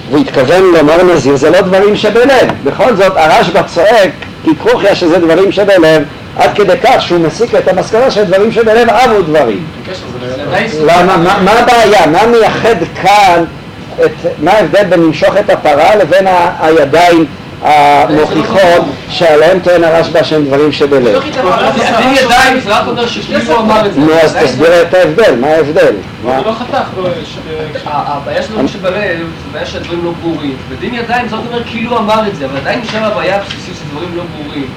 [0.10, 2.48] והוא התכוון לומר נזיר, זה לא דברים שבלב.
[2.64, 4.11] בכל זאת הרשב"א צועק
[4.44, 6.03] כי כרוכיה שזה דברים שבלב,
[6.38, 9.65] עד כדי כך שהוא מסיק את המסקנה שדברים שבלב אבו דברים.
[10.86, 12.07] מה, הבעיה?
[12.07, 13.44] מה מייחד כאן,
[14.40, 16.28] מה ההבדל בין למשוך את הפרה לבין
[16.60, 17.26] הידיים
[17.68, 21.23] המוכיחות שעליהם טוען הרשב"א שהם דברים שבלב.
[21.98, 23.99] דין ידיים זה רק אומר שכאילו אמר את זה.
[23.99, 25.94] נו אז תסביר את ההבדל, מה ההבדל?
[26.23, 26.89] הוא לא חתך.
[27.85, 30.56] הבעיה של דברים שבלב זה בעיה שהדברים לא ברורים.
[30.69, 34.10] ודין ידיים זה רק אומר כאילו אמר את זה, אבל עדיין נשאר הבעיה הבסיסית שדברים
[34.15, 34.68] לא ברורים.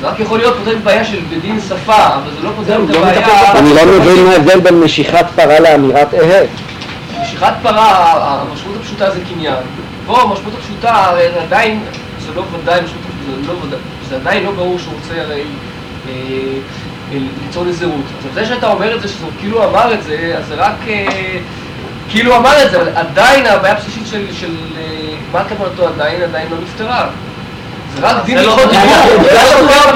[0.00, 3.52] זה רק יכול להיות פותר בעיה של בדין שפה, אבל זה לא פותר את הבעיה...
[3.52, 6.42] אני לא מבין מה ההבדל בין משיכת פרה לאמירת אהה.
[7.22, 9.56] משיכת פרה, המשמעות הפשוטה זה קניין.
[10.06, 11.10] פה המשמעות הפשוטה
[11.42, 11.80] עדיין
[12.26, 13.78] זה לא ודאי, זה, לא ודאי,
[14.08, 15.42] זה עדיין לא ברור שהוא רוצה הרי
[16.08, 16.12] אה,
[17.12, 18.04] אה, ליצור נזירות.
[18.28, 21.38] אז זה שאתה אומר את זה, שהוא כאילו אמר את זה, אז זה רק אה,
[22.08, 24.54] כאילו אמר את זה, אבל עדיין הבעיה הבסיסית של, של
[25.32, 27.08] מה כוונתו עדיין, עדיין לא נפתרה.
[28.02, 28.70] רק דין הלכות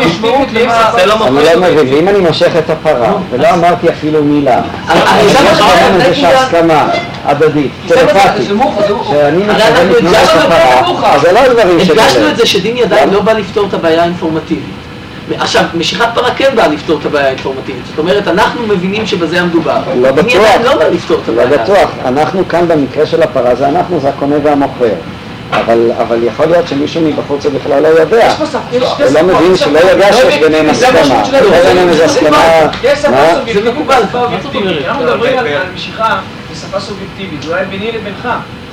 [0.06, 0.90] משמעות למה...
[0.96, 4.60] אני לא מבין, ואם אני מושך את הפרה, ולא אמרתי אפילו מילה,
[5.26, 6.88] יש בינינו איזושהי הסכמה
[7.24, 8.48] הדדית, טלפתית,
[9.10, 11.98] שאני מתכוון לקנות את הפרה, אז זה לא דברים שבלב.
[11.98, 14.64] הדגשנו את זה שדין ידיים לא בא לפתור את הבעיה האינפורמטיבית.
[15.36, 17.82] עכשיו, משיכת פרה כן באה לפתור את הבעיה האינפורמטיבית.
[17.86, 19.78] זאת אומרת, אנחנו מבינים שבזה המדובר.
[20.00, 20.34] לא בטוח,
[20.64, 21.62] לא בא לפתור את לא הבעיה.
[21.62, 21.90] בטוח.
[22.04, 24.94] אנחנו כאן במקרה של הפרה, זה אנחנו, זה הקונה והמוכר.
[25.52, 28.34] אבל, אבל יכול להיות שמישהו מבחוץ זה בכלל לא יודע.
[28.38, 28.46] הוא
[29.14, 31.00] לא מבין שלא יודע שיש ביניהם הסכמה.
[31.00, 32.30] יש ביניהם הסכמה,
[33.10, 33.52] מה?
[33.52, 34.02] זה מקובל.
[34.86, 36.18] אנחנו מדברים על על משיכה
[36.52, 38.28] בשפה סובייקטיבית, זה אולי ביני לבינך,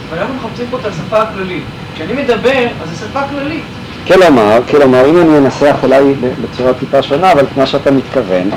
[0.10, 1.64] אבל אנחנו מחפשים פה את השפה הכללית.
[1.96, 3.64] כשאני מדבר, אז זו שפה כללית.
[4.08, 8.50] כלומר, כלומר, אם אני אנסח אולי בצורה טיפה שונה, אבל כמו שאתה מתכוון,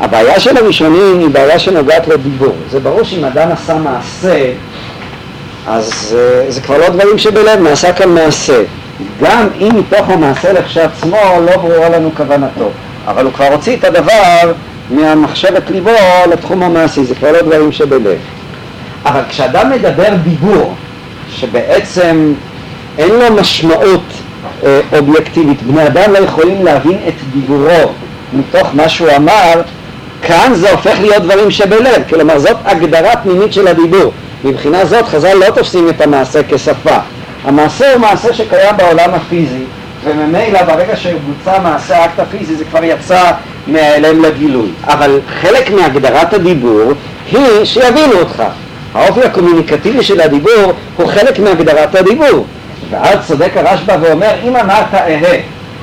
[0.00, 2.54] הבעיה של הראשונים היא בעיה שנוגעת לדיבור.
[2.70, 4.52] זה ברור שאם אדם עשה מעשה,
[5.66, 8.62] אז uh, זה כבר לא דברים שבלב, נעשה כאן מעשה.
[9.22, 11.16] גם אם מתוך המעשה לכשעצמו
[11.46, 12.70] לא ברורה לנו כוונתו,
[13.06, 14.52] אבל הוא כבר הוציא את הדבר
[14.90, 15.90] מהמחשבת ליבו
[16.32, 18.18] לתחום המעשי, זה כבר לא דברים שבלב.
[19.04, 20.74] אבל כשאדם מדבר דיבור,
[21.30, 22.32] שבעצם
[22.98, 24.02] אין לו משמעות
[24.64, 27.92] אה, אובייקטיבית, בני אדם לא יכולים להבין את דיבורו
[28.32, 29.62] מתוך מה שהוא אמר,
[30.22, 34.12] כאן זה הופך להיות דברים שבלב, כלומר זאת הגדרה פנימית של הדיבור.
[34.44, 36.96] מבחינה זאת חז"ל לא תופסים את המעשה כשפה.
[37.44, 39.64] המעשה הוא מעשה שקיים בעולם הפיזי,
[40.04, 43.30] וממילא ברגע שבוצע מעשה האקט הפיזי זה כבר יצא
[43.66, 44.68] מההלם לגילוי.
[44.84, 46.92] אבל חלק מהגדרת הדיבור
[47.32, 48.42] היא שיבינו אותך.
[48.94, 52.46] האופי הקומוניקטיבי של הדיבור הוא חלק מהגדרת הדיבור.
[52.90, 55.40] ואז צודק הרשב"א ואומר, אם אמרת אהה,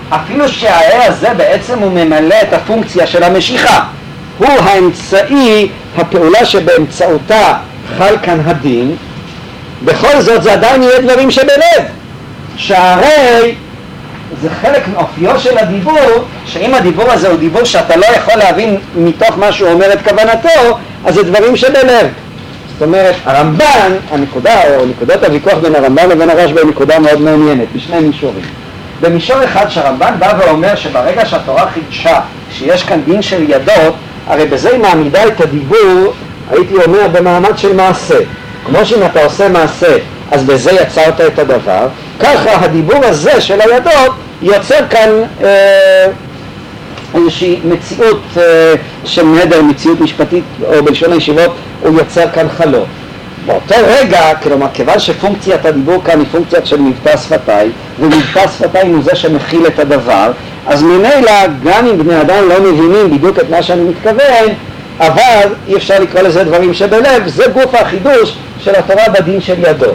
[0.09, 3.83] אפילו שהאהה הזה בעצם הוא ממלא את הפונקציה של המשיכה,
[4.37, 7.53] הוא האמצעי, הפעולה שבאמצעותה
[7.97, 8.95] חל כאן הדין,
[9.85, 11.83] בכל זאת זה עדיין יהיה דברים שבלב,
[12.55, 13.55] שהרי
[14.41, 19.37] זה חלק מאופיו של הדיבור, שאם הדיבור הזה הוא דיבור שאתה לא יכול להבין מתוך
[19.37, 22.07] מה שהוא אומר את כוונתו, אז זה דברים שבלב.
[22.73, 27.67] זאת אומרת, הרמב"ן, הנקודה, או נקודת הוויכוח בין הרמב"ן לבין הרשב"א היא נקודה מאוד מעניינת,
[27.75, 28.45] בשני מישורים.
[29.01, 32.19] במישור אחד שהרמב"ן בא ואומר שברגע שהתורה חידשה
[32.51, 33.93] שיש כאן דין של ידות,
[34.27, 36.13] הרי בזה היא מעמידה את הדיבור,
[36.51, 38.19] הייתי אומר, במעמד של מעשה.
[38.65, 39.97] כמו שאם אתה עושה מעשה,
[40.31, 41.87] אז בזה יצרת את הדבר,
[42.19, 45.09] ככה הדיבור הזה של הידות יוצר כאן
[45.43, 46.07] אה,
[47.15, 48.73] איזושהי מציאות אה,
[49.05, 52.85] של נדר, מציאות משפטית, או בלשון הישיבות, הוא יוצר כאן חלום.
[53.45, 59.03] באותו רגע, כלומר, כיוון שפונקציית הדיבור כאן היא פונקציה של מבטא שפתיים, ומבטא שפתיים הוא
[59.03, 60.31] זה שמכיל את הדבר,
[60.67, 61.31] אז ממילא,
[61.63, 64.47] גם אם בני אדם לא מבינים בדיוק את מה שאני מתכוון,
[64.99, 69.91] אבל אי אפשר לקרוא לזה דברים שבלב, זה גוף החידוש של התורה בדין של ידו.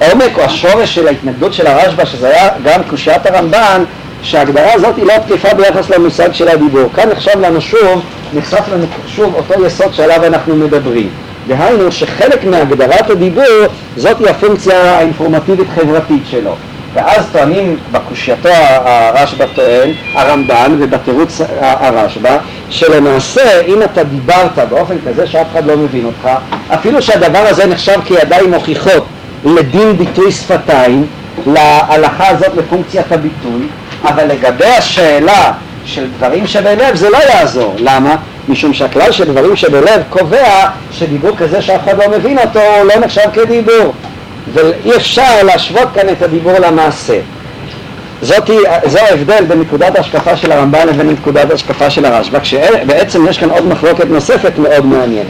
[0.00, 3.84] העומק או השורש של ההתנגדות של הרשב"א, שזה היה גם קושיית הרמב"ן,
[4.22, 6.90] שההגדרה הזאת היא לא תקפה ביחס למושג של הדיבור.
[6.94, 8.02] כאן נחשב לנו שוב,
[8.34, 11.10] נחשף לנו שוב אותו יסוד שעליו אנחנו מדברים.
[11.48, 13.44] דהיינו שחלק מהגדרת הדיבור
[13.96, 16.56] זאת היא הפונקציה האינפורמטיבית חברתית שלו.
[16.98, 18.48] ואז טוענים בקושייתו
[18.84, 22.36] הרשב"א טוען, הרמב"ן, ובתירוץ הרשב"א,
[22.70, 26.28] שלמעשה אם אתה דיברת באופן כזה שאף אחד לא מבין אותך,
[26.74, 29.06] אפילו שהדבר הזה נחשב כידיים מוכיחות
[29.44, 31.06] לדין ביטוי שפתיים,
[31.46, 33.66] להלכה הזאת לפונקציית הביטוי,
[34.04, 35.52] אבל לגבי השאלה
[35.84, 37.74] של דברים שבלב זה לא יעזור.
[37.78, 38.16] למה?
[38.48, 43.30] משום שהכלל של דברים שבלב קובע שדיבור כזה שאף אחד לא מבין אותו לא נחשב
[43.32, 43.92] כדיבור.
[44.52, 47.20] ואי אפשר להשוות כאן את הדיבור למעשה.
[48.22, 48.50] זאת,
[48.84, 53.50] זה ההבדל בין נקודת ההשקפה של הרמב"ן לבין נקודת ההשקפה של הרשב"א, כשבעצם יש כאן
[53.50, 55.26] עוד מחלוקת נוספת מאוד מעניינת.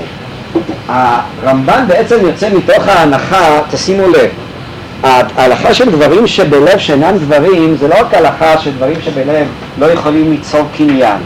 [0.88, 4.30] הרמב"ן בעצם יוצא מתוך ההנחה, תשימו לב,
[5.02, 9.46] ההלכה של דברים שבלב שאינם דברים זה לא רק הלכה של דברים שבלב
[9.78, 11.18] לא יכולים ליצור קניין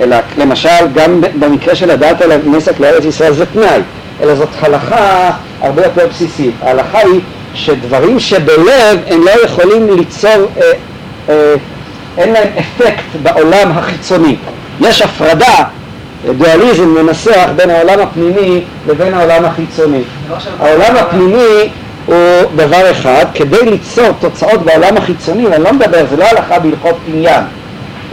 [0.00, 3.80] אלא למשל גם במקרה של הדעת על הנסק לארץ ישראל זה תנאי
[4.22, 5.30] אלא זאת הלכה
[5.62, 7.20] הרבה יותר בסיסית ההלכה היא
[7.54, 10.72] שדברים שבלב הם לא יכולים ליצור אה,
[11.28, 11.54] אה,
[12.18, 14.36] אין להם אפקט בעולם החיצוני
[14.80, 15.64] יש הפרדה
[16.38, 20.02] דואליזם מנסח בין העולם הפנימי לבין העולם החיצוני
[20.60, 21.70] העולם הפנימי
[22.06, 22.16] הוא
[22.56, 27.44] דבר אחד, כדי ליצור תוצאות בעולם החיצוני, ואני לא מדבר, זה לא הלכה בהלכות קניין,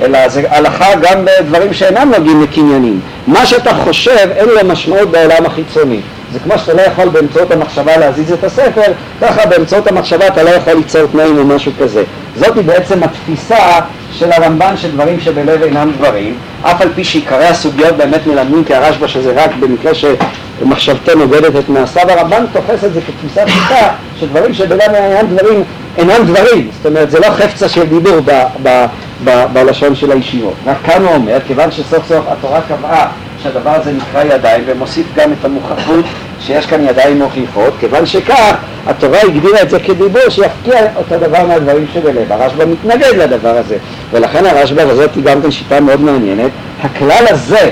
[0.01, 2.99] אלא זה הלכה גם בדברים שאינם נוגעים לקניינים.
[3.27, 5.99] מה שאתה חושב אין לו משמעות בעולם החיצוני.
[6.33, 8.91] זה כמו שאתה לא יכול באמצעות המחשבה להזיז את הספר,
[9.21, 12.03] ככה באמצעות המחשבה אתה לא יכול ליצור תנאים או משהו כזה.
[12.35, 13.79] זאת היא בעצם התפיסה
[14.11, 19.07] של הרמב"ן של דברים שבלב אינם דברים, אף על פי שעיקרי הסוגיות באמת מלמדים כהרשב"א
[19.07, 23.89] שזה רק במקרה שמחשבתו נוגדת את מעשיו, הרמב"ן תופס את זה כתפיסה פשוטה
[24.19, 25.63] שדברים שבלב אינם דברים
[25.97, 28.85] אינם דברים, זאת אומרת זה לא חפצה של דיבור ב, ב,
[29.23, 30.53] ב, בלשון של הישיבות.
[30.65, 33.07] רק כאן הוא אומר, כיוון שסוף סוף התורה קבעה
[33.43, 36.05] שהדבר הזה נקרא ידיים ומוסיף גם את המוכחות
[36.41, 38.55] שיש כאן ידיים מוכיחות, כיוון שכך
[38.87, 42.31] התורה הגדירה את זה כדיבור שיפקיע את הדבר מהדברים שבלב.
[42.31, 43.77] הרשב"א מתנגד לדבר הזה,
[44.11, 46.51] ולכן הרשב"א, וזאת היא גם כן שיטה מאוד מעניינת,
[46.83, 47.69] הכלל הזה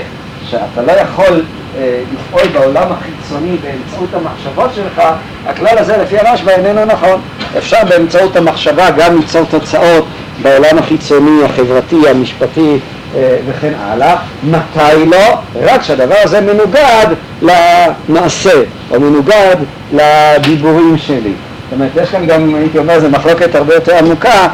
[0.50, 1.42] שאתה לא יכול
[1.78, 5.02] אה, לפעול בעולם החיצוני באמצעות המחשבות שלך,
[5.46, 7.20] הכלל הזה לפי הרשב"א איננו נכון.
[7.58, 10.04] אפשר באמצעות המחשבה גם ליצור תוצאות
[10.42, 12.78] בעולם החיצוני, החברתי, המשפטי
[13.14, 14.16] וכן הלאה.
[14.44, 15.38] מתי לא?
[15.62, 17.06] רק שהדבר הזה מנוגד
[17.42, 19.56] למעשה, או מנוגד
[19.92, 21.18] לדיבורים שלי.
[21.18, 24.48] זאת אומרת, יש כאן גם, הייתי אומר, זו מחלוקת הרבה יותר עמוקה,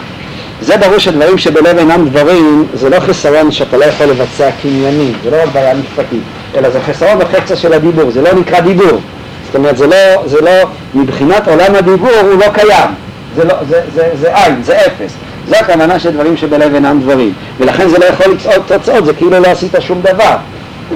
[0.60, 5.30] זה ברור שדברים שבלב אינם דברים, זה לא חיסרון שאתה לא יכול לבצע קניינים, זה
[5.30, 6.22] לא רק בעיה משפטית,
[6.56, 9.00] אלא זה חיסרון בחפצה של הדיבור, זה לא נקרא דיבור.
[9.46, 10.50] זאת אומרת, זה לא, זה לא,
[10.94, 12.90] מבחינת עולם הדיבור הוא לא קיים,
[13.36, 15.14] זה, לא, זה, זה, זה אין, זה אפס.
[15.48, 19.30] זו הכוונה של דברים שבלב אינם דברים, ולכן זה לא יכול לצעוד תוצאות, זה כאילו
[19.30, 20.36] לא עשית שום דבר.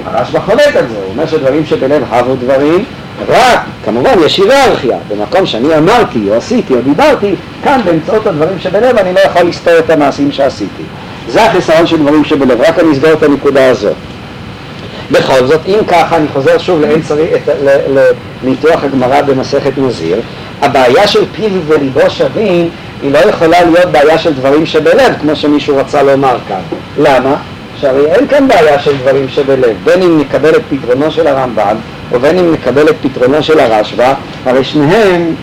[0.05, 2.83] הרשב"א חולק על זה, הוא אומר שדברים שבלב הבו דברים,
[3.27, 8.97] רק, כמובן יש היררכיה, במקום שאני אמרתי או עשיתי או דיברתי, כאן באמצעות הדברים שבלב
[8.97, 10.83] אני לא יכול לסתור את המעשים שעשיתי.
[11.27, 13.95] זה החיסרון של דברים שבלב, רק אני אסגור את הנקודה הזאת.
[15.11, 17.43] בכל זאת, אם ככה, אני חוזר שוב לאין צריך,
[18.43, 20.21] לניתוח הגמרא במסכת נזיר,
[20.61, 22.69] הבעיה של פיו וליבו שווים
[23.01, 26.61] היא לא יכולה להיות בעיה של דברים שבלב, כמו שמישהו רצה לומר כאן.
[26.97, 27.35] למה?
[27.81, 31.75] שהרי אין כאן בעיה של דברים שבלב, בין אם נקבל את פתרונו של הרמב"ן
[32.11, 34.13] ובין אם נקבל את פתרונו של הרשב"א,
[34.45, 35.35] הרי שניהם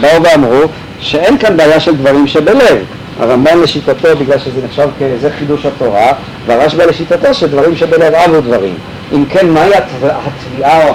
[0.00, 0.62] באו ואמרו
[1.00, 2.78] שאין כאן בעיה של דברים שבלב.
[3.20, 6.12] הרמב"ן לשיטתו, בגלל שזה נחשב כזה חידוש התורה,
[6.46, 8.74] והרשב"א לשיטתו שדברים שבלב אבו דברים.
[9.12, 10.92] אם כן, מהי התביעה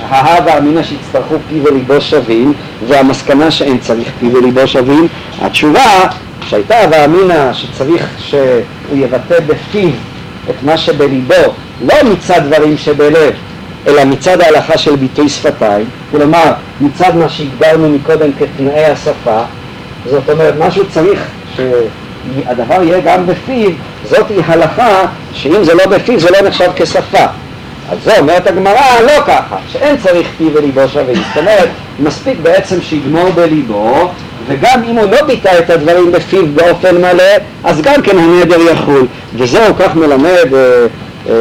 [0.00, 2.52] או ההא והאמינא שיצטרכו פי וליבו שווים,
[2.88, 5.08] והמסקנה שאין צריך פי וליבו שווים?
[5.40, 6.00] התשובה
[6.48, 9.90] שהייתה ואמינא שצריך שהוא יבטא בפיו
[10.50, 11.34] את מה שבליבו,
[11.86, 13.34] לא מצד דברים שבלב,
[13.86, 19.42] אלא מצד ההלכה של ביטוי שפתיים, כלומר מצד מה שהגדרנו מקודם כתנאי השפה,
[20.06, 21.24] זאת אומרת משהו צריך
[21.56, 23.70] שהדבר יהיה גם בפיו,
[24.04, 27.26] זאת היא הלכה שאם זה לא בפיו זה לא נחשב כשפה.
[27.90, 31.16] אז זה אומרת הגמרא, לא ככה, שאין צריך פי וליבו שווים.
[31.16, 34.10] זאת אומרת, מספיק בעצם שיגמור בליבו,
[34.48, 37.24] וגם אם הוא לא ביטא את הדברים בפיו באופן מלא,
[37.64, 39.06] אז גם כן הנדר יחול.
[39.34, 40.86] וזהו כך מלמד אה,
[41.28, 41.34] אה,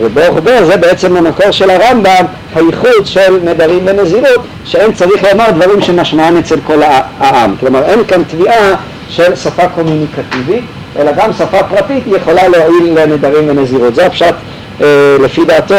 [0.00, 2.24] וברוך בר, זה בעצם המקור של הרמב"ם,
[2.54, 6.82] הייחוד של נדרים ונזירות, שאין צריך לומר דברים שמשמעם אצל כל
[7.18, 7.54] העם.
[7.60, 8.74] כלומר, אין כאן תביעה
[9.08, 10.64] של שפה קומוניקטיבית,
[10.98, 13.94] אלא גם שפה פרטית יכולה להועיל לנדרים ונזירות.
[13.94, 14.34] זה הפשט
[15.20, 15.74] לפי דעתו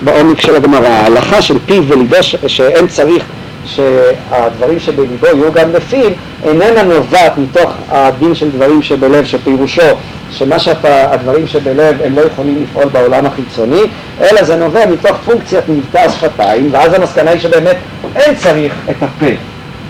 [0.00, 0.88] בעומק של הגמרא.
[0.88, 2.16] ההלכה של פיו וליבו
[2.46, 3.24] שאין צריך
[3.66, 6.10] שהדברים שבליבו יהיו גם בפיו,
[6.44, 9.82] איננה נובעת מתוך הדין של דברים שבלב, שפירושו
[10.30, 13.82] שמה שהדברים שבלב הם לא יכולים לפעול בעולם החיצוני,
[14.20, 17.76] אלא זה נובע מתוך פונקציית מבטא השפתיים, ואז המסקנה היא שבאמת
[18.16, 19.32] אין צריך את הפה.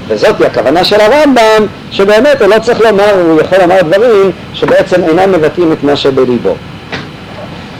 [0.08, 5.32] וזאת הכוונה של הרמב"ם, שבאמת הוא לא צריך לומר, הוא יכול לומר דברים שבעצם אינם
[5.32, 6.54] מבטאים את מה שבליבו.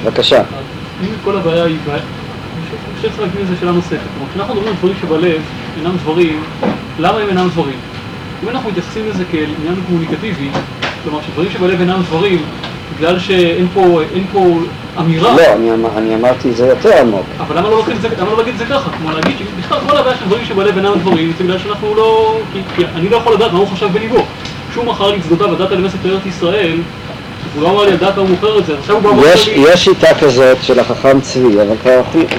[0.05, 0.43] בבקשה.
[1.03, 3.99] אם כל הבעיה היא בעיה, אני חושב שצריך להגיד לזה שאלה נוספת.
[4.15, 5.41] כלומר, כשאנחנו מדברים על דברים שבלב
[5.79, 6.43] אינם דברים,
[6.99, 7.79] למה הם אינם דברים?
[8.43, 10.49] אם אנחנו מתייחסים לזה כאל עניין קומוניקטיבי,
[11.05, 12.43] כלומר שדברים שבלב אינם דברים,
[12.97, 14.01] בגלל שאין פה,
[14.33, 14.59] פה
[14.99, 15.37] אמירה...
[15.37, 17.27] לא, אני, אמר, אני אמרתי את זה יותר עמוק.
[17.41, 18.91] אבל למה לא זה, למה לא להגיד את זה ככה?
[18.91, 22.39] כלומר להגיד שבכלל כל הבעיה של דברים שבלב אינם דברים, זה בגלל שאנחנו לא...
[22.53, 24.25] כי, כי אני לא יכול לדעת מה הוא חשב בליבו.
[24.71, 26.77] כשהוא מכר לי צדותיו ודעת למסת ארץ ישראל,
[27.57, 27.97] הוא לא אמר לי
[28.31, 29.65] מוכר את זה, עכשיו הוא לי...
[29.73, 31.77] יש שיטה כזאת של החכם צבי, אבל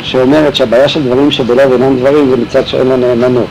[0.03, 3.47] שאומרת שהבעיה של דברים שבלב אינם דברים זה מצד שאין לו נאמנות.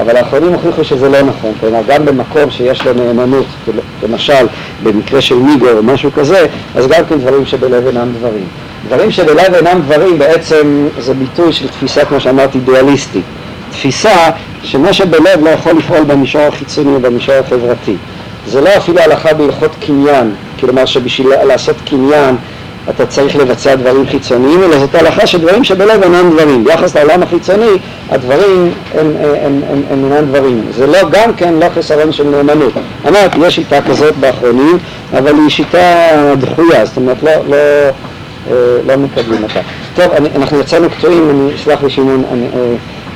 [0.00, 3.46] אבל האחרונים הוכיחו שזה לא נכון, כלומר גם במקום שיש לו נאמנות,
[4.02, 4.46] למשל
[4.82, 8.46] במקרה של מיגו או משהו כזה, אז גם כן דברים שבלב אינם דברים.
[8.86, 13.24] דברים שבלב אינם דברים בעצם זה ביטוי של תפיסה, כמו שאמרתי, דואליסטית.
[13.70, 14.30] תפיסה
[14.62, 17.96] שמה שבלב לא יכול לפעול במישור החיצוני או במישור החברתי.
[18.46, 20.30] זה לא אפילו הלכה בהלכות קניין,
[20.60, 22.36] כלומר שבשביל לעשות קניין
[22.90, 26.64] אתה צריך לבצע דברים חיצוניים, אלא זאת הלכה שדברים שבלב אינם דברים.
[26.64, 27.70] ביחס לעולם החיצוני,
[28.10, 30.62] הדברים הם, הם, הם, הם אינם דברים.
[30.70, 32.72] זה לא, גם כן לא חסרון של נאמנות.
[33.08, 34.78] אמרתי, יש שיטה כזאת באחרונים,
[35.18, 36.06] אבל היא שיטה
[36.38, 37.56] דחויה, זאת אומרת, לא, לא,
[38.50, 38.54] אה,
[38.86, 39.60] לא מקבלים אותה.
[39.94, 42.60] טוב, אני, אנחנו יצאנו קטועים, אני אסלח לי שמעון, אה,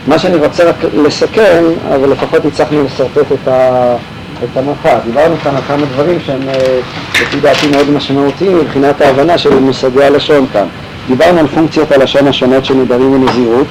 [0.06, 1.64] מה שאני רוצה רק לסכם,
[1.94, 3.96] אבל לפחות הצלחנו לשרטט את ה...
[4.44, 4.98] את המפה.
[5.04, 6.80] דיברנו כאן על כמה דברים שהם אה,
[7.22, 10.66] לפי דעתי מאוד משמעותיים מבחינת ההבנה של מושגי הלשון כאן.
[11.08, 13.66] דיברנו על פונקציות הלשון השונות של נדרים ונזירות.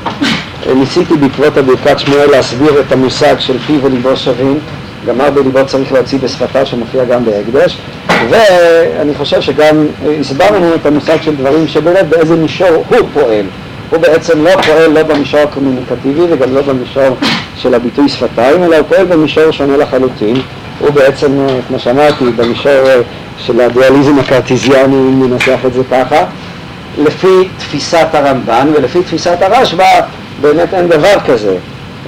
[0.68, 4.60] אה, ניסיתי בעקבות הברכת שמואל להסביר את המושג של פי וליבו שווים.
[5.07, 7.77] גמר בליבו צריך להוציא בשפתה שמופיע גם בהקדש.
[8.30, 13.45] ואני חושב שגם אה, הסברנו את המושג של דברים שבלב באיזה מישור הוא פועל.
[13.89, 17.18] הוא בעצם לא פועל לא במישור הקומוניקטיבי וגם לא במישור
[17.57, 20.35] של הביטוי שפתיים, אלא הוא פועל במישור שונה לחלוטין.
[20.81, 23.01] הוא בעצם, אה, כמו שאמרתי, במישור אה,
[23.37, 26.25] של הדואליזם הקרטיזיאני, אם ננסח את זה ככה,
[26.97, 30.01] לפי תפיסת הרמב"ן ולפי תפיסת הרשב"א
[30.41, 31.55] באמת אין דבר כזה,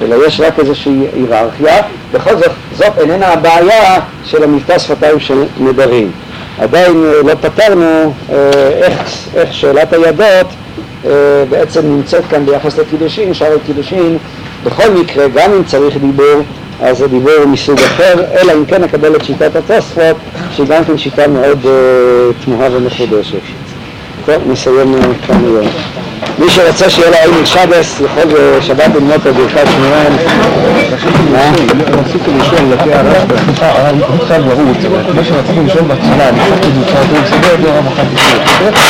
[0.01, 1.81] אלא יש רק איזושהי היררכיה,
[2.11, 6.11] בכל זאת זאת איננה הבעיה של המבטא שפתיים של נדרים.
[6.59, 8.13] עדיין אה, לא פתרנו
[8.81, 8.99] איך,
[9.35, 10.47] איך שאלת הידות
[11.49, 14.17] בעצם נמצאת כאן ביחס לקידושין, שאר הקידושין
[14.63, 16.41] בכל מקרה, גם אם צריך דיבור,
[16.81, 20.17] אז זה דיבור מסוג אחר, אלא אם כן נקבל את שיטת התוספות,
[20.55, 21.71] שהיא גם כן שיטה מאוד אה,
[22.45, 23.39] תמוהה ומחודשת.
[24.25, 25.67] טוב, נסיים אה, כאן היום.
[26.39, 28.23] מי שרוצה שיהיה לו עין שבס, יכול
[28.57, 30.13] בשבת ללמוד את ברכת שמואל.
[31.31, 31.51] מה?
[31.99, 33.95] רציתי לשאול לפי הרב, סליחה, אבל
[35.15, 38.83] מה שרציתי לשאול בהתחלה, אני חושב שזה להיות סדר, זה הרב אחת לפני.